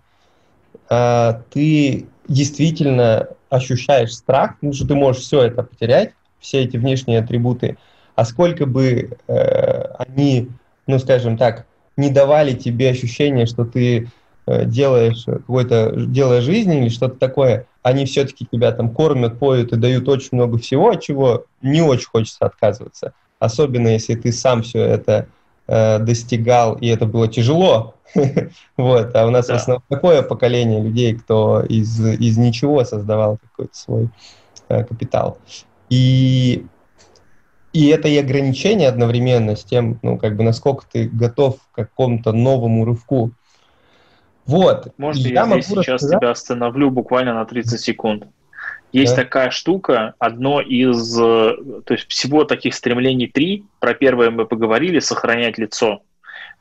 а, 0.89 1.41
ты 1.51 2.07
действительно 2.27 3.27
ощущаешь 3.49 4.13
страх, 4.13 4.55
потому 4.55 4.73
что 4.73 4.87
ты 4.87 4.95
можешь 4.95 5.21
все 5.21 5.43
это 5.43 5.61
потерять, 5.61 6.13
все 6.39 6.63
эти 6.63 6.77
внешние 6.77 7.19
атрибуты, 7.19 7.77
а 8.15 8.25
сколько 8.25 8.65
бы 8.65 9.17
э, 9.27 9.81
они, 9.97 10.49
ну, 10.87 10.99
скажем 10.99 11.37
так, 11.37 11.65
не 11.95 12.09
давали 12.09 12.53
тебе 12.53 12.89
ощущение, 12.89 13.45
что 13.45 13.65
ты 13.65 14.09
э, 14.47 14.65
делаешь 14.65 15.23
какое-то 15.25 15.93
дело 15.95 16.41
жизни 16.41 16.81
или 16.81 16.89
что-то 16.89 17.15
такое, 17.17 17.67
они 17.81 18.05
все-таки 18.05 18.47
тебя 18.51 18.71
там 18.71 18.89
кормят, 18.89 19.39
поют 19.39 19.73
и 19.73 19.77
дают 19.77 20.07
очень 20.09 20.29
много 20.31 20.57
всего, 20.57 20.89
от 20.89 21.01
чего 21.01 21.45
не 21.61 21.81
очень 21.81 22.07
хочется 22.07 22.45
отказываться 22.45 23.13
особенно 23.43 23.89
если 23.89 24.15
ты 24.15 24.31
сам 24.31 24.63
все 24.63 24.79
это 24.79 25.27
э, 25.67 25.99
достигал, 25.99 26.75
и 26.75 26.87
это 26.87 27.05
было 27.05 27.27
тяжело. 27.27 27.95
вот, 28.77 29.15
а 29.15 29.27
у 29.27 29.31
нас 29.31 29.47
да. 29.47 29.55
в 29.55 29.57
основном 29.57 29.83
такое 29.89 30.21
поколение 30.21 30.81
людей, 30.81 31.15
кто 31.15 31.61
из, 31.61 31.99
из 31.99 32.37
ничего 32.37 32.83
создавал 32.85 33.37
какой-то 33.37 33.75
свой 33.75 34.09
э, 34.69 34.83
капитал. 34.85 35.39
И, 35.89 36.65
и 37.73 37.87
это 37.87 38.07
и 38.07 38.17
ограничение 38.17 38.87
одновременно 38.87 39.57
с 39.57 39.63
тем, 39.63 39.99
ну, 40.01 40.17
как 40.17 40.37
бы, 40.37 40.43
насколько 40.43 40.85
ты 40.89 41.09
готов 41.09 41.57
к 41.71 41.75
какому-то 41.75 42.31
новому 42.31 42.85
рывку. 42.85 43.31
Вот. 44.45 44.93
Может, 44.97 45.25
я, 45.25 45.45
я 45.45 45.61
здесь 45.61 45.67
сейчас 45.67 46.01
тебя 46.01 46.31
остановлю 46.31 46.91
буквально 46.91 47.33
на 47.33 47.45
30 47.45 47.79
секунд. 47.79 48.27
Есть 48.93 49.15
да. 49.15 49.23
такая 49.23 49.49
штука, 49.49 50.13
одно 50.19 50.61
из, 50.61 51.19
э, 51.19 51.55
то 51.85 51.93
есть 51.93 52.07
всего 52.09 52.43
таких 52.45 52.75
стремлений 52.75 53.27
три. 53.27 53.65
Про 53.79 53.95
первое 53.95 54.29
мы 54.29 54.45
поговорили, 54.45 54.99
сохранять 54.99 55.57
лицо. 55.57 56.03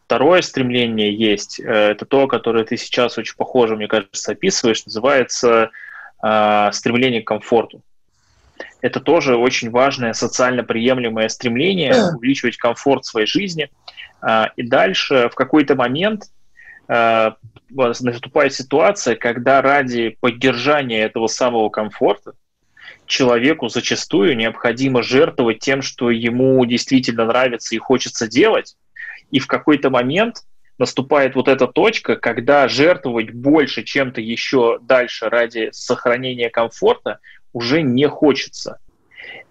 Второе 0.07 0.41
стремление 0.41 1.15
есть, 1.15 1.61
э, 1.61 1.65
это 1.65 2.07
то, 2.07 2.27
которое 2.27 2.65
ты 2.65 2.79
сейчас 2.79 3.19
очень 3.19 3.37
похоже, 3.37 3.77
мне 3.77 3.87
кажется, 3.87 4.33
описываешь, 4.33 4.85
называется 4.87 5.71
э, 6.25 6.71
стремление 6.73 7.21
к 7.21 7.27
комфорту. 7.27 7.83
Это 8.81 9.01
тоже 9.01 9.37
очень 9.37 9.71
важное 9.71 10.15
социально 10.15 10.65
приемлемое 10.65 11.29
стремление 11.29 11.95
увеличивать 12.15 12.57
комфорт 12.57 13.05
своей 13.05 13.27
жизни. 13.27 13.69
Э, 14.27 14.47
и 14.57 14.63
дальше 14.63 15.29
в 15.31 15.35
какой-то 15.35 15.75
момент 15.75 16.25
наступает 17.75 18.55
ситуация, 18.55 19.17
когда 19.17 19.63
ради 19.63 20.17
поддержания 20.21 21.03
этого 21.03 21.27
самого 21.27 21.69
комфорта 21.69 22.35
человеку 23.07 23.69
зачастую 23.69 24.37
необходимо 24.37 25.03
жертвовать 25.03 25.59
тем, 25.61 25.83
что 25.83 26.11
ему 26.11 26.65
действительно 26.65 27.27
нравится 27.27 27.75
и 27.75 27.79
хочется 27.79 28.29
делать, 28.29 28.77
и 29.31 29.39
в 29.39 29.47
какой-то 29.47 29.91
момент 29.91 30.43
наступает 30.79 31.35
вот 31.35 31.49
эта 31.49 31.67
точка, 31.67 32.17
когда 32.17 32.69
жертвовать 32.69 33.33
больше 33.33 33.83
чем-то 33.83 34.21
еще 34.21 34.79
дальше 34.83 35.29
ради 35.29 35.71
сохранения 35.73 36.51
комфорта 36.51 37.19
уже 37.53 37.83
не 37.83 38.09
хочется. 38.09 38.79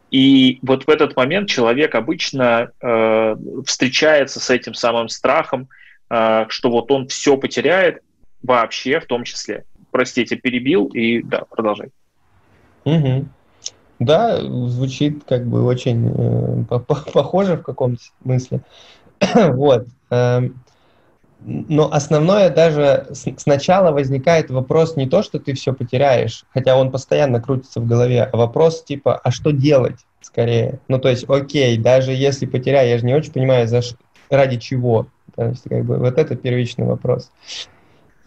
И 0.09 0.59
вот 0.61 0.86
в 0.86 0.89
этот 0.89 1.15
момент 1.15 1.47
человек 1.47 1.95
обычно 1.95 2.72
э, 2.82 3.36
встречается 3.65 4.41
с 4.41 4.49
этим 4.49 4.74
самым 4.74 5.07
страхом, 5.07 5.69
э, 6.09 6.45
что 6.49 6.69
вот 6.69 6.91
он 6.91 7.07
все 7.07 7.38
потеряет, 7.38 8.01
вообще 8.43 8.99
в 8.99 9.05
том 9.05 9.23
числе. 9.23 9.65
Простите, 9.91 10.35
перебил 10.35 10.87
и 10.87 11.21
да, 11.21 11.43
продолжай. 11.49 11.89
Угу. 12.85 13.25
Да, 13.99 14.41
звучит 14.41 15.23
как 15.27 15.45
бы 15.45 15.63
очень 15.63 16.11
э, 16.15 16.79
похоже 17.13 17.57
в 17.57 17.63
каком-то 17.63 18.01
смысле. 18.23 18.61
вот. 19.35 19.87
Э, 20.09 20.41
но 21.43 21.91
основное 21.91 22.49
даже 22.49 23.07
сначала 23.37 23.91
возникает 23.91 24.51
вопрос 24.51 24.95
не 24.95 25.07
то, 25.07 25.23
что 25.23 25.39
ты 25.39 25.53
все 25.53 25.73
потеряешь, 25.73 26.45
хотя 26.53 26.77
он 26.77 26.91
постоянно 26.91 27.41
крутится 27.41 27.79
в 27.79 27.87
голове, 27.87 28.23
а 28.23 28.37
вопрос 28.37 28.83
типа, 28.83 29.17
а 29.17 29.31
что 29.31 29.51
делать 29.51 29.97
скорее? 30.21 30.79
Ну, 30.87 30.99
то 30.99 31.09
есть, 31.09 31.25
окей, 31.27 31.77
даже 31.77 32.11
если 32.11 32.45
потеряю, 32.45 32.89
я 32.89 32.97
же 32.99 33.05
не 33.05 33.15
очень 33.15 33.33
понимаю, 33.33 33.67
за 33.67 33.81
ради 34.29 34.57
чего. 34.57 35.07
То 35.35 35.45
есть, 35.45 35.63
как 35.67 35.83
бы, 35.83 35.97
вот 35.97 36.17
это 36.17 36.35
первичный 36.35 36.85
вопрос. 36.85 37.31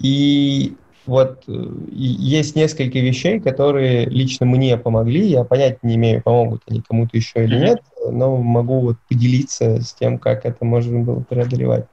И 0.05 0.77
вот 1.07 1.45
э, 1.49 1.53
есть 1.89 2.57
несколько 2.57 2.99
вещей, 2.99 3.41
которые 3.41 4.05
лично 4.05 4.45
мне 4.45 4.77
помогли. 4.77 5.27
Я 5.27 5.45
понять 5.45 5.83
не 5.83 5.95
имею, 5.95 6.23
помогут 6.23 6.61
они 6.69 6.83
кому-то 6.83 7.17
еще 7.17 7.45
или 7.45 7.59
нет, 7.59 7.83
но 8.11 8.37
могу 8.37 8.81
вот 8.81 8.97
поделиться 9.09 9.81
с 9.81 9.95
тем, 9.95 10.19
как 10.19 10.45
это 10.45 10.63
можно 10.63 11.01
было 11.01 11.21
преодолевать. 11.21 11.87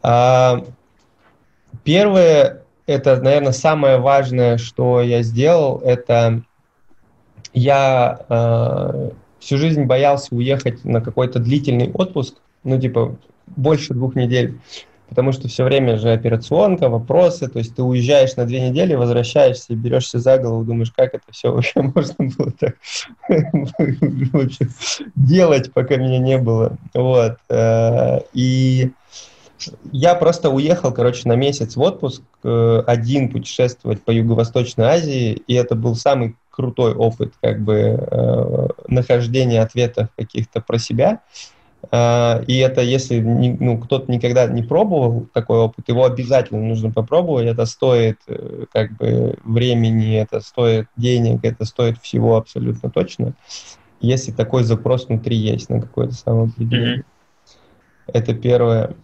А, 0.00 0.64
первое, 1.82 2.62
это, 2.86 3.20
наверное, 3.20 3.50
самое 3.50 3.98
важное, 3.98 4.58
что 4.58 5.02
я 5.02 5.22
сделал, 5.22 5.80
это 5.80 6.44
я 7.52 8.24
э, 8.28 9.10
всю 9.40 9.58
жизнь 9.58 9.86
боялся 9.86 10.32
уехать 10.32 10.84
на 10.84 11.00
какой-то 11.00 11.40
длительный 11.40 11.90
отпуск, 11.90 12.36
ну, 12.62 12.80
типа, 12.80 13.16
больше 13.48 13.92
двух 13.92 14.14
недель 14.14 14.60
потому 15.12 15.32
что 15.32 15.46
все 15.46 15.62
время 15.64 15.98
же 15.98 16.10
операционка, 16.10 16.88
вопросы, 16.88 17.46
то 17.46 17.58
есть 17.58 17.76
ты 17.76 17.82
уезжаешь 17.82 18.34
на 18.36 18.46
две 18.46 18.66
недели, 18.66 18.94
возвращаешься, 18.94 19.74
берешься 19.74 20.18
за 20.18 20.38
голову, 20.38 20.64
думаешь, 20.64 20.90
как 20.90 21.12
это 21.12 21.24
все 21.30 21.52
вообще 21.52 21.82
можно 21.94 22.14
было 22.18 22.50
так 22.52 22.76
делать, 25.14 25.70
пока 25.74 25.96
меня 25.96 26.18
не 26.18 26.38
было. 26.38 26.78
Вот. 26.94 27.36
Э, 27.50 28.20
и 28.32 28.90
я 29.92 30.14
просто 30.14 30.48
уехал, 30.48 30.92
короче, 30.92 31.28
на 31.28 31.36
месяц 31.36 31.76
в 31.76 31.80
отпуск, 31.82 32.22
э, 32.42 32.82
один 32.86 33.28
путешествовать 33.28 34.02
по 34.02 34.12
Юго-Восточной 34.12 34.86
Азии, 34.86 35.42
и 35.46 35.52
это 35.52 35.74
был 35.74 35.94
самый 35.94 36.36
крутой 36.48 36.94
опыт, 36.94 37.34
как 37.42 37.60
бы, 37.60 37.74
э, 37.76 38.68
нахождения 38.88 39.60
ответов 39.60 40.08
каких-то 40.16 40.62
про 40.62 40.78
себя. 40.78 41.20
А, 41.90 42.42
и 42.46 42.58
это, 42.58 42.80
если 42.80 43.20
ну, 43.20 43.78
кто-то 43.78 44.10
никогда 44.10 44.46
не 44.46 44.62
пробовал 44.62 45.26
такой 45.32 45.58
опыт, 45.58 45.88
его 45.88 46.04
обязательно 46.04 46.62
нужно 46.62 46.90
попробовать. 46.90 47.46
Это 47.46 47.66
стоит 47.66 48.18
э, 48.28 48.66
как 48.72 48.96
бы 48.96 49.36
времени, 49.44 50.16
это 50.16 50.40
стоит 50.40 50.86
денег, 50.96 51.40
это 51.42 51.64
стоит 51.64 51.98
всего 51.98 52.36
абсолютно 52.36 52.90
точно. 52.90 53.34
Если 54.00 54.32
такой 54.32 54.64
запрос 54.64 55.08
внутри 55.08 55.36
есть 55.36 55.70
на 55.70 55.80
какое-то 55.80 56.14
самоопределение. 56.14 56.98
Mm-hmm. 56.98 58.12
Это 58.14 58.34
первое. 58.34 58.94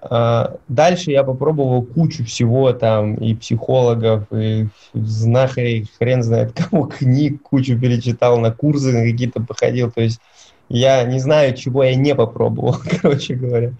А, 0.00 0.56
дальше 0.68 1.10
я 1.10 1.24
попробовал 1.24 1.82
кучу 1.82 2.24
всего 2.24 2.72
там, 2.72 3.14
и 3.14 3.34
психологов, 3.34 4.26
и 4.32 4.66
знахарей, 4.94 5.88
хрен 5.98 6.22
знает 6.22 6.52
кого, 6.52 6.86
книг 6.86 7.42
кучу 7.42 7.78
перечитал, 7.78 8.38
на 8.38 8.52
курсы 8.52 8.92
какие-то 8.92 9.40
походил, 9.40 9.90
то 9.90 10.00
есть 10.00 10.20
я 10.68 11.04
не 11.04 11.18
знаю, 11.18 11.54
чего 11.56 11.84
я 11.84 11.94
не 11.94 12.14
попробовал, 12.14 12.76
короче 13.00 13.34
говоря. 13.34 13.72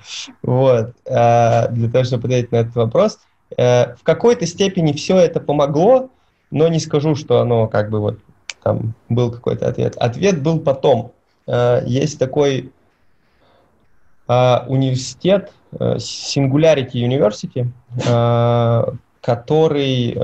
Вот. 0.42 0.94
А, 1.08 1.68
для 1.68 1.90
того, 1.90 2.04
чтобы 2.04 2.24
ответить 2.24 2.52
на 2.52 2.56
этот 2.56 2.74
вопрос. 2.74 3.18
Э, 3.56 3.94
в 3.96 4.02
какой-то 4.02 4.46
степени 4.46 4.92
все 4.92 5.18
это 5.18 5.40
помогло, 5.40 6.10
но 6.50 6.68
не 6.68 6.80
скажу, 6.80 7.14
что 7.14 7.40
оно 7.40 7.66
как 7.66 7.90
бы 7.90 8.00
вот 8.00 8.18
там 8.62 8.94
был 9.08 9.30
какой-то 9.30 9.68
ответ. 9.68 9.96
Ответ 9.96 10.42
был 10.42 10.60
потом. 10.60 11.12
Э, 11.46 11.82
есть 11.84 12.18
такой 12.18 12.72
а, 14.28 14.64
университет, 14.68 15.52
э, 15.78 15.96
Singularity 15.96 16.92
University, 16.94 17.66
который 19.20 20.14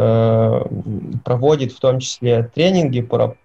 проводит 1.24 1.70
в 1.70 1.78
том 1.78 2.00
числе 2.00 2.50
тренинги 2.52 3.00
про, 3.00 3.36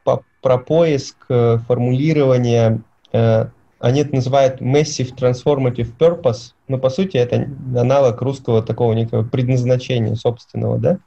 про 0.41 0.57
поиск 0.57 1.27
формулирования 1.27 2.81
они 3.13 4.01
это 4.01 4.15
называют 4.15 4.61
Massive 4.61 5.15
Transformative 5.15 5.91
Purpose, 5.97 6.53
но 6.67 6.77
по 6.77 6.89
сути 6.89 7.17
это 7.17 7.49
аналог 7.77 8.21
русского 8.21 8.63
такого 8.63 8.93
некого 8.93 9.23
предназначения 9.23 10.15
собственного, 10.15 10.77
да? 10.79 10.99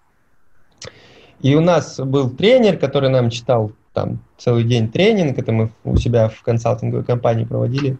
И 1.40 1.54
у 1.54 1.60
нас 1.60 1.98
был 1.98 2.30
тренер, 2.30 2.78
который 2.78 3.10
нам 3.10 3.30
читал 3.30 3.72
там 3.92 4.20
целый 4.36 4.64
день 4.64 4.90
тренинг, 4.90 5.38
это 5.38 5.52
мы 5.52 5.70
у 5.84 5.96
себя 5.96 6.28
в 6.28 6.42
консалтинговой 6.42 7.04
компании 7.04 7.44
проводили. 7.44 7.98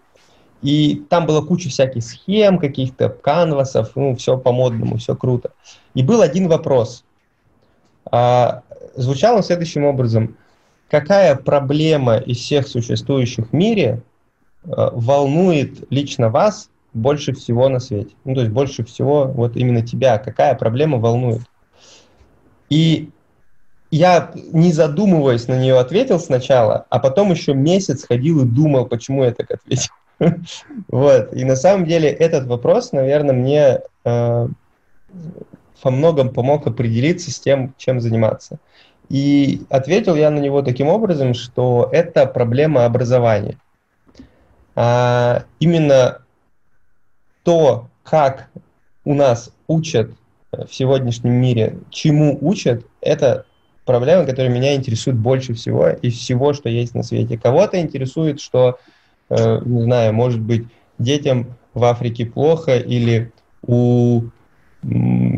И 0.62 1.02
там 1.08 1.26
была 1.26 1.42
куча 1.42 1.68
всяких 1.68 2.02
схем, 2.02 2.58
каких-то 2.58 3.08
канвасов, 3.08 3.92
ну, 3.94 4.14
все 4.16 4.36
по-модному, 4.36 4.96
все 4.96 5.14
круто. 5.14 5.52
И 5.94 6.02
был 6.02 6.22
один 6.22 6.48
вопрос. 6.48 7.04
А, 8.10 8.62
звучал 8.94 9.36
он 9.36 9.42
следующим 9.42 9.84
образом 9.84 10.36
какая 10.90 11.34
проблема 11.36 12.16
из 12.16 12.38
всех 12.38 12.68
существующих 12.68 13.50
в 13.50 13.52
мире 13.52 14.02
э, 14.64 14.68
волнует 14.68 15.90
лично 15.90 16.30
вас 16.30 16.70
больше 16.94 17.32
всего 17.32 17.68
на 17.68 17.80
свете? 17.80 18.14
Ну, 18.24 18.34
то 18.34 18.40
есть 18.40 18.52
больше 18.52 18.84
всего 18.84 19.24
вот 19.26 19.56
именно 19.56 19.86
тебя, 19.86 20.18
какая 20.18 20.54
проблема 20.54 20.98
волнует? 20.98 21.42
И 22.68 23.10
я, 23.90 24.32
не 24.34 24.72
задумываясь 24.72 25.48
на 25.48 25.58
нее, 25.58 25.78
ответил 25.78 26.18
сначала, 26.18 26.86
а 26.90 26.98
потом 26.98 27.30
еще 27.30 27.54
месяц 27.54 28.04
ходил 28.04 28.42
и 28.42 28.48
думал, 28.48 28.86
почему 28.86 29.24
я 29.24 29.32
так 29.32 29.50
ответил. 29.50 29.92
Вот. 30.88 31.34
И 31.34 31.44
на 31.44 31.56
самом 31.56 31.84
деле 31.84 32.08
этот 32.08 32.46
вопрос, 32.46 32.92
наверное, 32.92 33.34
мне 33.34 33.80
э, 34.04 34.48
во 35.82 35.90
многом 35.90 36.30
помог 36.32 36.66
определиться 36.66 37.30
с 37.30 37.38
тем, 37.38 37.74
чем 37.76 38.00
заниматься. 38.00 38.58
И 39.08 39.62
ответил 39.70 40.16
я 40.16 40.30
на 40.30 40.38
него 40.38 40.62
таким 40.62 40.88
образом, 40.88 41.34
что 41.34 41.88
это 41.92 42.26
проблема 42.26 42.84
образования. 42.84 43.58
А 44.74 45.44
именно 45.60 46.22
то, 47.44 47.88
как 48.02 48.50
у 49.04 49.14
нас 49.14 49.52
учат 49.68 50.10
в 50.50 50.74
сегодняшнем 50.74 51.32
мире, 51.32 51.78
чему 51.90 52.36
учат, 52.40 52.84
это 53.00 53.46
проблема, 53.84 54.26
которая 54.26 54.52
меня 54.52 54.74
интересует 54.74 55.16
больше 55.16 55.54
всего 55.54 55.88
из 55.88 56.14
всего, 56.14 56.52
что 56.52 56.68
есть 56.68 56.94
на 56.94 57.02
свете. 57.02 57.38
Кого-то 57.38 57.80
интересует, 57.80 58.40
что, 58.40 58.78
э, 59.30 59.60
не 59.64 59.82
знаю, 59.82 60.12
может 60.12 60.40
быть, 60.40 60.66
детям 60.98 61.56
в 61.72 61.84
Африке 61.84 62.26
плохо 62.26 62.76
или 62.76 63.32
у 63.62 64.24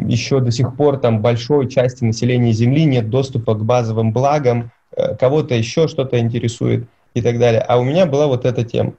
еще 0.09 0.41
до 0.41 0.51
сих 0.51 0.75
пор 0.77 0.99
там 0.99 1.21
большой 1.21 1.69
части 1.69 2.05
населения 2.05 2.53
Земли 2.53 2.85
нет 2.85 3.11
доступа 3.11 3.55
к 3.55 3.65
базовым 3.65 4.13
благам, 4.13 4.71
э, 4.97 5.15
кого-то 5.17 5.55
еще 5.55 5.89
что-то 5.89 6.19
интересует 6.19 6.89
и 7.15 7.23
так 7.23 7.39
далее. 7.39 7.61
А 7.61 7.79
у 7.79 7.85
меня 7.85 8.07
была 8.07 8.27
вот 8.27 8.45
эта 8.45 8.65
тема. 8.65 8.95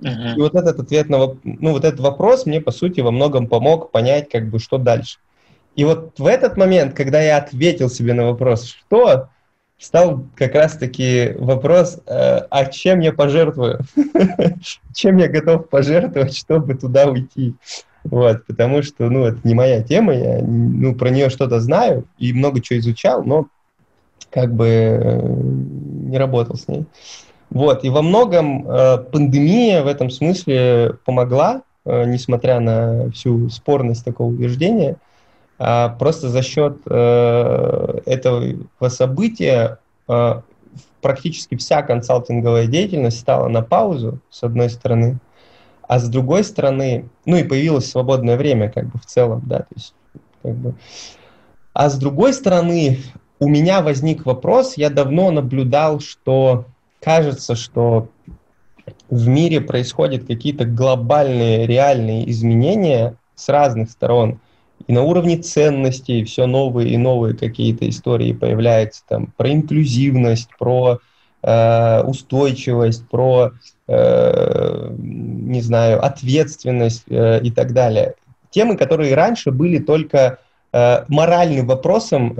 Uh-huh. 0.00 0.34
И 0.36 0.40
вот 0.40 0.54
этот 0.54 0.80
ответ 0.80 1.10
на 1.10 1.18
ну, 1.44 1.72
вот 1.72 1.84
этот 1.84 2.00
вопрос 2.00 2.46
мне, 2.46 2.60
по 2.60 2.72
сути, 2.72 3.00
во 3.00 3.10
многом 3.10 3.46
помог 3.46 3.90
понять, 3.90 4.30
как 4.30 4.48
бы, 4.48 4.58
что 4.58 4.78
дальше. 4.78 5.18
И 5.76 5.84
вот 5.84 6.18
в 6.18 6.26
этот 6.26 6.56
момент, 6.56 6.94
когда 6.94 7.20
я 7.20 7.36
ответил 7.36 7.90
себе 7.90 8.14
на 8.14 8.24
вопрос, 8.24 8.64
что, 8.64 9.28
стал 9.78 10.26
как 10.36 10.54
раз-таки 10.54 11.34
вопрос, 11.38 12.00
э, 12.06 12.40
а 12.50 12.64
чем 12.66 13.00
я 13.00 13.12
пожертвую? 13.12 13.80
чем 14.94 15.18
я 15.18 15.28
готов 15.28 15.68
пожертвовать, 15.68 16.36
чтобы 16.36 16.74
туда 16.74 17.06
уйти? 17.06 17.54
Вот, 18.04 18.46
потому 18.46 18.82
что, 18.82 19.10
ну, 19.10 19.24
это 19.24 19.38
не 19.44 19.54
моя 19.54 19.82
тема, 19.82 20.14
я, 20.14 20.40
ну, 20.42 20.94
про 20.94 21.10
нее 21.10 21.28
что-то 21.28 21.60
знаю 21.60 22.04
и 22.18 22.32
много 22.32 22.60
чего 22.60 22.78
изучал, 22.78 23.22
но 23.24 23.46
как 24.30 24.54
бы 24.54 24.66
э, 24.66 25.20
не 25.22 26.18
работал 26.18 26.56
с 26.56 26.66
ней. 26.68 26.86
Вот, 27.50 27.84
и 27.84 27.90
во 27.90 28.02
многом 28.02 28.66
э, 28.66 28.98
пандемия 28.98 29.82
в 29.82 29.86
этом 29.86 30.08
смысле 30.08 30.94
помогла, 31.04 31.62
э, 31.84 32.04
несмотря 32.06 32.60
на 32.60 33.10
всю 33.10 33.50
спорность 33.50 34.04
такого 34.04 34.32
утверждения, 34.32 34.96
э, 35.58 35.88
просто 35.98 36.28
за 36.28 36.42
счет 36.42 36.78
э, 36.86 37.98
этого 38.06 38.54
события 38.88 39.78
э, 40.08 40.40
практически 41.02 41.56
вся 41.56 41.82
консалтинговая 41.82 42.66
деятельность 42.66 43.18
стала 43.18 43.48
на 43.48 43.62
паузу, 43.62 44.20
с 44.30 44.42
одной 44.42 44.70
стороны, 44.70 45.18
а 45.90 45.98
с 45.98 46.08
другой 46.08 46.44
стороны, 46.44 47.08
ну 47.24 47.36
и 47.36 47.42
появилось 47.42 47.90
свободное 47.90 48.36
время 48.36 48.70
как 48.70 48.92
бы 48.92 49.00
в 49.00 49.06
целом, 49.06 49.42
да, 49.44 49.58
то 49.58 49.74
есть 49.74 49.92
как 50.40 50.54
бы. 50.54 50.74
А 51.72 51.90
с 51.90 51.98
другой 51.98 52.32
стороны, 52.32 53.00
у 53.40 53.48
меня 53.48 53.82
возник 53.82 54.24
вопрос, 54.24 54.76
я 54.76 54.88
давно 54.88 55.32
наблюдал, 55.32 55.98
что 55.98 56.66
кажется, 57.00 57.56
что 57.56 58.08
в 59.08 59.26
мире 59.26 59.60
происходят 59.60 60.28
какие-то 60.28 60.64
глобальные 60.64 61.66
реальные 61.66 62.30
изменения 62.30 63.16
с 63.34 63.48
разных 63.48 63.90
сторон. 63.90 64.38
И 64.86 64.92
на 64.92 65.02
уровне 65.02 65.38
ценностей 65.38 66.22
все 66.22 66.46
новые 66.46 66.90
и 66.90 66.98
новые 66.98 67.36
какие-то 67.36 67.88
истории 67.88 68.32
появляются 68.32 69.02
там 69.08 69.34
про 69.36 69.52
инклюзивность, 69.52 70.50
про 70.56 71.00
э, 71.42 72.02
устойчивость, 72.04 73.08
про 73.08 73.54
не 74.98 75.60
знаю, 75.62 76.04
ответственность 76.04 77.04
э, 77.08 77.40
и 77.42 77.50
так 77.50 77.72
далее. 77.72 78.14
Темы, 78.50 78.76
которые 78.76 79.14
раньше 79.14 79.50
были 79.50 79.78
только 79.78 80.38
э, 80.72 81.04
моральным 81.08 81.66
вопросом 81.66 82.36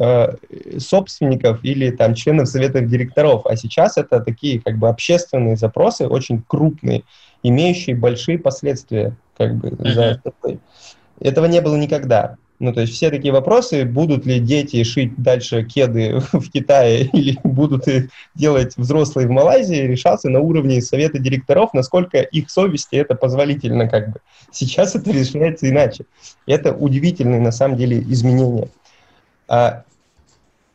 собственников 0.78 1.64
или 1.64 1.90
там 1.90 2.14
членов 2.14 2.48
советов 2.48 2.88
директоров, 2.88 3.46
а 3.46 3.56
сейчас 3.56 3.96
это 3.96 4.20
такие 4.20 4.60
как 4.60 4.78
бы 4.78 4.88
общественные 4.88 5.56
запросы, 5.56 6.06
очень 6.06 6.42
крупные, 6.46 7.02
имеющие 7.42 7.96
большие 7.96 8.38
последствия 8.38 9.16
как 9.36 9.54
бы 9.56 9.70
за 9.78 10.20
Этого 11.20 11.46
не 11.46 11.60
было 11.60 11.76
никогда. 11.76 12.36
Ну, 12.60 12.74
то 12.74 12.82
есть 12.82 12.92
все 12.92 13.08
такие 13.08 13.32
вопросы, 13.32 13.86
будут 13.86 14.26
ли 14.26 14.38
дети 14.38 14.84
шить 14.84 15.14
дальше 15.16 15.64
кеды 15.64 16.20
в 16.32 16.50
Китае 16.50 17.06
или 17.06 17.38
будут 17.44 17.86
делать 18.34 18.76
взрослые 18.76 19.26
в 19.26 19.30
Малайзии, 19.30 19.86
решался 19.86 20.28
на 20.28 20.40
уровне 20.40 20.82
совета 20.82 21.18
директоров, 21.18 21.72
насколько 21.72 22.18
их 22.20 22.50
совести 22.50 22.96
это 22.96 23.14
позволительно 23.14 23.88
как 23.88 24.12
бы. 24.12 24.20
Сейчас 24.52 24.94
это 24.94 25.10
решается 25.10 25.70
иначе. 25.70 26.04
Это 26.46 26.74
удивительные 26.74 27.40
на 27.40 27.50
самом 27.50 27.78
деле 27.78 27.98
изменения. 28.00 28.68
А, 29.48 29.84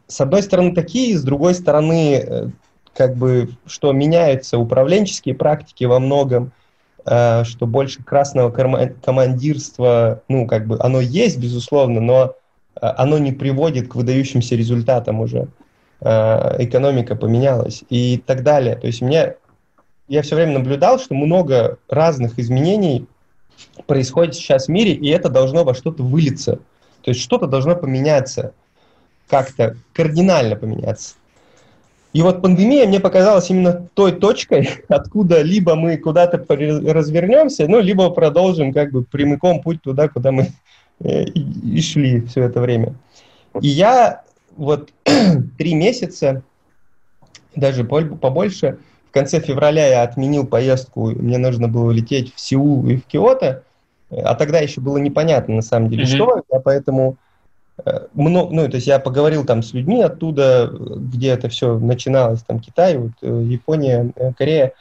с 0.08 0.20
одной 0.20 0.42
стороны 0.42 0.74
такие, 0.74 1.16
с 1.16 1.22
другой 1.22 1.54
стороны, 1.54 2.16
э, 2.16 2.48
как 2.96 3.16
бы, 3.16 3.50
что 3.68 3.92
меняются 3.92 4.58
управленческие 4.58 5.36
практики 5.36 5.84
во 5.84 6.00
многом– 6.00 6.52
что 7.06 7.68
больше 7.68 8.04
красного 8.04 8.50
командирства, 8.50 10.24
ну, 10.28 10.48
как 10.48 10.66
бы, 10.66 10.78
оно 10.80 11.00
есть, 11.00 11.38
безусловно, 11.38 12.02
но 12.02 12.36
э, 12.76 12.80
оно 12.82 13.20
не 13.20 13.32
приводит 13.32 13.90
к 13.90 13.96
выдающимся 13.96 14.56
результатам 14.56 15.20
уже. 15.20 15.48
Э, 16.02 16.56
экономика 16.64 17.16
поменялась 17.16 17.84
и 17.90 18.22
так 18.26 18.44
далее. 18.44 18.76
То 18.76 18.88
есть 18.88 19.02
мне, 19.02 19.36
я 20.08 20.22
все 20.22 20.36
время 20.36 20.54
наблюдал, 20.54 21.00
что 21.00 21.16
много 21.16 21.78
разных 21.90 22.38
изменений 22.38 23.08
происходит 23.88 24.36
сейчас 24.36 24.66
в 24.66 24.70
мире, 24.70 24.94
и 24.94 25.08
это 25.10 25.30
должно 25.30 25.64
во 25.64 25.74
что-то 25.74 26.04
вылиться. 26.04 26.60
То 27.02 27.12
есть 27.12 27.22
что-то 27.22 27.48
должно 27.48 27.76
поменяться, 27.76 28.54
как-то 29.30 29.78
кардинально 29.94 30.56
поменяться. 30.56 31.16
И 32.16 32.22
вот 32.22 32.42
пандемия 32.42 32.88
мне 32.88 33.02
показалась 33.02 33.50
именно 33.50 33.90
той 33.94 34.14
точкой, 34.14 34.70
откуда 34.88 35.42
либо 35.42 35.76
мы 35.76 35.98
куда-то 35.98 36.38
развернемся, 36.48 37.68
ну, 37.68 37.82
либо 37.82 38.10
продолжим 38.10 38.72
как 38.72 38.94
бы 38.94 39.04
прямиком 39.04 39.62
путь 39.62 39.82
туда, 39.82 40.08
куда 40.08 40.32
мы 40.32 40.48
э, 41.02 41.24
и 41.26 41.82
шли 41.82 42.22
все 42.22 42.44
это 42.44 42.62
время. 42.62 42.96
И 43.60 43.68
я 43.68 44.22
вот 44.56 44.92
три 45.58 45.74
месяца, 45.74 46.42
даже 47.54 47.84
побольше, 47.84 48.78
в 49.10 49.12
конце 49.12 49.42
февраля 49.42 49.86
я 49.86 50.04
отменил 50.04 50.48
поездку, 50.48 51.08
мне 51.10 51.38
нужно 51.38 51.68
было 51.68 51.92
лететь 51.92 52.34
в 52.34 52.40
Сеул 52.40 52.88
и 52.88 52.96
в 52.96 53.06
Киото, 53.08 53.64
А 54.10 54.36
тогда 54.36 54.60
еще 54.60 54.80
было 54.80 55.00
непонятно, 55.00 55.56
на 55.56 55.62
самом 55.62 55.90
деле, 55.90 56.04
mm-hmm. 56.04 56.16
что, 56.16 56.44
я 56.50 56.62
поэтому 56.62 57.18
э, 57.18 57.25
много, 58.14 58.54
ну, 58.54 58.70
то 58.70 58.76
есть 58.76 58.88
я 58.88 59.00
поговорил 59.00 59.46
там 59.46 59.62
с 59.62 59.74
людьми 59.74 60.02
оттуда, 60.02 60.72
где 60.72 61.30
это 61.30 61.50
все 61.50 61.78
начиналось, 61.78 62.42
там 62.44 62.60
Китай, 62.60 62.98
вот, 62.98 63.12
э, 63.22 63.44
Япония, 63.48 64.12
э, 64.16 64.34
Корея. 64.34 64.74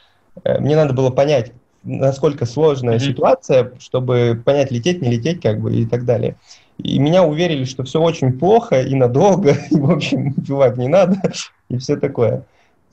Мне 0.43 0.75
надо 0.75 0.93
было 0.93 1.11
понять, 1.11 1.53
насколько 1.83 2.45
сложная 2.45 2.95
mm-hmm. 2.95 2.99
ситуация, 2.99 3.71
чтобы 3.79 4.41
понять, 4.43 4.71
лететь, 4.71 5.01
не 5.01 5.09
лететь, 5.09 5.41
как 5.41 5.61
бы, 5.61 5.73
и 5.73 5.85
так 5.85 6.05
далее. 6.05 6.35
И 6.77 6.99
меня 6.99 7.23
уверили, 7.23 7.63
что 7.63 7.83
все 7.83 8.01
очень 8.01 8.37
плохо 8.37 8.81
и 8.81 8.95
надолго, 8.95 9.51
и, 9.71 9.75
в 9.75 9.91
общем, 9.91 10.33
бывать 10.37 10.77
не 10.77 10.87
надо, 10.87 11.21
и 11.69 11.77
все 11.77 11.95
такое. 11.95 12.43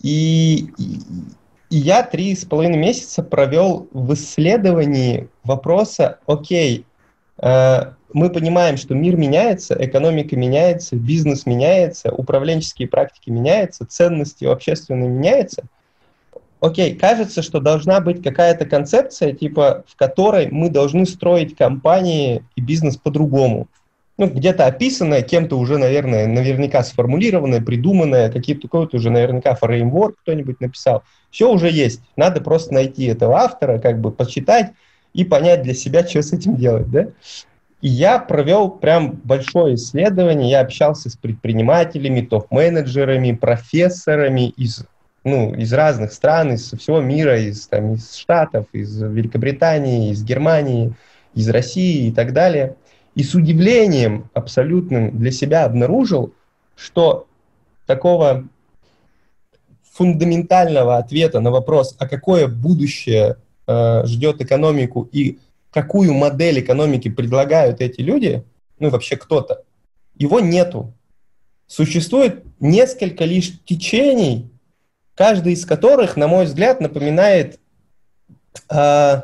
И, 0.02 0.68
и, 0.78 0.98
и 1.70 1.76
я 1.76 2.02
три 2.02 2.34
с 2.34 2.44
половиной 2.44 2.78
месяца 2.78 3.22
провел 3.22 3.88
в 3.92 4.14
исследовании 4.14 5.28
вопроса, 5.42 6.18
окей, 6.26 6.84
э, 7.38 7.92
мы 8.12 8.30
понимаем, 8.30 8.76
что 8.76 8.94
мир 8.94 9.16
меняется, 9.16 9.76
экономика 9.78 10.36
меняется, 10.36 10.96
бизнес 10.96 11.46
меняется, 11.46 12.12
управленческие 12.12 12.88
практики 12.88 13.30
меняются, 13.30 13.86
ценности 13.86 14.44
общественные 14.44 15.08
меняются. 15.08 15.64
Окей, 16.60 16.94
кажется, 16.94 17.42
что 17.42 17.60
должна 17.60 18.00
быть 18.00 18.22
какая-то 18.22 18.66
концепция, 18.66 19.32
типа, 19.32 19.84
в 19.88 19.96
которой 19.96 20.48
мы 20.50 20.68
должны 20.68 21.06
строить 21.06 21.56
компании 21.56 22.44
и 22.54 22.60
бизнес 22.60 22.96
по-другому 22.96 23.68
ну, 24.18 24.28
где-то 24.28 24.66
описанное, 24.66 25.22
кем-то 25.22 25.58
уже, 25.58 25.78
наверное, 25.78 26.26
наверняка 26.26 26.82
сформулированное, 26.82 27.60
придуманное, 27.60 28.30
какие-то, 28.30 28.62
какой-то 28.62 28.98
уже 28.98 29.10
наверняка 29.10 29.54
фреймворк 29.54 30.16
кто-нибудь 30.22 30.60
написал. 30.60 31.02
Все 31.30 31.50
уже 31.50 31.70
есть. 31.70 32.00
Надо 32.16 32.40
просто 32.40 32.74
найти 32.74 33.06
этого 33.06 33.38
автора, 33.38 33.78
как 33.78 34.00
бы 34.00 34.12
почитать 34.12 34.72
и 35.14 35.24
понять 35.24 35.62
для 35.62 35.74
себя, 35.74 36.06
что 36.08 36.22
с 36.22 36.32
этим 36.32 36.56
делать, 36.56 36.90
да? 36.90 37.08
И 37.82 37.88
я 37.88 38.18
провел 38.18 38.70
прям 38.70 39.20
большое 39.24 39.74
исследование, 39.74 40.50
я 40.50 40.60
общался 40.60 41.10
с 41.10 41.16
предпринимателями, 41.16 42.22
топ-менеджерами, 42.22 43.32
профессорами 43.32 44.48
из, 44.50 44.86
ну, 45.24 45.52
из 45.52 45.72
разных 45.74 46.12
стран, 46.14 46.54
из 46.54 46.72
всего 46.72 47.00
мира, 47.00 47.38
из, 47.38 47.66
там, 47.66 47.94
из 47.94 48.14
Штатов, 48.14 48.66
из 48.72 49.02
Великобритании, 49.02 50.12
из 50.12 50.24
Германии, 50.24 50.94
из 51.34 51.48
России 51.50 52.06
и 52.06 52.12
так 52.12 52.32
далее– 52.32 52.76
и 53.14 53.22
с 53.22 53.34
удивлением 53.34 54.30
абсолютным 54.34 55.18
для 55.18 55.30
себя 55.30 55.64
обнаружил, 55.64 56.32
что 56.76 57.26
такого 57.86 58.44
фундаментального 59.92 60.96
ответа 60.96 61.40
на 61.40 61.50
вопрос, 61.50 61.94
а 61.98 62.08
какое 62.08 62.48
будущее 62.48 63.36
э, 63.66 64.06
ждет 64.06 64.40
экономику 64.40 65.08
и 65.12 65.38
какую 65.72 66.12
модель 66.14 66.60
экономики 66.60 67.08
предлагают 67.08 67.80
эти 67.80 68.00
люди, 68.00 68.44
ну 68.78 68.90
вообще 68.90 69.16
кто-то, 69.16 69.64
его 70.14 70.40
нету. 70.40 70.94
Существует 71.66 72.44
несколько 72.60 73.24
лишь 73.24 73.58
течений, 73.64 74.50
каждый 75.14 75.54
из 75.54 75.64
которых, 75.64 76.16
на 76.16 76.28
мой 76.28 76.44
взгляд, 76.44 76.80
напоминает 76.80 77.58
э, 78.70 79.22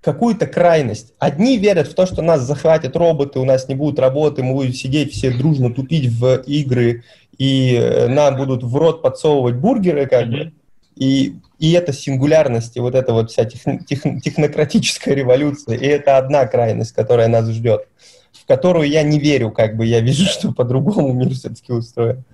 какую-то 0.00 0.46
крайность. 0.46 1.12
Одни 1.18 1.58
верят 1.58 1.88
в 1.88 1.94
то, 1.94 2.06
что 2.06 2.22
нас 2.22 2.42
захватят 2.42 2.94
роботы, 2.96 3.40
у 3.40 3.44
нас 3.44 3.66
не 3.66 3.74
будет 3.74 3.98
работы, 3.98 4.44
мы 4.44 4.54
будем 4.54 4.72
сидеть 4.72 5.12
все 5.12 5.36
дружно 5.36 5.74
тупить 5.74 6.06
в 6.12 6.42
игры, 6.46 7.02
и 7.36 7.74
э, 7.74 8.06
нам 8.06 8.36
будут 8.36 8.62
в 8.62 8.76
рот 8.76 9.02
подсовывать 9.02 9.56
бургеры, 9.56 10.06
как 10.06 10.28
бы. 10.28 10.52
И, 10.96 11.36
и 11.58 11.72
это 11.72 11.92
сингулярность, 11.92 12.76
и 12.76 12.80
вот 12.80 12.94
эта 12.94 13.12
вот 13.12 13.30
вся 13.30 13.44
тех, 13.44 13.60
тех, 13.86 14.02
технократическая 14.22 15.14
революция, 15.14 15.76
и 15.76 15.86
это 15.86 16.16
одна 16.16 16.46
крайность, 16.46 16.92
которая 16.92 17.28
нас 17.28 17.48
ждет, 17.48 17.86
в 18.32 18.46
которую 18.46 18.88
я 18.88 19.02
не 19.02 19.18
верю, 19.18 19.50
как 19.50 19.76
бы 19.76 19.84
я 19.84 20.00
вижу, 20.00 20.24
что 20.26 20.52
по-другому 20.52 21.12
мир 21.12 21.34
все-таки 21.34 21.72
устроен. 21.72 22.24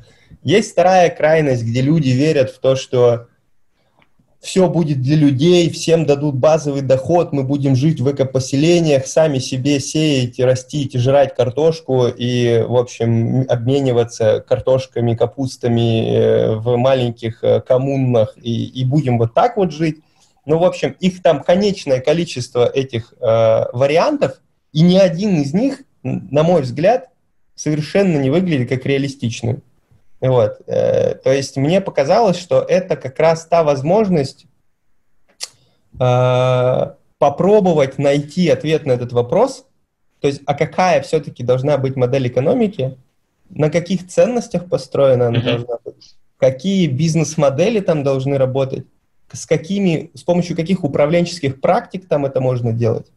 Есть 0.44 0.72
вторая 0.72 1.10
крайность, 1.10 1.64
где 1.64 1.82
люди 1.82 2.10
верят 2.10 2.50
в 2.50 2.58
то, 2.60 2.76
что 2.76 3.28
все 4.42 4.68
будет 4.68 5.00
для 5.00 5.14
людей, 5.14 5.70
всем 5.70 6.04
дадут 6.04 6.34
базовый 6.34 6.82
доход, 6.82 7.32
мы 7.32 7.44
будем 7.44 7.76
жить 7.76 8.00
в 8.00 8.10
экопоселениях, 8.10 9.06
сами 9.06 9.38
себе 9.38 9.78
сеять, 9.78 10.40
растить, 10.40 10.98
жрать 10.98 11.36
картошку 11.36 12.08
и, 12.08 12.64
в 12.66 12.76
общем, 12.76 13.46
обмениваться 13.48 14.44
картошками, 14.46 15.14
капустами 15.14 16.10
э, 16.10 16.56
в 16.56 16.76
маленьких 16.76 17.44
э, 17.44 17.60
коммунах 17.60 18.36
и, 18.42 18.64
и 18.64 18.84
будем 18.84 19.16
вот 19.16 19.32
так 19.32 19.56
вот 19.56 19.72
жить. 19.72 20.00
Ну, 20.44 20.58
в 20.58 20.64
общем, 20.64 20.96
их 20.98 21.22
там 21.22 21.44
конечное 21.44 22.00
количество 22.00 22.66
этих 22.66 23.14
э, 23.20 23.64
вариантов, 23.72 24.40
и 24.72 24.80
ни 24.80 24.96
один 24.96 25.40
из 25.40 25.54
них, 25.54 25.82
на 26.02 26.42
мой 26.42 26.62
взгляд, 26.62 27.10
совершенно 27.54 28.16
не 28.16 28.30
выглядит 28.30 28.68
как 28.68 28.86
реалистичный. 28.86 29.60
Вот. 30.22 30.60
Э, 30.68 31.16
то 31.16 31.32
есть 31.32 31.56
мне 31.56 31.80
показалось, 31.80 32.38
что 32.38 32.60
это 32.60 32.96
как 32.96 33.18
раз 33.18 33.44
та 33.44 33.64
возможность 33.64 34.46
э, 36.00 36.92
попробовать 37.18 37.98
найти 37.98 38.48
ответ 38.48 38.86
на 38.86 38.92
этот 38.92 39.12
вопрос, 39.12 39.66
то 40.20 40.28
есть, 40.28 40.40
а 40.46 40.54
какая 40.54 41.02
все-таки 41.02 41.42
должна 41.42 41.76
быть 41.76 41.96
модель 41.96 42.28
экономики, 42.28 42.96
на 43.50 43.68
каких 43.68 44.06
ценностях 44.06 44.68
построена 44.68 45.26
она 45.26 45.40
mm-hmm. 45.40 45.44
должна 45.44 45.76
быть, 45.84 46.14
какие 46.36 46.86
бизнес-модели 46.86 47.80
там 47.80 48.04
должны 48.04 48.38
работать, 48.38 48.86
с 49.32 49.44
какими, 49.44 50.12
с 50.14 50.22
помощью 50.22 50.54
каких 50.54 50.84
управленческих 50.84 51.60
практик 51.60 52.06
там 52.06 52.26
это 52.26 52.40
можно 52.40 52.72
делать. 52.72 53.08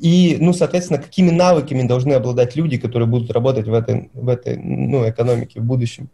И, 0.00 0.36
ну, 0.40 0.52
соответственно, 0.52 1.00
какими 1.00 1.30
навыками 1.30 1.86
должны 1.86 2.14
обладать 2.14 2.56
люди, 2.56 2.78
которые 2.78 3.08
будут 3.08 3.30
работать 3.30 3.66
в 3.66 3.74
этой, 3.74 4.10
в 4.14 4.28
этой 4.28 4.56
ну, 4.56 5.08
экономике 5.08 5.60
в 5.60 5.64
будущем. 5.64 6.08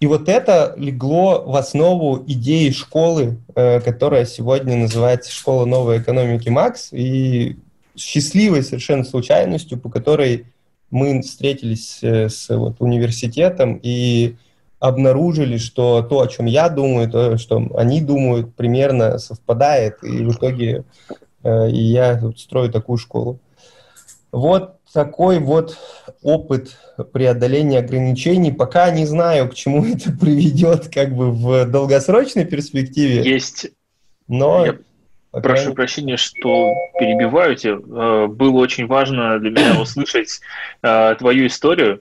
И 0.00 0.06
вот 0.06 0.28
это 0.28 0.74
легло 0.76 1.44
в 1.46 1.56
основу 1.56 2.22
идеи 2.26 2.70
школы, 2.70 3.38
э, 3.54 3.80
которая 3.80 4.26
сегодня 4.26 4.76
называется 4.76 5.32
«Школа 5.32 5.64
новой 5.64 5.98
экономики 5.98 6.48
МАКС», 6.48 6.88
и 6.92 7.56
счастливой 7.96 8.62
совершенно 8.62 9.04
случайностью, 9.04 9.78
по 9.78 9.88
которой 9.88 10.46
мы 10.90 11.22
встретились 11.22 12.00
э, 12.02 12.28
с 12.28 12.54
вот, 12.54 12.76
университетом 12.80 13.80
и 13.82 14.36
обнаружили, 14.78 15.56
что 15.56 16.02
то, 16.02 16.20
о 16.20 16.28
чем 16.28 16.46
я 16.46 16.68
думаю, 16.68 17.10
то, 17.10 17.38
что 17.38 17.66
они 17.76 18.02
думают, 18.02 18.54
примерно 18.54 19.18
совпадает, 19.18 20.02
и 20.02 20.22
в 20.22 20.32
итоге 20.32 20.84
и 21.44 21.76
я 21.76 22.20
строю 22.36 22.70
такую 22.70 22.98
школу. 22.98 23.38
Вот 24.32 24.78
такой 24.94 25.40
вот 25.40 25.76
опыт 26.22 26.78
преодоления 27.12 27.80
ограничений. 27.80 28.52
Пока 28.52 28.90
не 28.90 29.04
знаю, 29.04 29.50
к 29.50 29.54
чему 29.54 29.84
это 29.94 30.10
приведет 30.12 30.88
как 30.92 31.14
бы 31.14 31.30
в 31.30 31.66
долгосрочной 31.66 32.46
перспективе. 32.46 33.22
Есть. 33.22 33.70
Но... 34.28 34.64
Я 34.64 34.72
прошу 35.32 35.42
крайней... 35.42 35.74
прощения, 35.74 36.16
что 36.16 36.72
перебиваю 36.98 37.56
тебя. 37.56 37.74
Э, 37.74 38.26
было 38.28 38.60
очень 38.60 38.86
важно 38.86 39.38
для 39.38 39.50
меня 39.50 39.80
услышать 39.82 40.40
э, 40.82 41.14
твою 41.18 41.48
историю. 41.48 42.00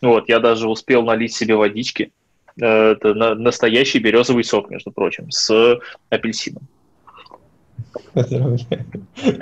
Вот, 0.00 0.28
я 0.28 0.40
даже 0.40 0.68
успел 0.68 1.04
налить 1.04 1.34
себе 1.34 1.54
водички. 1.54 2.12
Это 2.56 3.14
настоящий 3.14 3.98
березовый 3.98 4.44
сок, 4.44 4.68
между 4.68 4.90
прочим, 4.90 5.30
с 5.30 5.78
апельсином. 6.10 6.68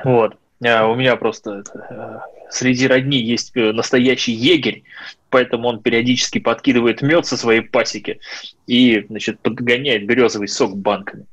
Вот. 0.04 0.36
А 0.62 0.86
у 0.86 0.94
меня 0.94 1.16
просто 1.16 1.62
э, 1.74 2.18
среди 2.50 2.86
родни 2.86 3.18
есть 3.18 3.52
э, 3.56 3.72
настоящий 3.72 4.32
егерь, 4.32 4.82
поэтому 5.30 5.68
он 5.68 5.82
периодически 5.82 6.38
подкидывает 6.38 7.00
мед 7.00 7.24
со 7.24 7.38
своей 7.38 7.62
пасеки 7.62 8.20
и, 8.66 9.06
значит, 9.08 9.40
подгоняет 9.40 10.06
березовый 10.06 10.48
сок 10.48 10.76
банками. 10.76 11.24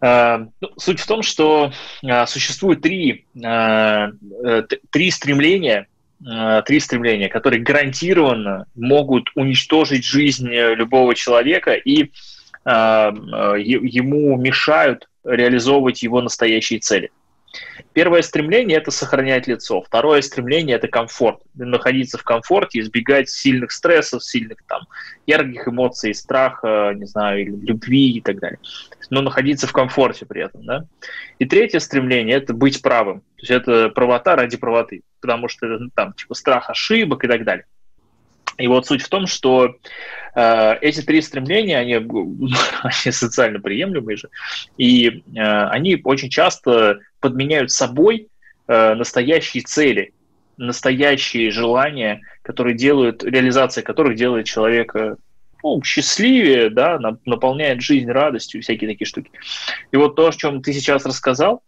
А, 0.00 0.46
ну, 0.60 0.68
суть 0.76 1.00
в 1.00 1.06
том, 1.06 1.22
что 1.22 1.72
а, 2.04 2.26
существует 2.26 2.82
три, 2.82 3.26
э, 3.42 4.12
три 4.90 5.10
стремления, 5.10 5.88
три 6.66 6.80
стремления, 6.80 7.28
которые 7.28 7.62
гарантированно 7.62 8.66
могут 8.74 9.28
уничтожить 9.34 10.04
жизнь 10.06 10.48
любого 10.48 11.14
человека 11.14 11.74
и 11.74 12.12
ему 12.64 14.38
мешают 14.38 15.06
реализовывать 15.24 16.02
его 16.02 16.20
настоящие 16.20 16.80
цели. 16.80 17.10
Первое 17.92 18.22
стремление– 18.22 18.78
это 18.78 18.90
сохранять 18.90 19.46
лицо. 19.46 19.80
Второе 19.82 20.22
стремление– 20.22 20.76
это 20.78 20.88
комфорт. 20.88 21.40
Находиться 21.54 22.18
в 22.18 22.24
комфорте, 22.24 22.80
избегать 22.80 23.30
сильных 23.30 23.70
стрессов, 23.70 24.24
сильных 24.24 24.58
там 24.66 24.82
ярких 25.26 25.68
эмоций, 25.68 26.14
страха, 26.14 26.92
не 26.96 27.06
знаю, 27.06 27.56
любви 27.62 28.12
и 28.12 28.20
так 28.20 28.40
далее. 28.40 28.58
Но 29.10 29.22
находиться 29.22 29.66
в 29.66 29.72
комфорте 29.72 30.26
при 30.26 30.42
этом. 30.42 30.64
Да? 30.64 30.86
И 31.38 31.44
третье 31.44 31.78
стремление– 31.78 32.36
это 32.38 32.52
быть 32.52 32.82
правым. 32.82 33.20
То 33.20 33.40
есть 33.40 33.50
это 33.50 33.88
правота 33.90 34.34
ради 34.34 34.56
правоты, 34.56 35.02
потому 35.20 35.48
что 35.48 35.66
ну, 35.66 35.90
там 35.94 36.14
типа 36.14 36.34
страх 36.34 36.70
ошибок 36.70 37.24
и 37.24 37.28
так 37.28 37.44
далее. 37.44 37.66
И 38.58 38.66
вот 38.66 38.86
суть 38.86 39.02
в 39.02 39.08
том, 39.08 39.26
что 39.26 39.76
э, 40.34 40.74
эти 40.80 41.00
три 41.02 41.20
стремления, 41.22 41.78
они, 41.78 41.94
они 42.82 43.12
социально 43.12 43.60
приемлемые 43.60 44.16
же, 44.16 44.28
и 44.76 45.08
э, 45.08 45.40
они 45.68 46.00
очень 46.04 46.30
часто 46.30 46.98
подменяют 47.20 47.70
собой 47.70 48.28
э, 48.66 48.94
настоящие 48.94 49.62
цели, 49.62 50.12
настоящие 50.56 51.50
желания, 51.50 52.20
которые 52.42 52.76
делают, 52.76 53.24
реализация 53.24 53.82
которых 53.82 54.16
делает 54.16 54.46
человека 54.46 55.16
ну, 55.64 55.82
счастливее, 55.82 56.68
да, 56.68 56.98
наполняет 57.24 57.80
жизнь 57.80 58.10
радостью, 58.10 58.60
всякие 58.60 58.90
такие 58.90 59.06
штуки. 59.06 59.30
И 59.92 59.96
вот 59.96 60.14
то, 60.14 60.28
о 60.28 60.32
чем 60.32 60.60
ты 60.62 60.74
сейчас 60.74 61.06
рассказал, 61.06 61.62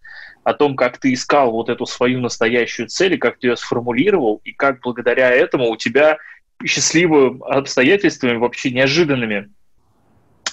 о 0.44 0.52
том, 0.52 0.76
как 0.76 0.98
ты 0.98 1.12
искал 1.12 1.50
вот 1.50 1.70
эту 1.70 1.86
свою 1.86 2.20
настоящую 2.20 2.88
цель, 2.88 3.14
и 3.14 3.18
как 3.18 3.38
ты 3.38 3.48
ее 3.48 3.56
сформулировал, 3.56 4.40
и 4.44 4.52
как 4.52 4.80
благодаря 4.80 5.30
этому 5.30 5.70
у 5.70 5.76
тебя 5.76 6.18
счастливым 6.64 7.42
обстоятельствами, 7.44 8.36
вообще 8.36 8.70
неожиданными, 8.70 9.50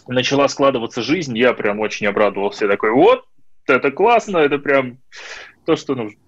начала 0.07 0.47
складываться 0.47 1.01
жизнь, 1.01 1.37
я 1.37 1.53
прям 1.53 1.79
очень 1.79 2.07
обрадовался. 2.07 2.65
Я 2.65 2.71
такой, 2.71 2.91
вот, 2.91 3.25
это 3.67 3.91
классно, 3.91 4.37
это 4.37 4.57
прям 4.57 4.97
то, 5.65 5.75
что 5.75 5.95
нужно. 5.95 6.19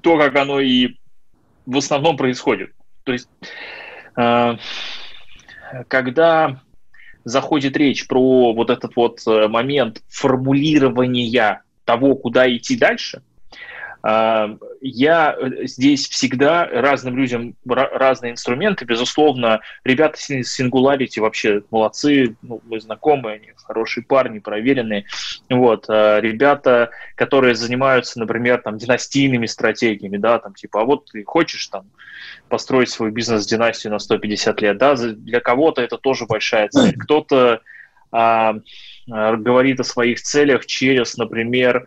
То, 0.00 0.18
как 0.18 0.36
оно 0.36 0.60
и 0.60 0.96
в 1.66 1.76
основном 1.76 2.16
происходит. 2.16 2.72
То 3.04 3.12
есть, 3.12 3.28
э, 4.16 4.56
когда 5.88 6.62
заходит 7.24 7.76
речь 7.76 8.06
про 8.06 8.54
вот 8.54 8.70
этот 8.70 8.96
вот 8.96 9.20
э, 9.26 9.48
момент 9.48 10.02
формулирования 10.08 11.62
того, 11.84 12.16
куда 12.16 12.54
идти 12.54 12.76
дальше– 12.76 13.22
я 14.06 15.34
э, 15.38 15.66
здесь 15.66 16.06
всегда 16.08 16.66
разным 16.66 17.16
людям 17.16 17.54
разные 17.64 18.32
инструменты. 18.32 18.84
Безусловно, 18.84 19.60
ребята 19.82 20.18
с 20.18 20.30
Singularity 20.30 21.20
вообще 21.20 21.62
молодцы, 21.70 22.36
ну, 22.42 22.60
мы 22.66 22.80
знакомые, 22.80 23.36
они 23.36 23.52
хорошие 23.56 24.04
парни, 24.04 24.40
проверенные. 24.40 25.06
Вот. 25.48 25.86
А 25.88 26.20
ребята, 26.20 26.90
которые 27.14 27.54
занимаются, 27.54 28.20
например, 28.20 28.60
там, 28.60 28.76
династийными 28.76 29.46
стратегиями, 29.46 30.18
да, 30.18 30.38
там, 30.38 30.52
типа, 30.52 30.82
а 30.82 30.84
вот 30.84 31.10
ты 31.10 31.24
хочешь 31.24 31.66
там 31.68 31.86
построить 32.50 32.90
свой 32.90 33.10
бизнес-династию 33.10 33.90
на 33.90 33.98
150 33.98 34.60
лет, 34.60 34.76
да, 34.76 34.96
для 34.96 35.40
кого-то 35.40 35.80
это 35.80 35.96
тоже 35.96 36.26
большая 36.26 36.68
цель. 36.68 36.94
Кто-то 36.98 37.62
а, 38.12 38.56
а, 39.10 39.36
говорит 39.36 39.80
о 39.80 39.84
своих 39.84 40.20
целях 40.20 40.66
через, 40.66 41.16
например, 41.16 41.86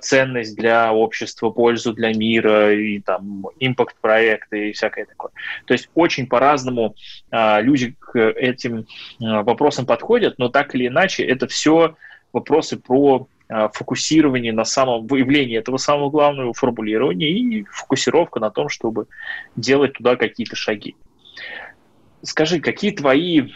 ценность 0.00 0.56
для 0.56 0.92
общества, 0.92 1.50
пользу 1.50 1.92
для 1.92 2.14
мира 2.14 2.74
и 2.74 3.00
там 3.00 3.46
импакт-проекты 3.60 4.70
и 4.70 4.72
всякое 4.72 5.04
такое. 5.04 5.30
То 5.66 5.74
есть 5.74 5.90
очень 5.94 6.26
по-разному 6.26 6.94
э, 7.30 7.62
люди 7.62 7.94
к 7.98 8.18
этим 8.18 8.80
э, 8.80 8.84
вопросам 9.20 9.84
подходят, 9.84 10.38
но 10.38 10.48
так 10.48 10.74
или 10.74 10.86
иначе 10.86 11.24
это 11.24 11.46
все 11.46 11.96
вопросы 12.32 12.78
про 12.78 13.26
фокусирование 13.72 14.52
на 14.52 14.66
самом 14.66 15.06
выявлении 15.06 15.56
этого 15.56 15.78
самого 15.78 16.10
главного 16.10 16.52
формулирования 16.52 17.30
и 17.30 17.64
фокусировка 17.64 18.40
на 18.40 18.50
том, 18.50 18.68
чтобы 18.68 19.06
делать 19.56 19.94
туда 19.94 20.16
какие-то 20.16 20.54
шаги. 20.54 20.96
Скажи, 22.22 22.60
какие 22.60 22.90
твои 22.90 23.48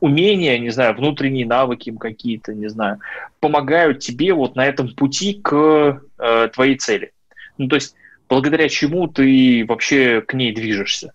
умения, 0.00 0.58
не 0.58 0.70
знаю, 0.70 0.94
внутренние 0.94 1.46
навыки 1.46 1.94
какие-то, 1.98 2.54
не 2.54 2.68
знаю, 2.68 3.00
помогают 3.40 4.00
тебе 4.00 4.32
вот 4.32 4.56
на 4.56 4.64
этом 4.64 4.94
пути 4.94 5.34
к 5.34 6.02
э, 6.18 6.48
твоей 6.52 6.76
цели? 6.76 7.12
Ну, 7.58 7.68
то 7.68 7.76
есть, 7.76 7.94
благодаря 8.28 8.68
чему 8.68 9.08
ты 9.08 9.64
вообще 9.66 10.20
к 10.20 10.34
ней 10.34 10.52
движешься? 10.52 11.12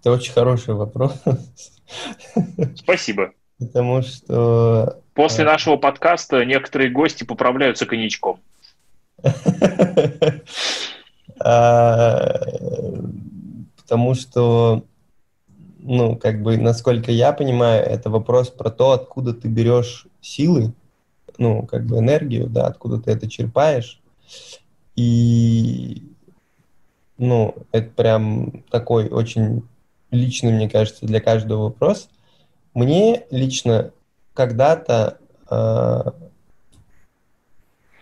Это 0.00 0.12
очень 0.12 0.32
хороший 0.32 0.74
вопрос. 0.74 1.22
Спасибо. 2.76 3.32
Потому 3.58 4.02
что... 4.02 5.00
После 5.14 5.44
э, 5.44 5.46
нашего 5.46 5.76
подкаста 5.76 6.44
некоторые 6.44 6.90
гости 6.90 7.24
поправляются 7.24 7.86
коньячком. 7.86 8.40
Потому 13.94 14.14
что, 14.14 14.84
ну, 15.78 16.16
как 16.16 16.42
бы, 16.42 16.56
насколько 16.56 17.12
я 17.12 17.32
понимаю, 17.32 17.84
это 17.84 18.10
вопрос 18.10 18.50
про 18.50 18.68
то, 18.68 18.90
откуда 18.90 19.32
ты 19.32 19.46
берешь 19.46 20.08
силы, 20.20 20.74
ну, 21.38 21.64
как 21.64 21.86
бы 21.86 21.98
энергию, 21.98 22.48
да, 22.48 22.66
откуда 22.66 22.98
ты 22.98 23.12
это 23.12 23.30
черпаешь. 23.30 24.02
И, 24.96 26.02
ну, 27.18 27.54
это 27.70 27.88
прям 27.90 28.64
такой 28.68 29.08
очень 29.10 29.62
личный, 30.10 30.50
мне 30.50 30.68
кажется, 30.68 31.06
для 31.06 31.20
каждого 31.20 31.66
вопрос. 31.66 32.08
Мне 32.74 33.26
лично 33.30 33.92
когда-то 34.32 35.18
э, 35.48 36.10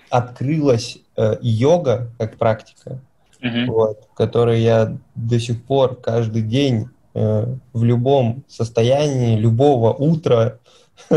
открылась 0.09 0.97
э, 1.19 1.37
йога 1.43 2.11
как 2.17 2.39
практика 2.39 3.03
uh-huh. 3.43 3.67
вот, 3.67 4.09
который 4.15 4.61
я 4.61 4.97
до 5.15 5.41
сих 5.41 5.63
пор 5.63 5.97
каждый 5.97 6.43
день 6.43 6.89
э, 7.15 7.55
в 7.73 7.85
любом 7.85 8.45
состоянии, 8.49 9.39
любого 9.39 9.93
утра, 9.93 10.59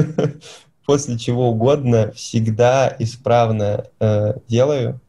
после 0.86 1.18
чего 1.18 1.50
угодно, 1.50 2.12
всегда 2.12 2.96
исправно 3.00 3.86
э, 4.00 4.34
делаю. 4.48 5.00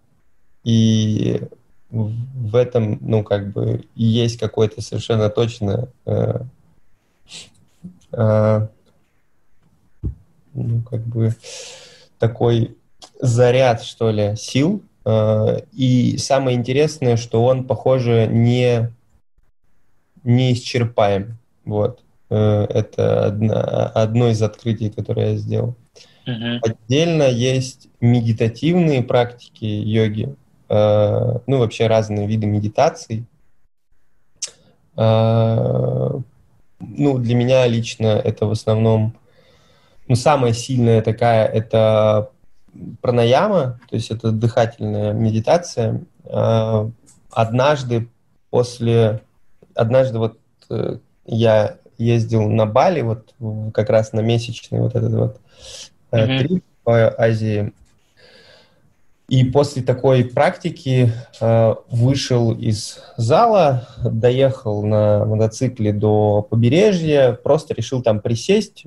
И 0.64 1.43
в 1.91 2.57
этом, 2.57 2.99
ну, 3.01 3.23
как 3.23 3.53
бы, 3.53 3.85
есть 3.95 4.39
какой-то 4.39 4.83
совершенно 4.83 5.31
точно 5.31 5.89
э, 6.05 6.41
э, 8.12 8.69
ну, 10.55 10.83
как 10.83 11.03
бы, 11.03 11.35
такой 12.19 12.77
заряд, 13.21 13.83
что 13.83 14.11
ли, 14.11 14.35
сил, 14.37 14.83
и 15.07 16.16
самое 16.18 16.57
интересное, 16.57 17.16
что 17.16 17.44
он, 17.44 17.64
похоже, 17.64 18.26
не, 18.26 18.92
не 20.24 20.52
исчерпаем. 20.52 21.38
Вот. 21.64 22.02
Э, 22.28 22.66
это 22.68 23.26
одна, 23.26 23.86
одно 23.88 24.28
из 24.28 24.42
открытий, 24.42 24.90
которое 24.90 25.32
я 25.32 25.36
сделал. 25.36 25.76
Uh-huh. 26.26 26.59
Отдельно 26.62 27.24
есть 27.24 27.88
медитативные 28.00 29.02
практики 29.02 29.64
йоги, 29.64 30.34
э, 30.68 31.38
ну, 31.46 31.59
вообще 31.59 31.86
разные 31.86 32.26
виды 32.26 32.46
медитаций. 32.46 33.24
Ну, 34.98 36.22
для 37.18 37.34
меня 37.34 37.66
лично 37.66 38.07
это 38.07 38.46
в 38.46 38.50
основном, 38.50 39.14
ну, 40.09 40.14
самая 40.14 40.54
сильная 40.54 41.02
такая, 41.02 41.46
это 41.46 42.30
пранаяма, 43.01 43.81
то 43.89 43.97
есть 43.97 44.11
это 44.11 44.31
дыхательная 44.31 45.12
медитация. 45.12 46.03
А, 46.24 46.91
однажды 47.31 48.09
после, 48.51 49.22
однажды 49.74 50.18
вот 50.18 50.39
э, 50.70 50.99
я 51.27 51.77
ездил 51.99 52.49
на 52.49 52.66
Бали, 52.66 53.03
вот 53.03 53.35
как 53.72 53.91
раз 53.91 54.12
на 54.12 54.20
месячный 54.20 54.81
вот 54.81 54.95
этот 54.95 55.12
вот 55.12 55.41
mm-hmm. 56.12 56.39
трип 56.39 56.64
по 56.85 57.14
Азии. 57.20 57.72
И 59.29 59.45
после 59.45 59.83
такой 59.83 60.24
практики 60.24 61.12
э, 61.41 61.74
вышел 61.91 62.53
из 62.53 63.01
зала, 63.16 63.89
доехал 64.05 64.85
на 64.85 65.24
мотоцикле 65.24 65.93
до 65.93 66.43
побережья, 66.43 67.33
просто 67.33 67.74
решил 67.74 68.03
там 68.03 68.20
присесть, 68.20 68.85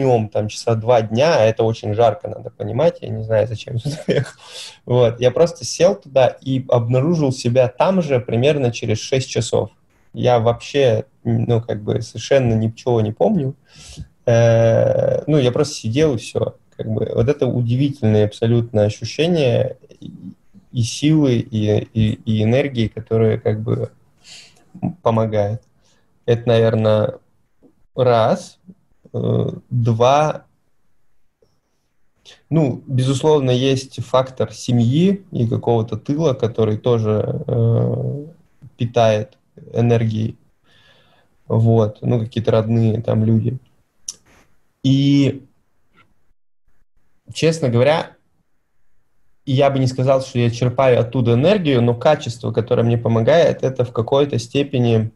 днем, 0.00 0.28
там, 0.28 0.48
часа 0.48 0.74
два 0.74 1.02
дня, 1.02 1.36
а 1.36 1.44
это 1.44 1.62
очень 1.62 1.94
жарко, 1.94 2.28
надо 2.28 2.50
понимать, 2.50 2.98
я 3.02 3.08
не 3.08 3.22
знаю, 3.22 3.46
зачем 3.46 3.76
я 3.76 3.80
туда 3.80 4.02
ехал. 4.06 4.40
Вот, 4.86 5.20
я 5.20 5.30
просто 5.30 5.64
сел 5.64 5.94
туда 5.94 6.26
и 6.26 6.64
обнаружил 6.68 7.32
себя 7.32 7.68
там 7.68 8.02
же 8.02 8.18
примерно 8.18 8.72
через 8.72 8.98
6 8.98 9.28
часов. 9.28 9.70
Я 10.12 10.40
вообще, 10.40 11.04
ну, 11.22 11.60
как 11.60 11.82
бы 11.82 12.00
совершенно 12.00 12.54
ничего 12.54 13.00
не 13.00 13.12
помню. 13.12 13.54
Э, 14.26 15.22
ну, 15.26 15.38
я 15.38 15.52
просто 15.52 15.74
сидел 15.74 16.14
и 16.14 16.18
все. 16.18 16.56
Как 16.76 16.88
бы, 16.88 17.10
вот 17.14 17.28
это 17.28 17.46
удивительное 17.46 18.24
абсолютно 18.24 18.84
ощущение 18.84 19.76
и 20.72 20.82
силы, 20.82 21.34
и, 21.36 21.88
и, 21.92 22.12
и 22.24 22.42
энергии, 22.42 22.88
которые 22.88 23.38
как 23.38 23.60
бы 23.60 23.90
помогают. 25.02 25.62
Это, 26.26 26.48
наверное, 26.48 27.18
раз. 27.94 28.58
Э, 29.12 29.50
два, 29.70 30.46
ну, 32.48 32.82
безусловно, 32.86 33.50
есть 33.50 34.04
фактор 34.04 34.52
семьи 34.52 35.24
и 35.32 35.46
какого-то 35.46 35.96
тыла, 35.96 36.34
который 36.34 36.78
тоже 36.78 37.42
э, 37.46 38.26
питает 38.76 39.38
энергией. 39.72 40.36
Вот, 41.48 41.98
ну, 42.02 42.20
какие-то 42.20 42.52
родные 42.52 43.02
там 43.02 43.24
люди. 43.24 43.58
И, 44.82 45.44
честно 47.32 47.68
говоря, 47.68 48.16
я 49.44 49.70
бы 49.70 49.78
не 49.80 49.88
сказал, 49.88 50.22
что 50.22 50.38
я 50.38 50.50
черпаю 50.50 51.00
оттуда 51.00 51.34
энергию, 51.34 51.82
но 51.82 51.94
качество, 51.94 52.52
которое 52.52 52.84
мне 52.84 52.98
помогает, 52.98 53.64
это 53.64 53.84
в 53.84 53.92
какой-то 53.92 54.38
степени 54.38 55.10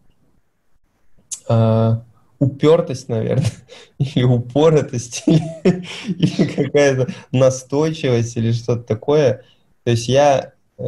э, 1.48 1.96
упертость, 2.38 3.08
наверное, 3.08 3.50
или 3.98 4.22
упоротость, 4.22 5.24
или, 5.26 5.86
или 6.06 6.44
какая-то 6.44 7.12
настойчивость, 7.32 8.36
или 8.36 8.52
что-то 8.52 8.82
такое. 8.82 9.44
То 9.84 9.90
есть 9.90 10.08
я 10.08 10.52
э, 10.78 10.84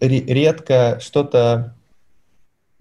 редко 0.00 0.98
что-то 1.00 1.76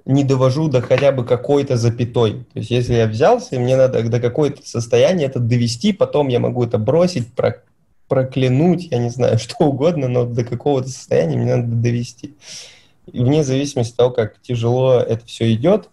не 0.06 0.24
довожу 0.24 0.68
до 0.68 0.82
хотя 0.82 1.12
бы 1.12 1.26
какой-то 1.26 1.78
запятой. 1.78 2.46
То 2.54 2.60
есть 2.60 2.70
если 2.70 2.94
я 2.94 3.08
взялся, 3.08 3.56
и 3.56 3.60
мне 3.60 3.76
надо 3.76 4.04
до 4.08 4.20
какой-то 4.20 4.66
состояния 4.66 5.26
это 5.26 5.40
довести, 5.40 5.94
потом 5.94 6.28
я 6.28 6.40
могу 6.40 6.64
это 6.64 6.78
бросить, 6.78 7.34
про, 7.34 7.64
проклянуть, 8.08 8.88
я 8.92 9.00
не 9.00 9.10
знаю, 9.10 9.40
что 9.40 9.66
угодно, 9.66 10.08
но 10.08 10.26
до 10.26 10.44
какого-то 10.44 10.90
состояния 10.90 11.38
мне 11.38 11.56
надо 11.56 11.76
довести. 11.76 12.36
И 13.12 13.24
вне 13.24 13.44
зависимости 13.44 13.92
от 13.92 13.98
того, 13.98 14.12
как 14.12 14.42
тяжело 14.42 15.00
это 15.00 15.26
все 15.26 15.52
идет, 15.54 15.90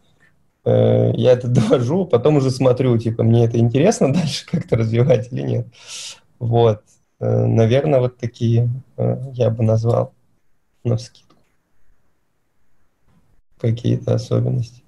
я 0.71 1.33
это 1.33 1.49
довожу, 1.49 2.07
потом 2.07 2.37
уже 2.37 2.51
смотрю, 2.51 2.97
типа, 2.99 3.23
мне 3.23 3.45
это 3.45 3.59
интересно 3.59 4.13
дальше 4.13 4.47
как-то 4.47 4.77
развивать 4.77 5.33
или 5.33 5.43
нет. 5.43 5.67
Вот. 6.39 6.83
Э, 7.21 7.47
наверное, 7.47 8.01
вот 8.01 8.17
такие 8.19 8.69
э, 8.97 9.23
я 9.33 9.51
бы 9.51 9.63
назвал 9.63 10.13
на 10.85 10.99
скидку 10.99 11.37
какие-то 13.59 14.15
особенности? 14.15 14.82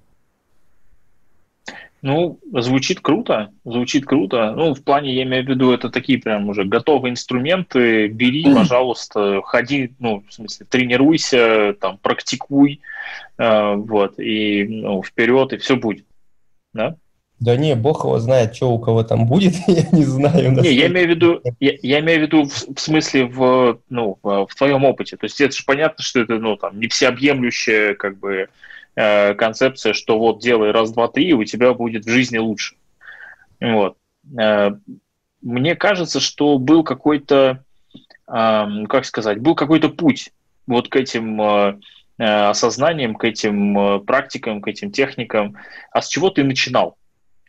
Ну, 2.05 2.39
звучит 2.53 2.99
круто, 2.99 3.49
звучит 3.63 4.05
круто. 4.05 4.51
Ну, 4.51 4.75
в 4.75 4.83
плане, 4.83 5.11
я 5.15 5.23
имею 5.23 5.43
в 5.43 5.49
виду, 5.49 5.71
это 5.71 5.89
такие 5.89 6.19
прям 6.19 6.47
уже 6.47 6.63
готовые 6.63 7.11
инструменты. 7.11 8.09
Бери, 8.09 8.43
пожалуйста, 8.53 9.41
ходи, 9.43 9.91
ну, 9.97 10.23
в 10.29 10.31
смысле, 10.31 10.67
тренируйся, 10.69 11.73
там, 11.81 11.97
практикуй, 11.97 12.81
э, 13.39 13.73
вот, 13.73 14.19
и 14.19 14.65
ну, 14.65 15.01
вперед, 15.01 15.53
и 15.53 15.57
все 15.57 15.77
будет, 15.77 16.05
да? 16.73 16.95
Да 17.39 17.57
не, 17.57 17.75
бог 17.75 18.03
его 18.03 18.19
знает, 18.19 18.55
что 18.55 18.71
у 18.71 18.77
кого 18.77 19.01
там 19.01 19.25
будет, 19.25 19.55
я 19.67 19.89
не 19.91 20.03
знаю. 20.03 20.51
Не, 20.61 20.73
я 20.73 20.85
имею 20.85 21.07
в 21.07 21.09
виду, 21.09 21.41
я, 21.59 21.73
я 21.81 21.99
имею 22.01 22.19
в 22.19 22.21
виду 22.21 22.43
в, 22.45 22.75
в 22.75 22.79
смысле 22.79 23.25
в, 23.25 23.79
ну, 23.89 24.19
в 24.21 24.49
твоем 24.55 24.85
опыте. 24.85 25.17
То 25.17 25.23
есть 25.23 25.41
это 25.41 25.55
же 25.55 25.63
понятно, 25.65 26.03
что 26.03 26.19
это, 26.19 26.35
ну, 26.35 26.55
там, 26.55 26.79
не 26.79 26.87
всеобъемлющая, 26.87 27.95
как 27.95 28.19
бы, 28.19 28.33
э, 28.33 28.47
концепция, 28.95 29.93
что 29.93 30.17
вот 30.17 30.41
делай 30.41 30.71
раз, 30.71 30.91
два, 30.91 31.07
три, 31.07 31.29
и 31.29 31.33
у 31.33 31.43
тебя 31.43 31.73
будет 31.73 32.05
в 32.05 32.09
жизни 32.09 32.37
лучше. 32.37 32.75
Вот. 33.59 33.97
Э, 34.39 34.71
мне 35.41 35.75
кажется, 35.75 36.19
что 36.19 36.57
был 36.57 36.83
какой-то, 36.83 37.63
э, 38.27 38.65
как 38.89 39.05
сказать, 39.05 39.39
был 39.39 39.55
какой-то 39.55 39.89
путь 39.89 40.31
вот 40.67 40.89
к 40.89 40.95
этим 40.95 41.41
э, 41.41 41.79
э 42.17 42.23
осознаниям, 42.23 43.15
к 43.15 43.25
этим 43.25 43.77
э, 43.77 43.99
практикам, 43.99 44.61
к 44.61 44.67
этим 44.67 44.91
техникам. 44.91 45.55
А 45.91 46.01
с 46.01 46.07
чего 46.07 46.29
ты 46.29 46.43
начинал? 46.43 46.97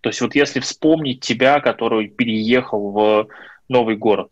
То 0.03 0.11
есть 0.11 0.21
вот 0.21 0.35
если 0.35 0.61
вспомнить 0.61 1.21
тебя, 1.21 1.61
который 1.61 2.09
переехал 2.09 2.91
в 2.91 3.29
новый 3.69 3.97
город. 3.97 4.31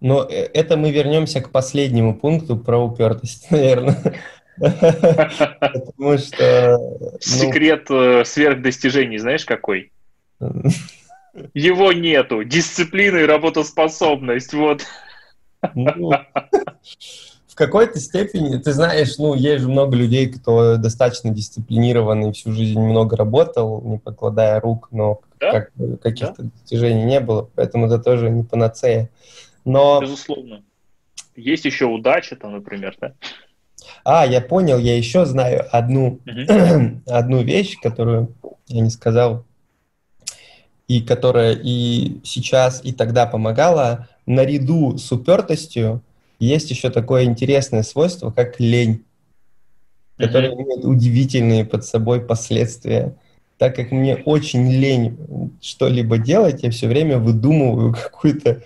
Но 0.00 0.24
э, 0.24 0.48
это 0.54 0.76
мы 0.76 0.90
вернемся 0.90 1.40
к 1.40 1.50
последнему 1.50 2.14
пункту 2.14 2.56
про 2.56 2.78
упертость, 2.78 3.46
наверное. 3.50 4.14
Потому 4.58 6.18
что... 6.18 6.78
Ну, 6.78 7.18
Секрет 7.20 7.86
э, 7.90 8.24
сверхдостижений 8.24 9.18
знаешь 9.18 9.44
какой? 9.44 9.92
Его 11.54 11.92
нету. 11.92 12.44
Дисциплина 12.44 13.18
и 13.18 13.26
работоспособность. 13.26 14.52
Вот. 14.52 14.82
Ну, 15.74 16.12
какой-то 17.60 18.00
степени, 18.00 18.56
ты 18.56 18.72
знаешь, 18.72 19.18
ну, 19.18 19.34
есть 19.34 19.64
же 19.64 19.68
много 19.68 19.94
людей, 19.94 20.28
кто 20.28 20.78
достаточно 20.78 21.28
дисциплинированный, 21.28 22.32
всю 22.32 22.52
жизнь 22.52 22.80
много 22.80 23.18
работал, 23.18 23.82
не 23.82 23.98
покладая 23.98 24.58
рук, 24.60 24.88
но 24.90 25.20
да? 25.38 25.52
как, 25.52 25.70
каких-то 26.02 26.42
да? 26.42 26.48
достижений 26.54 27.04
не 27.04 27.20
было, 27.20 27.50
поэтому 27.54 27.84
это 27.84 27.98
тоже 27.98 28.30
не 28.30 28.44
панацея. 28.44 29.10
Но... 29.64 30.00
Безусловно. 30.00 30.62
Есть 31.36 31.64
еще 31.64 31.86
удача 31.86 32.36
там, 32.36 32.52
например, 32.52 32.96
да? 33.00 33.14
А, 34.04 34.26
я 34.26 34.40
понял, 34.40 34.78
я 34.78 34.96
еще 34.96 35.24
знаю 35.26 35.64
одну, 35.70 36.20
одну 37.06 37.42
вещь, 37.42 37.76
которую 37.80 38.34
я 38.66 38.80
не 38.80 38.90
сказал, 38.90 39.44
и 40.88 41.00
которая 41.00 41.54
и 41.54 42.20
сейчас, 42.24 42.80
и 42.84 42.92
тогда 42.92 43.26
помогала, 43.26 44.08
наряду 44.26 44.98
с 44.98 45.10
упертостью 45.12 46.02
есть 46.38 46.70
еще 46.70 46.90
такое 46.90 47.24
интересное 47.24 47.82
свойство, 47.82 48.30
как 48.30 48.58
лень, 48.58 49.04
которое 50.16 50.52
имеет 50.54 50.84
удивительные 50.84 51.64
под 51.64 51.84
собой 51.84 52.20
последствия. 52.20 53.14
Так 53.58 53.76
как 53.76 53.90
мне 53.90 54.16
очень 54.16 54.70
лень 54.70 55.52
что-либо 55.60 56.16
делать, 56.18 56.62
я 56.62 56.70
все 56.70 56.88
время 56.88 57.18
выдумываю 57.18 57.92
какую-то 58.02 58.62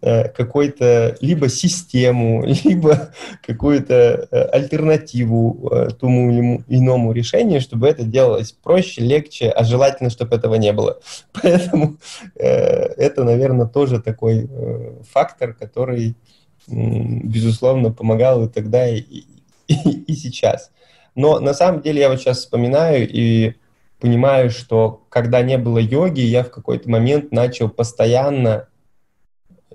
э, 0.00 0.28
какую-то 0.28 1.16
либо 1.20 1.48
систему, 1.48 2.44
либо 2.64 3.10
какую-то 3.42 4.28
э, 4.30 4.42
альтернативу 4.52 5.68
э, 5.70 5.88
тому 5.98 6.30
или 6.30 6.64
иному 6.68 7.12
решению, 7.12 7.60
чтобы 7.60 7.88
это 7.88 8.04
делалось 8.04 8.52
проще, 8.52 9.02
легче, 9.02 9.50
а 9.50 9.64
желательно, 9.64 10.10
чтобы 10.10 10.36
этого 10.36 10.54
не 10.54 10.72
было. 10.72 11.00
Поэтому 11.32 11.96
это, 12.34 13.24
наверное, 13.24 13.66
тоже 13.66 14.00
такой 14.00 14.48
фактор, 15.10 15.52
который 15.54 16.14
безусловно, 16.66 17.92
помогал 17.92 18.44
и 18.44 18.48
тогда, 18.48 18.88
и, 18.88 19.00
и, 19.00 19.24
и 19.68 20.14
сейчас. 20.14 20.70
Но 21.14 21.38
на 21.38 21.54
самом 21.54 21.82
деле 21.82 22.00
я 22.00 22.08
вот 22.08 22.20
сейчас 22.20 22.38
вспоминаю 22.38 23.08
и 23.08 23.54
понимаю, 24.00 24.50
что 24.50 25.02
когда 25.08 25.42
не 25.42 25.58
было 25.58 25.78
йоги, 25.78 26.20
я 26.20 26.44
в 26.44 26.50
какой-то 26.50 26.90
момент 26.90 27.32
начал 27.32 27.68
постоянно 27.68 28.68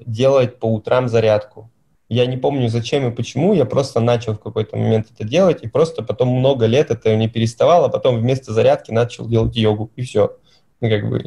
делать 0.06 0.60
по 0.60 0.66
утрам 0.66 1.08
зарядку. 1.08 1.70
Я 2.10 2.26
не 2.26 2.38
помню, 2.38 2.70
зачем 2.70 3.08
и 3.08 3.16
почему, 3.16 3.54
я 3.54 3.66
просто 3.66 4.00
начал 4.00 4.34
в 4.34 4.40
какой-то 4.40 4.76
момент 4.76 5.08
это 5.14 5.28
делать, 5.28 5.60
и 5.62 5.68
просто 5.68 6.02
потом 6.02 6.30
много 6.30 6.66
лет 6.66 6.90
это 6.90 7.16
не 7.16 7.30
переставал, 7.30 7.86
а 7.86 7.90
потом 7.90 8.20
вместо 8.20 8.52
зарядки 8.52 8.92
начал 8.92 9.28
делать 9.28 9.56
йогу, 9.56 9.92
и 9.96 10.02
все. 10.02 10.36
Ну, 10.82 10.90
как 10.90 11.08
бы, 11.08 11.24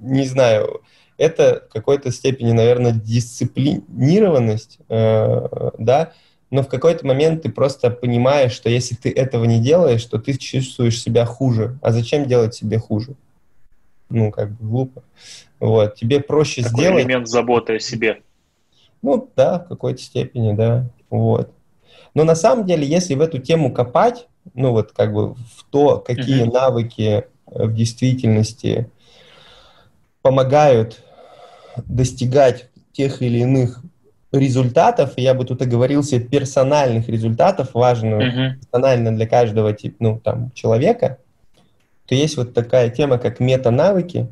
не 0.00 0.24
знаю, 0.24 0.82
это 1.16 1.64
в 1.68 1.72
какой-то 1.72 2.10
степени, 2.10 2.50
наверное, 2.52 2.92
дисциплинированность, 2.92 4.78
э, 4.88 5.70
да, 5.78 6.12
но 6.50 6.62
в 6.62 6.68
какой-то 6.68 7.06
момент 7.06 7.42
ты 7.42 7.48
просто 7.48 7.90
понимаешь, 7.90 8.52
что 8.52 8.68
если 8.68 8.94
ты 8.94 9.10
этого 9.10 9.44
не 9.44 9.60
делаешь, 9.60 10.04
то 10.04 10.18
ты 10.18 10.36
чувствуешь 10.36 11.00
себя 11.00 11.24
хуже. 11.24 11.78
А 11.82 11.90
зачем 11.90 12.26
делать 12.26 12.54
себе 12.54 12.78
хуже? 12.78 13.14
Ну, 14.08 14.30
как 14.30 14.50
бы 14.52 14.68
глупо. 14.68 15.02
Вот, 15.64 15.94
тебе 15.94 16.20
проще 16.20 16.62
Такой 16.62 16.78
сделать... 16.78 17.04
элемент 17.04 17.26
заботы 17.26 17.76
о 17.76 17.80
себе. 17.80 18.20
Ну, 19.00 19.30
да, 19.34 19.60
в 19.60 19.68
какой-то 19.68 20.02
степени, 20.02 20.52
да, 20.52 20.90
вот. 21.08 21.50
Но 22.12 22.24
на 22.24 22.34
самом 22.34 22.66
деле, 22.66 22.86
если 22.86 23.14
в 23.14 23.22
эту 23.22 23.38
тему 23.38 23.72
копать, 23.72 24.28
ну, 24.52 24.72
вот 24.72 24.92
как 24.92 25.14
бы 25.14 25.32
в 25.32 25.64
то, 25.70 26.00
какие 26.00 26.44
uh-huh. 26.44 26.52
навыки 26.52 27.24
в 27.46 27.72
действительности 27.72 28.90
помогают 30.20 31.02
достигать 31.86 32.68
тех 32.92 33.22
или 33.22 33.38
иных 33.38 33.80
результатов, 34.32 35.14
я 35.16 35.32
бы 35.32 35.46
тут 35.46 35.62
оговорился 35.62 36.20
персональных 36.20 37.08
результатов, 37.08 37.70
важных 37.72 38.20
uh-huh. 38.20 38.54
персонально 38.60 39.16
для 39.16 39.26
каждого 39.26 39.74
ну, 39.98 40.20
там, 40.22 40.50
человека, 40.52 41.20
то 42.06 42.14
есть 42.14 42.36
вот 42.36 42.52
такая 42.52 42.90
тема, 42.90 43.16
как 43.16 43.40
мета-навыки. 43.40 44.28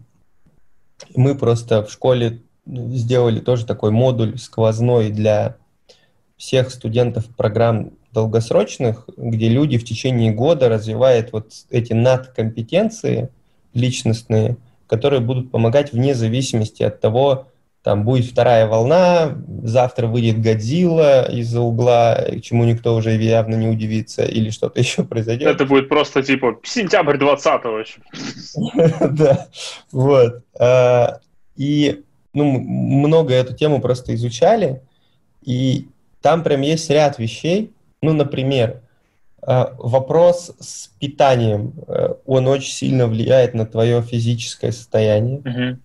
Мы 1.14 1.34
просто 1.34 1.84
в 1.84 1.90
школе 1.90 2.42
сделали 2.66 3.40
тоже 3.40 3.66
такой 3.66 3.90
модуль 3.90 4.38
сквозной 4.38 5.10
для 5.10 5.56
всех 6.36 6.70
студентов 6.70 7.26
программ 7.36 7.92
долгосрочных, 8.12 9.08
где 9.16 9.48
люди 9.48 9.78
в 9.78 9.84
течение 9.84 10.32
года 10.32 10.68
развивают 10.68 11.32
вот 11.32 11.52
эти 11.70 11.92
надкомпетенции 11.92 13.30
личностные– 13.74 14.56
которые 14.92 15.20
будут 15.20 15.50
помогать 15.50 15.94
вне 15.94 16.14
зависимости 16.14 16.82
от 16.82 17.00
того, 17.00 17.46
там 17.82 18.04
будет 18.04 18.26
вторая 18.26 18.66
волна, 18.66 19.36
завтра 19.62 20.06
выйдет 20.06 20.40
Годзилла 20.40 21.30
из-за 21.30 21.60
угла, 21.60 22.26
чему 22.40 22.64
никто 22.64 22.94
уже 22.94 23.12
явно 23.12 23.56
не 23.56 23.68
удивится, 23.68 24.24
или 24.24 24.50
что-то 24.50 24.80
еще 24.80 25.04
произойдет. 25.04 25.48
Это 25.48 25.66
будет 25.66 25.88
просто 25.88 26.22
типа 26.22 26.58
сентябрь 26.62 27.16
20-го. 27.16 27.82
Да, 29.10 29.48
вот. 29.90 30.42
А, 30.58 31.20
и 31.56 32.02
ну, 32.32 32.44
много 32.44 33.34
эту 33.34 33.54
тему 33.54 33.80
просто 33.80 34.14
изучали, 34.14 34.82
и 35.42 35.88
там 36.20 36.42
прям 36.42 36.60
есть 36.60 36.88
ряд 36.90 37.18
вещей. 37.18 37.72
Ну, 38.00 38.12
например, 38.12 38.82
Э, 39.44 39.74
вопрос 39.76 40.52
с 40.60 40.88
питанием, 41.00 41.74
э, 41.88 42.14
он 42.26 42.46
очень 42.46 42.72
сильно 42.72 43.08
влияет 43.08 43.54
на 43.54 43.66
твое 43.66 44.00
физическое 44.02 44.70
состояние, 44.70 45.78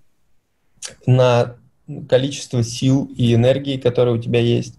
на 1.08 1.56
количество 2.10 2.64
сил 2.64 3.10
и 3.16 3.34
энергии, 3.34 3.78
которые 3.78 4.16
у 4.16 4.22
тебя 4.22 4.40
есть. 4.40 4.76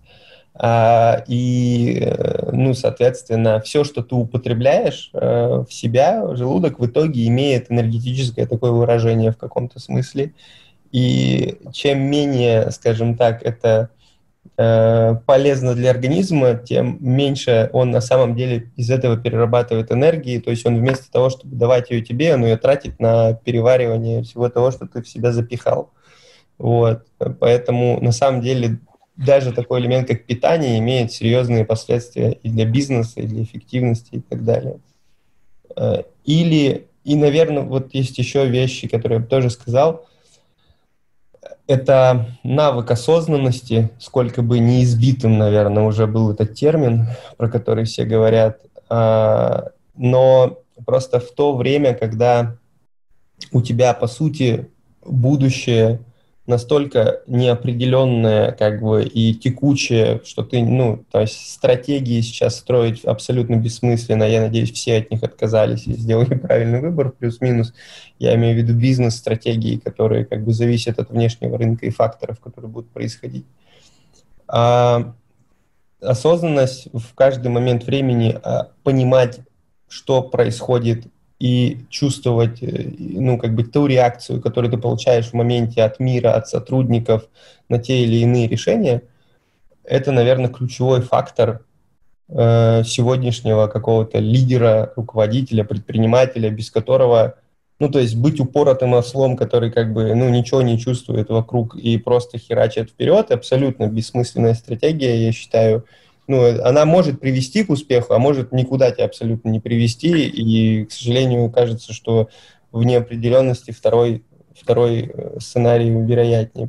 А, 0.60 1.22
и, 1.28 2.00
э, 2.00 2.50
ну, 2.52 2.74
соответственно, 2.74 3.60
все, 3.60 3.84
что 3.84 4.02
ты 4.02 4.16
употребляешь 4.16 5.10
э, 5.12 5.64
в 5.68 5.72
себя, 5.72 6.34
желудок 6.34 6.80
в 6.80 6.86
итоге 6.86 7.28
имеет 7.28 7.70
энергетическое 7.70 8.44
такое 8.44 8.72
выражение 8.72 9.30
в 9.30 9.36
каком-то 9.36 9.78
смысле. 9.78 10.32
И 10.90 11.58
чем 11.72 12.00
менее, 12.00 12.72
скажем 12.72 13.16
так, 13.16 13.44
это 13.44 13.90
э, 14.56 15.16
полезно 15.26 15.74
для 15.74 15.90
организма, 15.90 16.54
тем 16.54 16.98
меньше 17.00 17.70
он 17.72 17.92
на 17.92 18.00
самом 18.00 18.34
деле 18.34 18.72
из 18.74 18.90
этого 18.90 19.16
перерабатывает 19.16 19.92
энергии. 19.92 20.40
То 20.40 20.50
есть 20.50 20.66
он 20.66 20.76
вместо 20.76 21.08
того, 21.12 21.30
чтобы 21.30 21.54
давать 21.54 21.90
ее 21.90 22.02
тебе, 22.02 22.34
он 22.34 22.42
ее 22.44 22.56
тратит 22.56 22.98
на 22.98 23.34
переваривание 23.34 24.24
всего 24.24 24.48
того, 24.48 24.72
что 24.72 24.88
ты 24.88 25.02
в 25.02 25.08
себя 25.08 25.30
запихал. 25.30 25.92
Вот. 26.58 27.06
Поэтому 27.40 28.00
на 28.00 28.12
самом 28.12 28.40
деле 28.40 28.78
даже 29.16 29.52
такой 29.52 29.80
элемент, 29.80 30.08
как 30.08 30.26
питание, 30.26 30.78
имеет 30.78 31.12
серьезные 31.12 31.64
последствия 31.64 32.32
и 32.32 32.50
для 32.50 32.64
бизнеса, 32.64 33.20
и 33.20 33.26
для 33.26 33.42
эффективности 33.42 34.16
и 34.16 34.20
так 34.20 34.44
далее. 34.44 34.78
Э, 35.76 36.02
или, 36.24 36.86
и, 37.04 37.16
наверное, 37.16 37.62
вот 37.62 37.94
есть 37.94 38.18
еще 38.18 38.46
вещи, 38.46 38.86
которые 38.86 39.16
я 39.16 39.22
бы 39.22 39.28
тоже 39.28 39.50
сказал, 39.50 40.06
это 41.66 42.26
навык 42.42 42.90
осознанности, 42.90 43.90
сколько 43.98 44.42
бы 44.42 44.58
неизбитым, 44.58 45.36
наверное, 45.36 45.84
уже 45.84 46.06
был 46.06 46.30
этот 46.32 46.54
термин, 46.54 47.08
про 47.36 47.48
который 47.50 47.84
все 47.84 48.04
говорят, 48.04 48.60
а, 48.88 49.72
но 49.94 50.60
просто 50.86 51.20
в 51.20 51.30
то 51.32 51.54
время, 51.54 51.94
когда 51.94 52.56
у 53.52 53.60
тебя, 53.60 53.92
по 53.92 54.06
сути, 54.06 54.70
будущее 55.04 56.00
настолько 56.48 57.20
неопределенная 57.26 58.52
как 58.52 58.80
бы 58.80 59.04
и 59.04 59.34
текучая, 59.34 60.20
что 60.24 60.42
ты, 60.42 60.62
ну, 60.62 61.04
то 61.10 61.20
есть 61.20 61.52
стратегии 61.52 62.20
сейчас 62.22 62.56
строить 62.56 63.04
абсолютно 63.04 63.56
бессмысленно. 63.56 64.24
Я 64.24 64.40
надеюсь, 64.40 64.72
все 64.72 64.96
от 64.96 65.10
них 65.10 65.22
отказались 65.22 65.86
и 65.86 65.92
сделали 65.92 66.34
правильный 66.38 66.80
выбор, 66.80 67.10
плюс-минус. 67.10 67.74
Я 68.18 68.34
имею 68.34 68.56
в 68.56 68.58
виду 68.58 68.72
бизнес-стратегии, 68.72 69.76
которые 69.76 70.24
как 70.24 70.42
бы 70.44 70.52
зависят 70.52 70.98
от 70.98 71.10
внешнего 71.10 71.58
рынка 71.58 71.86
и 71.86 71.90
факторов, 71.90 72.40
которые 72.40 72.70
будут 72.70 72.90
происходить. 72.90 73.44
А 74.48 75.14
осознанность 76.00 76.88
в 76.94 77.14
каждый 77.14 77.48
момент 77.48 77.84
времени, 77.84 78.38
а, 78.42 78.70
понимать, 78.82 79.40
что 79.88 80.22
происходит 80.22 81.06
и 81.38 81.78
чувствовать, 81.88 82.62
э, 82.62 82.90
ну, 82.98 83.38
как 83.38 83.54
бы 83.54 83.62
ту 83.62 83.86
реакцию, 83.86 84.40
которую 84.40 84.72
ты 84.72 84.78
получаешь 84.78 85.26
в 85.26 85.34
моменте 85.34 85.82
от 85.82 86.00
мира, 86.00 86.32
от 86.32 86.48
сотрудников 86.48 87.28
на 87.68 87.78
те 87.78 88.02
или 88.02 88.16
иные 88.16 88.48
решения, 88.48 89.02
это, 89.84 90.12
наверное, 90.12 90.50
ключевой 90.50 91.00
фактор 91.00 91.64
э, 92.28 92.82
сегодняшнего 92.84 93.68
какого-то 93.68 94.18
лидера, 94.18 94.92
руководителя, 94.96 95.64
предпринимателя, 95.64 96.50
без 96.50 96.70
которого, 96.70 97.36
ну, 97.78 97.88
то 97.88 98.00
есть 98.00 98.16
быть 98.16 98.40
упоротым 98.40 98.94
ослом, 98.94 99.36
который 99.36 99.70
как 99.70 99.92
бы, 99.92 100.14
ну, 100.14 100.28
ничего 100.28 100.62
не 100.62 100.78
чувствует 100.78 101.30
вокруг 101.30 101.76
и 101.76 101.98
просто 101.98 102.38
херачит 102.38 102.90
вперед, 102.90 103.30
абсолютно 103.30 103.86
бессмысленная 103.86 104.54
стратегия, 104.54 105.24
я 105.24 105.32
считаю, 105.32 105.84
ну, 106.28 106.62
она 106.62 106.84
может 106.84 107.20
привести 107.20 107.64
к 107.64 107.70
успеху, 107.70 108.12
а 108.12 108.18
может 108.18 108.52
никуда 108.52 108.90
тебя 108.90 109.06
абсолютно 109.06 109.48
не 109.48 109.60
привести. 109.60 110.28
И, 110.28 110.84
к 110.84 110.92
сожалению, 110.92 111.50
кажется, 111.50 111.94
что 111.94 112.28
в 112.70 112.84
неопределенности 112.84 113.70
второй, 113.70 114.22
второй 114.54 115.10
э, 115.12 115.40
сценарий 115.40 115.88
вероятнее. 115.90 116.68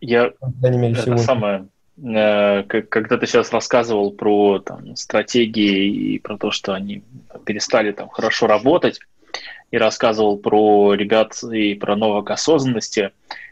Я, 0.00 0.30
по 0.40 0.66
мере, 0.66 0.92
это 0.92 1.02
сегодня. 1.02 1.24
самое, 1.24 1.68
э, 1.96 2.62
когда 2.64 3.16
ты 3.16 3.26
сейчас 3.26 3.50
рассказывал 3.50 4.12
про 4.12 4.58
там, 4.58 4.94
стратегии 4.94 6.14
и 6.14 6.18
про 6.18 6.36
то, 6.36 6.50
что 6.50 6.74
они 6.74 7.02
перестали 7.46 7.92
там 7.92 8.10
хорошо 8.10 8.46
работать, 8.46 9.00
и 9.70 9.78
рассказывал 9.78 10.36
про 10.38 10.94
ребят 10.94 11.32
и 11.42 11.74
про 11.74 11.96
навык 11.96 12.30
осознанности, 12.30 13.10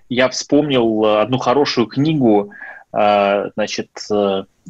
я 0.08 0.28
вспомнил 0.28 1.04
одну 1.04 1.38
хорошую 1.38 1.86
книгу, 1.86 2.52
значит, 2.96 3.90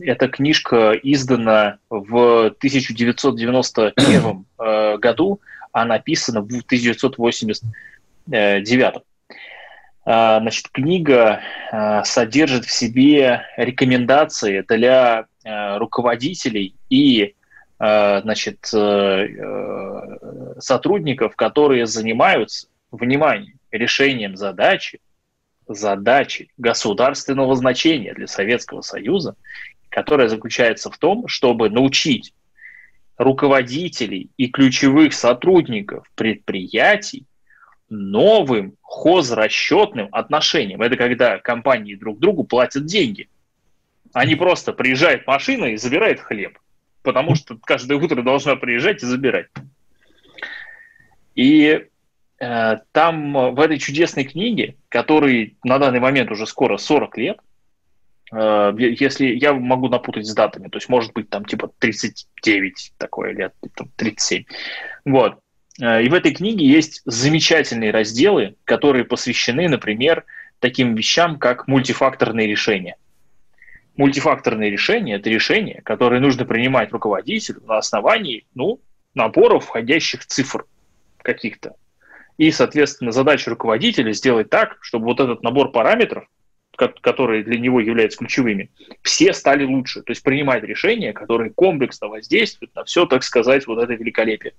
эта 0.01 0.29
книжка 0.29 0.93
издана 1.03 1.79
в 1.91 2.47
1991 2.47 4.47
э, 4.59 4.97
году, 4.99 5.41
а 5.73 5.85
написана 5.85 6.41
в 6.41 6.47
1989. 6.47 7.73
Э, 8.33 8.63
значит, 10.41 10.69
книга 10.71 11.41
э, 11.73 12.05
содержит 12.05 12.67
в 12.67 12.71
себе 12.71 13.43
рекомендации 13.57 14.65
для 14.69 15.27
руководителей 15.49 16.75
и 16.91 17.37
значит, 17.79 18.67
сотрудников, 20.59 21.37
которые 21.37 21.87
занимаются, 21.87 22.67
внимание, 22.91 23.55
решением 23.71 24.37
задачи, 24.37 24.99
задачи 25.67 26.51
государственного 26.57 27.55
значения 27.57 28.15
для 28.15 28.27
Советского 28.27 28.83
Союза 28.83 29.37
которая 29.97 30.29
заключается 30.29 30.91
в 30.91 30.99
том, 30.99 31.27
чтобы 31.27 31.71
научить 31.71 32.35
руководителей 33.17 34.29
и 34.37 34.49
ключевых 34.49 35.15
сотрудников 35.15 36.07
предприятий 36.15 37.25
новым 37.89 38.75
хозрасчетным 38.83 40.09
отношениям. 40.13 40.83
Это 40.83 40.97
когда 40.97 41.39
компании 41.39 41.95
друг 41.95 42.19
другу 42.19 42.45
платят 42.45 42.85
деньги. 42.85 43.31
Они 44.13 44.35
просто 44.35 44.75
приезжает 44.75 45.27
машина 45.27 45.65
и 45.65 45.77
забирает 45.77 46.21
хлеб, 46.21 46.59
потому 47.03 47.35
что 47.35 47.57
каждое 47.57 47.97
утро 47.97 48.21
должна 48.21 48.57
приезжать 48.57 49.03
и 49.03 49.07
забирать. 49.07 49.47
И 51.35 51.87
там 52.39 53.55
в 53.55 53.61
этой 53.61 53.79
чудесной 53.79 54.25
книге, 54.25 54.77
которой 54.89 55.57
на 55.65 55.79
данный 55.79 56.01
момент 56.01 56.31
уже 56.31 56.47
скоро 56.47 56.77
40 56.77 57.17
лет, 57.17 57.39
Э, 58.33 58.73
если 58.77 59.27
я 59.27 59.55
могу 59.55 59.89
напутать 59.89 60.27
с 60.27 60.35
датами, 60.35 60.69
то 60.69 60.79
есть 60.79 60.89
может 60.89 61.13
быть 61.13 61.31
там 61.31 61.45
типа 61.45 61.71
39 61.79 62.93
такое 62.99 63.33
лет, 63.33 63.55
там, 63.75 63.89
37. 63.97 64.45
Вот. 65.05 65.39
Э, 65.81 66.03
и 66.03 66.09
в 66.09 66.15
этой 66.15 66.33
книге 66.33 66.67
есть 66.67 67.03
замечательные 67.05 67.91
разделы, 67.91 68.57
которые 68.65 69.05
посвящены, 69.05 69.69
например, 69.69 70.25
таким 70.59 70.95
вещам, 70.95 71.39
как 71.39 71.69
мультифакторные 71.69 72.47
решения. 72.47 72.97
Мультифакторные 73.97 74.71
решения– 74.71 75.15
это 75.17 75.31
решения, 75.31 75.81
которые 75.83 76.21
нужно 76.21 76.45
принимать 76.45 76.93
руководителю 76.93 77.63
на 77.67 77.79
основании 77.79 78.45
ну, 78.55 78.81
набора 79.15 79.59
входящих 79.59 80.27
цифр 80.27 80.67
каких-то. 81.23 81.77
И, 82.39 82.51
соответственно, 82.51 83.13
задача 83.13 83.51
руководителя 83.51 84.13
сделать 84.13 84.51
так, 84.51 84.79
чтобы 84.81 85.07
вот 85.07 85.21
этот 85.21 85.43
набор 85.43 85.71
параметров 85.73 86.27
которые 86.77 87.43
для 87.43 87.59
него 87.59 87.81
являются 87.81 88.19
ключевыми, 88.19 88.71
все 89.03 89.33
стали 89.33 89.65
лучше. 89.65 90.03
То 90.03 90.11
есть 90.11 90.23
принимать 90.23 90.63
решения, 90.63 91.13
которые 91.13 91.51
комплексно 91.51 92.09
воздействуют 92.09 92.75
на 92.75 92.85
все, 92.85 93.07
так 93.07 93.23
сказать, 93.23 93.67
вот 93.67 93.83
это 93.83 93.95
великолепие. 93.95 94.53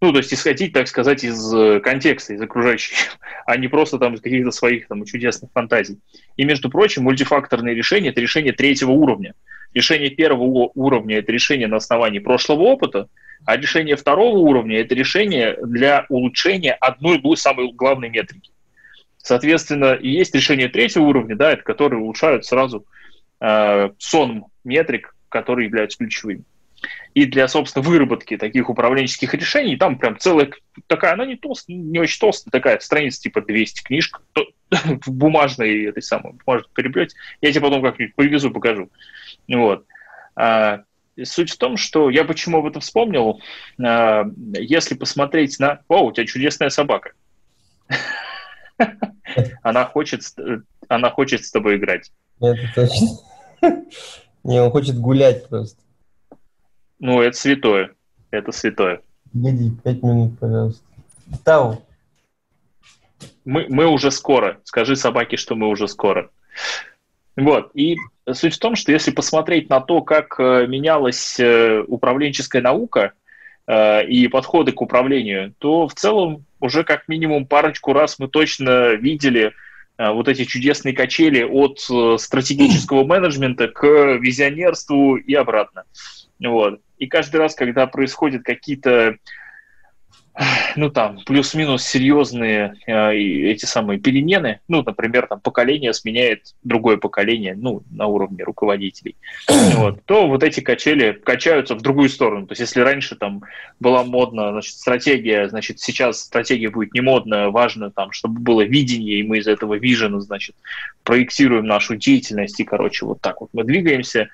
Ну, 0.00 0.12
то 0.12 0.18
есть 0.18 0.32
исходить, 0.32 0.72
так 0.72 0.88
сказать, 0.88 1.24
из 1.24 1.54
э, 1.54 1.80
контекста, 1.80 2.32
из 2.32 2.40
окружающих, 2.40 2.96
а 3.46 3.56
не 3.58 3.68
просто 3.68 3.98
там 3.98 4.14
из 4.14 4.22
каких-то 4.22 4.50
своих 4.50 4.88
там 4.88 5.04
чудесных 5.04 5.50
фантазий. 5.52 5.98
И, 6.38 6.44
между 6.44 6.70
прочим, 6.70 7.02
мультифакторные 7.02 7.74
решения– 7.74 8.08
это 8.10 8.20
решение 8.20 8.54
третьего 8.54 8.92
уровня. 8.92 9.34
Решение 9.72 10.10
первого 10.10 10.70
уровня– 10.74 11.18
это 11.18 11.30
решение 11.32 11.68
на 11.68 11.76
основании 11.76 12.18
прошлого 12.18 12.62
опыта, 12.62 13.08
а 13.44 13.56
решение 13.56 13.96
второго 13.96 14.38
уровня– 14.38 14.78
это 14.80 14.94
решение 14.94 15.56
для 15.62 16.06
улучшения 16.08 16.72
одной 16.72 17.20
самой 17.36 17.72
главной 17.72 18.08
метрики. 18.08 18.50
Соответственно, 19.18 19.98
есть 20.00 20.34
решение 20.34 20.68
третьего 20.68 21.04
уровня, 21.04 21.36
да, 21.36 21.52
это 21.52 21.62
которые 21.62 22.00
улучшают 22.00 22.44
сразу 22.44 22.86
э, 23.40 23.90
сон 23.98 24.46
метрик, 24.64 25.14
которые 25.28 25.66
являются 25.66 25.98
ключевыми. 25.98 26.44
И 27.14 27.24
для, 27.24 27.48
собственно, 27.48 27.84
выработки 27.84 28.36
таких 28.36 28.70
управленческих 28.70 29.34
решений, 29.34 29.76
там 29.76 29.98
прям 29.98 30.18
целая 30.18 30.50
такая, 30.86 31.14
она 31.14 31.26
не 31.26 31.36
толстая, 31.36 31.76
не 31.76 31.98
очень 31.98 32.20
толстая, 32.20 32.50
такая 32.52 32.78
страница 32.78 33.20
типа 33.20 33.42
200 33.42 33.82
книжка, 33.82 34.20
то, 34.32 34.46
в 34.70 35.10
бумажной 35.10 35.84
этой 35.86 36.02
самой, 36.02 36.34
бумажном 36.44 36.70
переплете. 36.74 37.16
Я 37.40 37.50
тебе 37.50 37.62
потом 37.62 37.82
как-нибудь 37.82 38.14
привезу, 38.14 38.50
покажу. 38.50 38.90
Вот. 39.48 39.84
А, 40.36 40.82
суть 41.22 41.50
в 41.50 41.58
том, 41.58 41.76
что 41.76 42.10
я 42.10 42.24
почему 42.24 42.58
об 42.58 42.66
этом 42.66 42.80
вспомнил, 42.80 43.40
а, 43.82 44.24
если 44.52 44.94
посмотреть 44.94 45.58
на... 45.58 45.80
О, 45.88 46.04
у 46.04 46.12
тебя 46.12 46.26
чудесная 46.26 46.70
собака. 46.70 47.12
Она 49.62 49.84
хочет, 49.84 50.22
она 50.88 51.10
хочет 51.10 51.44
с 51.44 51.50
тобой 51.52 51.76
играть. 51.76 52.10
Это 52.40 52.58
точно. 52.74 53.08
Не, 54.44 54.60
он 54.60 54.70
хочет 54.70 54.98
гулять 54.98 55.48
просто. 55.48 55.78
Ну, 57.00 57.22
это 57.22 57.36
святое. 57.36 57.90
Это 58.30 58.52
святое. 58.52 59.00
Погоди, 59.32 59.72
пять 59.82 60.02
минут, 60.02 60.38
пожалуйста. 60.38 60.84
Тау. 61.44 61.82
Мы, 63.44 63.66
мы 63.68 63.86
уже 63.86 64.10
скоро. 64.10 64.60
Скажи 64.64 64.96
собаке, 64.96 65.36
что 65.36 65.56
мы 65.56 65.68
уже 65.68 65.88
скоро. 65.88 66.30
Вот. 67.36 67.70
И 67.74 67.96
суть 68.30 68.54
в 68.54 68.58
том, 68.58 68.76
что 68.76 68.92
если 68.92 69.10
посмотреть 69.12 69.70
на 69.70 69.80
то, 69.80 70.02
как 70.02 70.38
э, 70.38 70.66
менялась 70.66 71.40
э, 71.40 71.82
управленческая 71.86 72.60
наука 72.60 73.12
э, 73.66 74.06
и 74.06 74.28
подходы 74.28 74.72
к 74.72 74.82
управлению, 74.82 75.54
то 75.58 75.88
в 75.88 75.94
целом 75.94 76.44
уже 76.60 76.84
как 76.84 77.08
минимум 77.08 77.46
парочку 77.46 77.94
раз 77.94 78.18
мы 78.18 78.28
точно 78.28 78.92
видели 78.92 79.52
вот 79.98 80.28
эти 80.28 80.44
чудесные 80.44 80.94
качели 80.94 81.42
от 81.42 81.80
стратегического 82.18 83.04
менеджмента 83.04 83.68
к 83.68 83.86
визионерству 84.16 85.16
и 85.16 85.34
обратно. 85.34 85.84
Вот. 86.40 86.80
И 86.98 87.06
каждый 87.06 87.36
раз, 87.36 87.54
когда 87.54 87.86
происходят 87.86 88.42
какие-то 88.42 89.16
ну, 90.76 90.90
там, 90.90 91.18
плюс-минус 91.26 91.84
серьезные 91.84 92.74
э, 92.86 93.14
эти 93.14 93.66
самые 93.66 93.98
перемены, 93.98 94.60
ну, 94.68 94.82
например, 94.82 95.26
там, 95.26 95.40
поколение 95.40 95.92
сменяет 95.92 96.54
другое 96.62 96.96
поколение, 96.96 97.54
ну, 97.56 97.82
на 97.90 98.06
уровне 98.06 98.44
руководителей, 98.44 99.16
вот, 99.74 100.04
то 100.04 100.28
вот 100.28 100.42
эти 100.42 100.60
качели 100.60 101.12
качаются 101.12 101.74
в 101.74 101.82
другую 101.82 102.08
сторону. 102.08 102.46
То 102.46 102.52
есть, 102.52 102.60
если 102.60 102.80
раньше 102.80 103.16
там 103.16 103.42
была 103.80 104.04
модна, 104.04 104.52
значит, 104.52 104.76
стратегия, 104.76 105.48
значит, 105.48 105.80
сейчас 105.80 106.20
стратегия 106.20 106.70
будет 106.70 106.94
не 106.94 107.00
модная, 107.00 107.48
важно 107.50 107.90
там, 107.90 108.12
чтобы 108.12 108.40
было 108.40 108.62
видение, 108.62 109.18
и 109.18 109.24
мы 109.24 109.38
из 109.38 109.46
этого 109.46 109.74
вижена, 109.74 110.20
значит, 110.20 110.54
проектируем 111.02 111.66
нашу 111.66 111.96
деятельность, 111.96 112.60
и, 112.60 112.64
короче, 112.64 113.04
вот 113.04 113.20
так 113.20 113.40
вот 113.40 113.50
мы 113.52 113.64
двигаемся, 113.64 114.30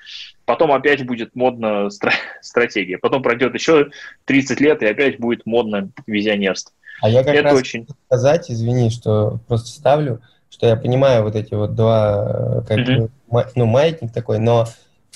потом 0.46 0.72
опять 0.72 1.04
будет 1.04 1.34
модно 1.34 1.88
стра- 1.88 2.12
стратегия, 2.40 2.96
потом 2.96 3.22
пройдет 3.22 3.54
еще 3.54 3.90
30 4.24 4.60
лет, 4.60 4.82
и 4.82 4.86
опять 4.86 5.18
будет 5.18 5.44
модно 5.44 5.90
визионерство. 6.06 6.72
А 7.02 7.10
я 7.10 7.22
как 7.22 7.34
Это 7.34 7.44
раз 7.44 7.58
очень... 7.58 7.86
сказать, 8.06 8.50
извини, 8.50 8.90
что 8.90 9.40
просто 9.46 9.68
ставлю, 9.68 10.22
что 10.48 10.66
я 10.66 10.76
понимаю 10.76 11.24
вот 11.24 11.34
эти 11.34 11.52
вот 11.52 11.74
два, 11.74 12.62
как 12.66 12.78
mm-hmm. 12.78 13.10
бы, 13.28 13.46
ну, 13.54 13.66
маятник 13.66 14.12
такой, 14.12 14.38
но 14.38 14.66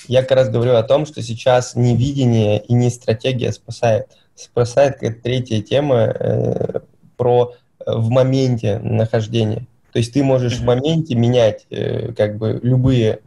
я 0.07 0.21
как 0.21 0.31
раз 0.37 0.49
говорю 0.49 0.75
о 0.75 0.83
том, 0.83 1.05
что 1.05 1.23
сейчас 1.23 1.75
не 1.75 1.95
видение 1.95 2.59
и 2.59 2.73
не 2.73 2.89
стратегия 2.89 3.51
спасает. 3.51 4.07
Спасает 4.35 4.95
какая-то 4.95 5.21
третья 5.21 5.61
тема 5.61 6.13
э, 6.19 6.79
про 7.17 7.53
э, 7.79 7.91
в 7.93 8.09
моменте 8.09 8.79
нахождения. 8.79 9.65
То 9.91 9.99
есть 9.99 10.13
ты 10.13 10.23
можешь 10.23 10.53
mm-hmm. 10.53 10.61
в 10.61 10.65
моменте 10.65 11.15
менять 11.15 11.65
э, 11.69 12.13
как 12.13 12.37
бы 12.37 12.59
любые 12.61 13.19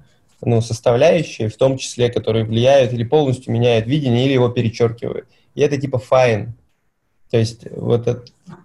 ну, 0.46 0.60
составляющие, 0.60 1.48
в 1.48 1.56
том 1.56 1.78
числе, 1.78 2.10
которые 2.10 2.44
влияют 2.44 2.92
или 2.92 3.04
полностью 3.04 3.52
меняют 3.52 3.86
видение, 3.86 4.26
или 4.26 4.32
его 4.32 4.48
перечеркивают. 4.48 5.26
И 5.54 5.60
это 5.60 5.76
типа 5.76 6.00
fine. 6.10 6.48
То 7.30 7.38
есть 7.38 7.66
вот 7.70 8.06
это, 8.06 8.24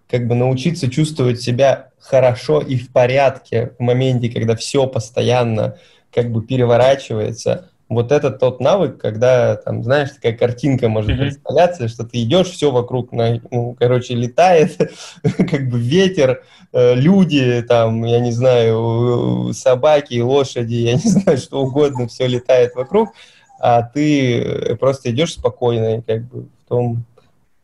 как 0.09 0.27
бы 0.27 0.35
научиться 0.35 0.89
чувствовать 0.89 1.41
себя 1.41 1.89
хорошо 1.99 2.61
и 2.61 2.77
в 2.77 2.91
порядке 2.91 3.73
в 3.77 3.81
моменте, 3.81 4.29
когда 4.29 4.55
все 4.55 4.87
постоянно 4.87 5.77
как 6.13 6.31
бы 6.31 6.41
переворачивается, 6.41 7.69
вот 7.89 8.11
это 8.11 8.29
тот 8.29 8.59
навык, 8.59 8.99
когда, 8.99 9.55
там, 9.55 9.83
знаешь, 9.83 10.11
такая 10.11 10.33
картинка 10.33 10.87
может 10.89 11.11
mm-hmm. 11.11 11.17
представляться, 11.17 11.87
что 11.87 12.03
ты 12.03 12.21
идешь, 12.21 12.47
все 12.47 12.71
вокруг, 12.71 13.11
ну, 13.11 13.75
короче, 13.79 14.13
летает, 14.13 14.77
как 15.23 15.69
бы 15.69 15.79
ветер, 15.79 16.43
э, 16.71 16.93
люди, 16.93 17.63
там, 17.67 18.03
я 18.05 18.19
не 18.19 18.31
знаю, 18.31 19.51
собаки, 19.53 20.19
лошади, 20.19 20.75
я 20.75 20.93
не 20.93 20.99
знаю, 21.09 21.37
что 21.39 21.63
угодно, 21.63 22.07
все 22.07 22.27
летает 22.27 22.75
вокруг, 22.75 23.09
а 23.59 23.81
ты 23.81 24.77
просто 24.79 25.09
идешь 25.11 25.33
спокойно, 25.33 26.03
как 26.03 26.27
бы 26.27 26.43
в 26.43 26.69
том 26.69 27.05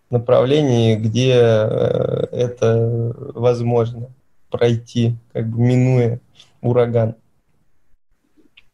направлении, 0.09 0.95
где 0.95 1.33
э, 1.35 2.27
это 2.31 3.13
возможно 3.35 4.07
пройти, 4.49 5.15
как 5.33 5.47
бы 5.49 5.59
минуя 5.59 6.19
ураган. 6.61 7.15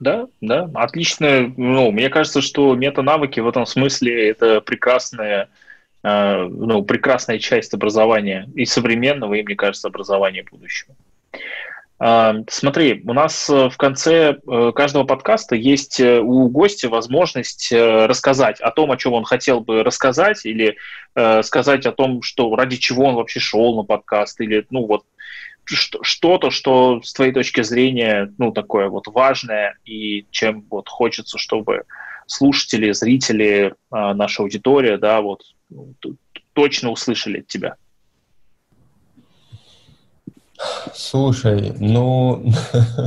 Да, 0.02 0.26
да, 0.42 0.68
отлично. 0.74 1.54
Ну, 1.56 1.92
мне 1.92 2.10
кажется, 2.10 2.42
что 2.42 2.74
мета-навыки 2.76 3.40
в 3.40 3.48
этом 3.48 3.68
смысле 3.68 4.30
это 4.30 4.60
прекрасная, 4.60 5.48
э, 6.02 6.48
ну, 6.50 6.82
прекрасная 6.82 7.38
часть 7.38 7.76
образования 7.76 8.50
и 8.56 8.66
современного, 8.66 9.36
и, 9.36 9.44
мне 9.44 9.56
кажется, 9.56 9.90
образования 9.90 10.44
будущего. 10.50 10.96
Э, 12.00 12.34
смотри, 12.50 13.04
у 13.06 13.14
нас 13.14 13.48
в 13.48 13.76
конце 13.78 14.38
э, 14.38 14.72
каждого 14.74 15.04
подкаста 15.04 15.56
есть 15.56 16.00
э, 16.00 16.20
у 16.20 16.50
гостя 16.50 16.90
возможность 16.90 17.72
э, 17.72 18.08
рассказать 18.08 18.60
о 18.60 18.72
том, 18.72 18.90
о 18.90 18.98
чем 18.98 19.14
он 19.14 19.24
хотел 19.24 19.62
бы 19.62 19.84
рассказать, 19.84 20.48
или 20.48 20.78
э, 21.14 21.44
сказать 21.44 21.86
о 21.86 21.92
том, 21.92 22.24
что 22.24 22.56
ради 22.56 22.78
чего 22.78 23.06
он 23.06 23.14
вообще 23.14 23.40
шел 23.40 23.76
на 23.76 23.84
подкаст, 23.84 24.42
или, 24.42 24.66
ну, 24.72 24.88
вот, 24.88 25.04
что-то, 25.66 26.52
что 26.52 27.02
с 27.04 27.14
твоей 27.14 27.32
точки 27.32 27.62
зрения, 27.64 28.34
ну, 28.38 28.52
такое 28.52 28.90
вот 28.90 29.08
важное, 29.08 29.78
и 29.86 30.26
чем 30.32 30.66
вот 30.70 30.90
хочется, 30.90 31.38
чтобы 31.38 31.84
слушатели, 32.28 32.92
зрители, 32.92 33.76
а, 33.90 34.14
наша 34.14 34.44
аудитория, 34.44 34.98
да, 34.98 35.22
вот 35.22 35.44
ну, 35.70 35.94
точно 36.54 36.90
услышали 36.90 37.40
от 37.40 37.48
тебя? 37.48 37.76
Слушай, 40.94 41.74
ну, 41.80 42.44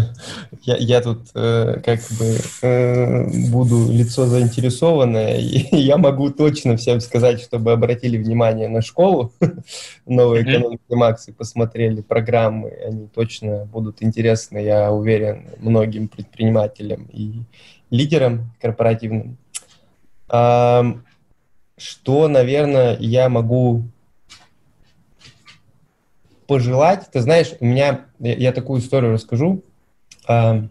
я, 0.62 0.76
я 0.76 1.00
тут 1.00 1.28
э, 1.34 1.80
как 1.84 2.00
бы 2.18 2.38
э, 2.62 3.50
буду 3.50 3.90
лицо 3.90 4.26
заинтересованное, 4.26 5.38
и 5.38 5.76
я 5.76 5.96
могу 5.96 6.30
точно 6.30 6.76
всем 6.76 7.00
сказать, 7.00 7.40
чтобы 7.40 7.72
обратили 7.72 8.16
внимание 8.16 8.68
на 8.68 8.82
школу 8.82 9.32
новой 10.06 10.42
экономики 10.42 10.82
Макс 10.90 11.28
и 11.28 11.32
посмотрели 11.32 12.00
программы, 12.00 12.70
они 12.70 13.06
точно 13.08 13.66
будут 13.66 14.02
интересны, 14.02 14.58
я 14.58 14.92
уверен, 14.92 15.50
многим 15.58 16.08
предпринимателям 16.08 17.08
и 17.12 17.42
лидерам 17.90 18.52
корпоративным. 18.60 19.36
А, 20.28 20.96
что, 21.76 22.28
наверное, 22.28 22.96
я 22.98 23.28
могу 23.28 23.84
пожелать, 26.46 27.08
ты 27.12 27.20
знаешь, 27.20 27.54
у 27.60 27.64
меня, 27.64 28.06
я, 28.18 28.34
я 28.34 28.52
такую 28.52 28.80
историю 28.80 29.12
расскажу. 29.12 29.62
Uh, 30.28 30.68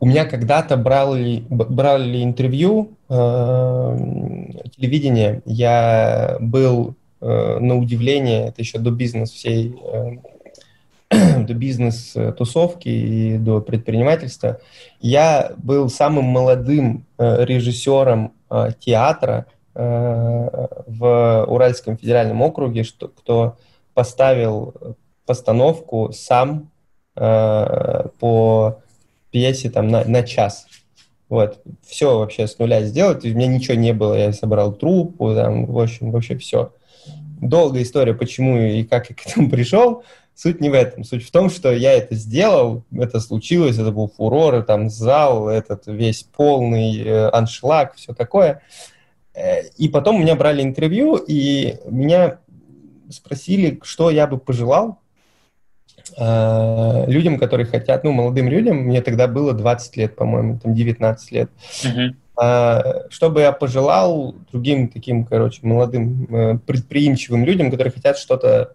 у 0.00 0.06
меня 0.06 0.24
когда-то 0.24 0.76
брали, 0.76 1.44
брали 1.48 2.22
интервью 2.22 2.92
uh, 3.08 4.70
телевидение. 4.76 5.42
Я 5.44 6.38
был 6.40 6.94
uh, 7.20 7.58
на 7.58 7.76
удивление, 7.76 8.48
это 8.48 8.62
еще 8.62 8.78
до 8.78 8.90
бизнес 8.90 9.30
всей, 9.30 9.76
до 11.10 11.54
бизнес-тусовки 11.54 12.88
и 12.88 13.38
до 13.38 13.60
предпринимательства. 13.60 14.60
Я 15.00 15.52
был 15.56 15.88
самым 15.88 16.24
молодым 16.24 17.04
режиссером 17.18 18.32
театра 18.80 19.46
Э, 19.50 19.59
в 19.72 21.44
Уральском 21.48 21.96
федеральном 21.96 22.42
округе, 22.42 22.82
что, 22.82 23.08
кто 23.08 23.56
поставил 23.94 24.96
постановку 25.26 26.10
сам 26.12 26.70
э, 27.14 28.06
по 28.18 28.80
пьесе 29.30 29.70
там 29.70 29.88
на, 29.88 30.04
на 30.04 30.22
час. 30.22 30.66
Вот, 31.28 31.60
все 31.86 32.18
вообще 32.18 32.48
с 32.48 32.58
нуля 32.58 32.82
сделать, 32.82 33.24
у 33.24 33.28
меня 33.28 33.46
ничего 33.46 33.74
не 33.76 33.92
было, 33.92 34.14
я 34.14 34.32
собрал 34.32 34.72
труппу, 34.72 35.32
там, 35.34 35.66
в 35.66 35.78
общем, 35.78 36.10
вообще 36.10 36.36
все. 36.36 36.72
Долгая 37.40 37.84
история, 37.84 38.14
почему 38.14 38.58
и 38.58 38.82
как 38.82 39.10
я 39.10 39.14
к 39.14 39.24
этому 39.24 39.48
пришел, 39.48 40.02
суть 40.34 40.60
не 40.60 40.68
в 40.68 40.74
этом. 40.74 41.04
Суть 41.04 41.24
в 41.24 41.30
том, 41.30 41.48
что 41.48 41.72
я 41.72 41.92
это 41.92 42.16
сделал, 42.16 42.82
это 42.92 43.20
случилось, 43.20 43.78
это 43.78 43.92
был 43.92 44.08
фурор, 44.08 44.64
там 44.64 44.90
зал, 44.90 45.48
этот 45.48 45.86
весь 45.86 46.24
полный 46.24 47.00
э, 47.00 47.28
аншлаг, 47.28 47.94
все 47.94 48.12
такое. 48.12 48.50
Э, 48.50 48.60
и 49.76 49.88
потом 49.88 50.16
у 50.16 50.18
меня 50.18 50.34
брали 50.34 50.62
интервью, 50.62 51.16
и 51.16 51.76
меня 51.86 52.38
спросили, 53.10 53.80
что 53.82 54.10
я 54.10 54.26
бы 54.26 54.38
пожелал 54.38 55.00
э, 56.16 57.04
людям, 57.06 57.38
которые 57.38 57.66
хотят, 57.66 58.04
ну, 58.04 58.12
молодым 58.12 58.48
людям, 58.48 58.78
мне 58.78 59.02
тогда 59.02 59.26
было 59.26 59.52
20 59.52 59.96
лет, 59.96 60.16
по-моему, 60.16 60.58
там 60.58 60.74
19 60.74 61.32
лет, 61.32 61.50
uh-huh. 61.84 62.14
э, 62.42 63.08
чтобы 63.10 63.40
я 63.40 63.52
пожелал 63.52 64.34
другим 64.50 64.88
таким, 64.88 65.24
короче, 65.24 65.60
молодым 65.62 66.24
э, 66.34 66.58
предприимчивым 66.58 67.44
людям, 67.44 67.70
которые 67.70 67.92
хотят 67.92 68.18
что-то 68.18 68.74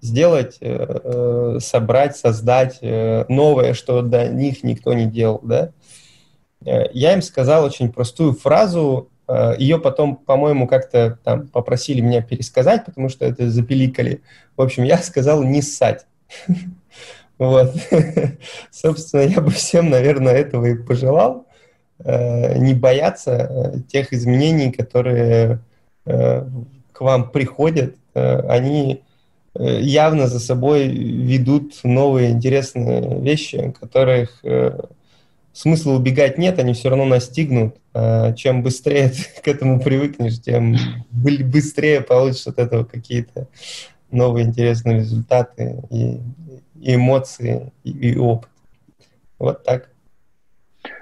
сделать, 0.00 0.56
э, 0.60 1.00
э 1.04 1.58
собрать, 1.60 2.16
создать 2.16 2.78
э, 2.80 3.24
новое, 3.28 3.74
что 3.74 4.02
до 4.02 4.28
них 4.28 4.64
никто 4.64 4.92
не 4.94 5.06
делал, 5.06 5.40
да. 5.42 5.70
Э, 6.64 6.90
я 6.92 7.12
им 7.12 7.22
сказал 7.22 7.64
очень 7.64 7.92
простую 7.92 8.32
фразу, 8.32 9.08
Ее 9.58 9.78
потом, 9.78 10.16
по-моему, 10.16 10.66
как-то 10.66 11.18
там 11.24 11.48
попросили 11.48 12.00
меня 12.00 12.22
пересказать, 12.22 12.84
потому 12.84 13.08
что 13.08 13.24
это 13.24 13.50
запиликали. 13.50 14.22
В 14.56 14.62
общем, 14.62 14.84
я 14.84 14.98
сказал 14.98 15.42
не 15.42 15.62
ссать. 15.62 16.06
Вот. 17.38 17.74
Собственно, 18.70 19.22
я 19.22 19.40
бы 19.40 19.50
всем, 19.50 19.90
наверное, 19.90 20.34
этого 20.34 20.66
и 20.66 20.74
пожелал. 20.76 21.46
Э, 21.98 22.56
не 22.56 22.72
бояться 22.72 23.32
э, 23.32 23.80
тех 23.90 24.12
изменений, 24.12 24.70
которые 24.70 25.60
к 26.04 27.00
вам 27.00 27.30
приходят. 27.30 27.96
Они 28.14 29.02
э, 29.54 29.80
явно 29.80 30.26
за 30.26 30.38
собой 30.38 30.88
ведут 30.88 31.80
новые 31.84 32.30
интересные 32.30 33.20
вещи, 33.20 33.74
которых 33.80 34.40
э, 34.44 34.78
смысла 35.52 35.92
убегать 35.92 36.38
нет, 36.38 36.58
они 36.58 36.74
все 36.74 36.88
равно 36.88 37.04
настигнут. 37.04 37.76
А 37.94 38.32
чем 38.32 38.62
быстрее 38.62 39.08
ты 39.34 39.42
к 39.42 39.48
этому 39.48 39.80
привыкнешь, 39.80 40.40
тем 40.40 40.76
быстрее 41.10 42.00
получишь 42.00 42.46
от 42.46 42.58
этого 42.58 42.84
какие-то 42.84 43.48
новые 44.10 44.46
интересные 44.46 44.98
результаты 44.98 45.82
и, 45.90 46.18
и 46.80 46.94
эмоции, 46.94 47.72
и, 47.84 47.90
и 47.90 48.16
опыт. 48.16 48.50
Вот 49.38 49.64
так. 49.64 49.88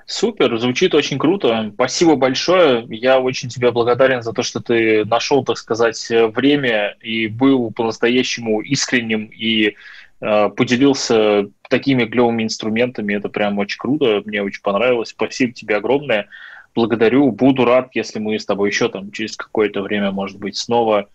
Супер, 0.07 0.59
звучит 0.59 0.95
очень 0.95 1.19
круто. 1.19 1.71
Спасибо 1.75 2.17
большое. 2.17 2.85
Я 2.89 3.21
очень 3.21 3.49
тебе 3.49 3.71
благодарен 3.71 4.23
за 4.23 4.33
то, 4.33 4.43
что 4.43 4.61
ты 4.61 5.05
нашел, 5.05 5.45
так 5.45 5.57
сказать, 5.57 6.05
время 6.11 6.97
и 7.01 7.29
был 7.29 7.71
по-настоящему 7.71 8.61
искренним 8.61 9.27
и 9.27 9.77
поделился 10.21 11.49
такими 11.69 12.05
клевыми 12.05 12.43
инструментами. 12.43 13.15
Это 13.15 13.29
прям 13.29 13.59
очень 13.59 13.79
круто. 13.79 14.23
Мне 14.25 14.43
очень 14.43 14.63
понравилось. 14.63 15.11
Спасибо 15.11 15.53
тебе 15.53 15.77
огромное. 15.77 16.29
Благодарю. 16.75 17.33
Буду 17.33 17.65
рад, 17.65 17.91
если 17.95 18.19
мы 18.19 18.39
с 18.39 18.45
тобой 18.45 18.69
еще 18.69 18.89
там 18.89 19.11
через 19.13 19.37
какое-то 19.37 19.83
время, 19.83 20.11
может 20.13 20.39
быть, 20.39 20.57
снова 20.57 21.09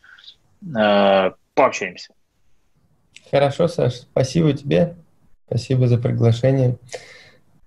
э, 0.62 1.32
пообщаемся. 1.54 2.14
Хорошо, 3.32 3.68
Саш. 3.68 3.94
Спасибо 3.94 4.54
тебе. 4.54 4.96
Спасибо 5.48 5.88
за 5.88 5.98
приглашение. 5.98 6.78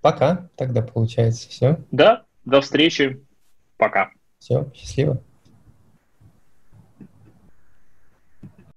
Пока 0.01 0.49
тогда 0.57 0.83
получается. 0.83 1.49
Все. 1.49 1.79
Да, 1.91 2.25
до 2.45 2.61
встречи. 2.61 3.21
Пока. 3.77 4.11
Все, 4.39 4.71
счастливо. 4.75 5.23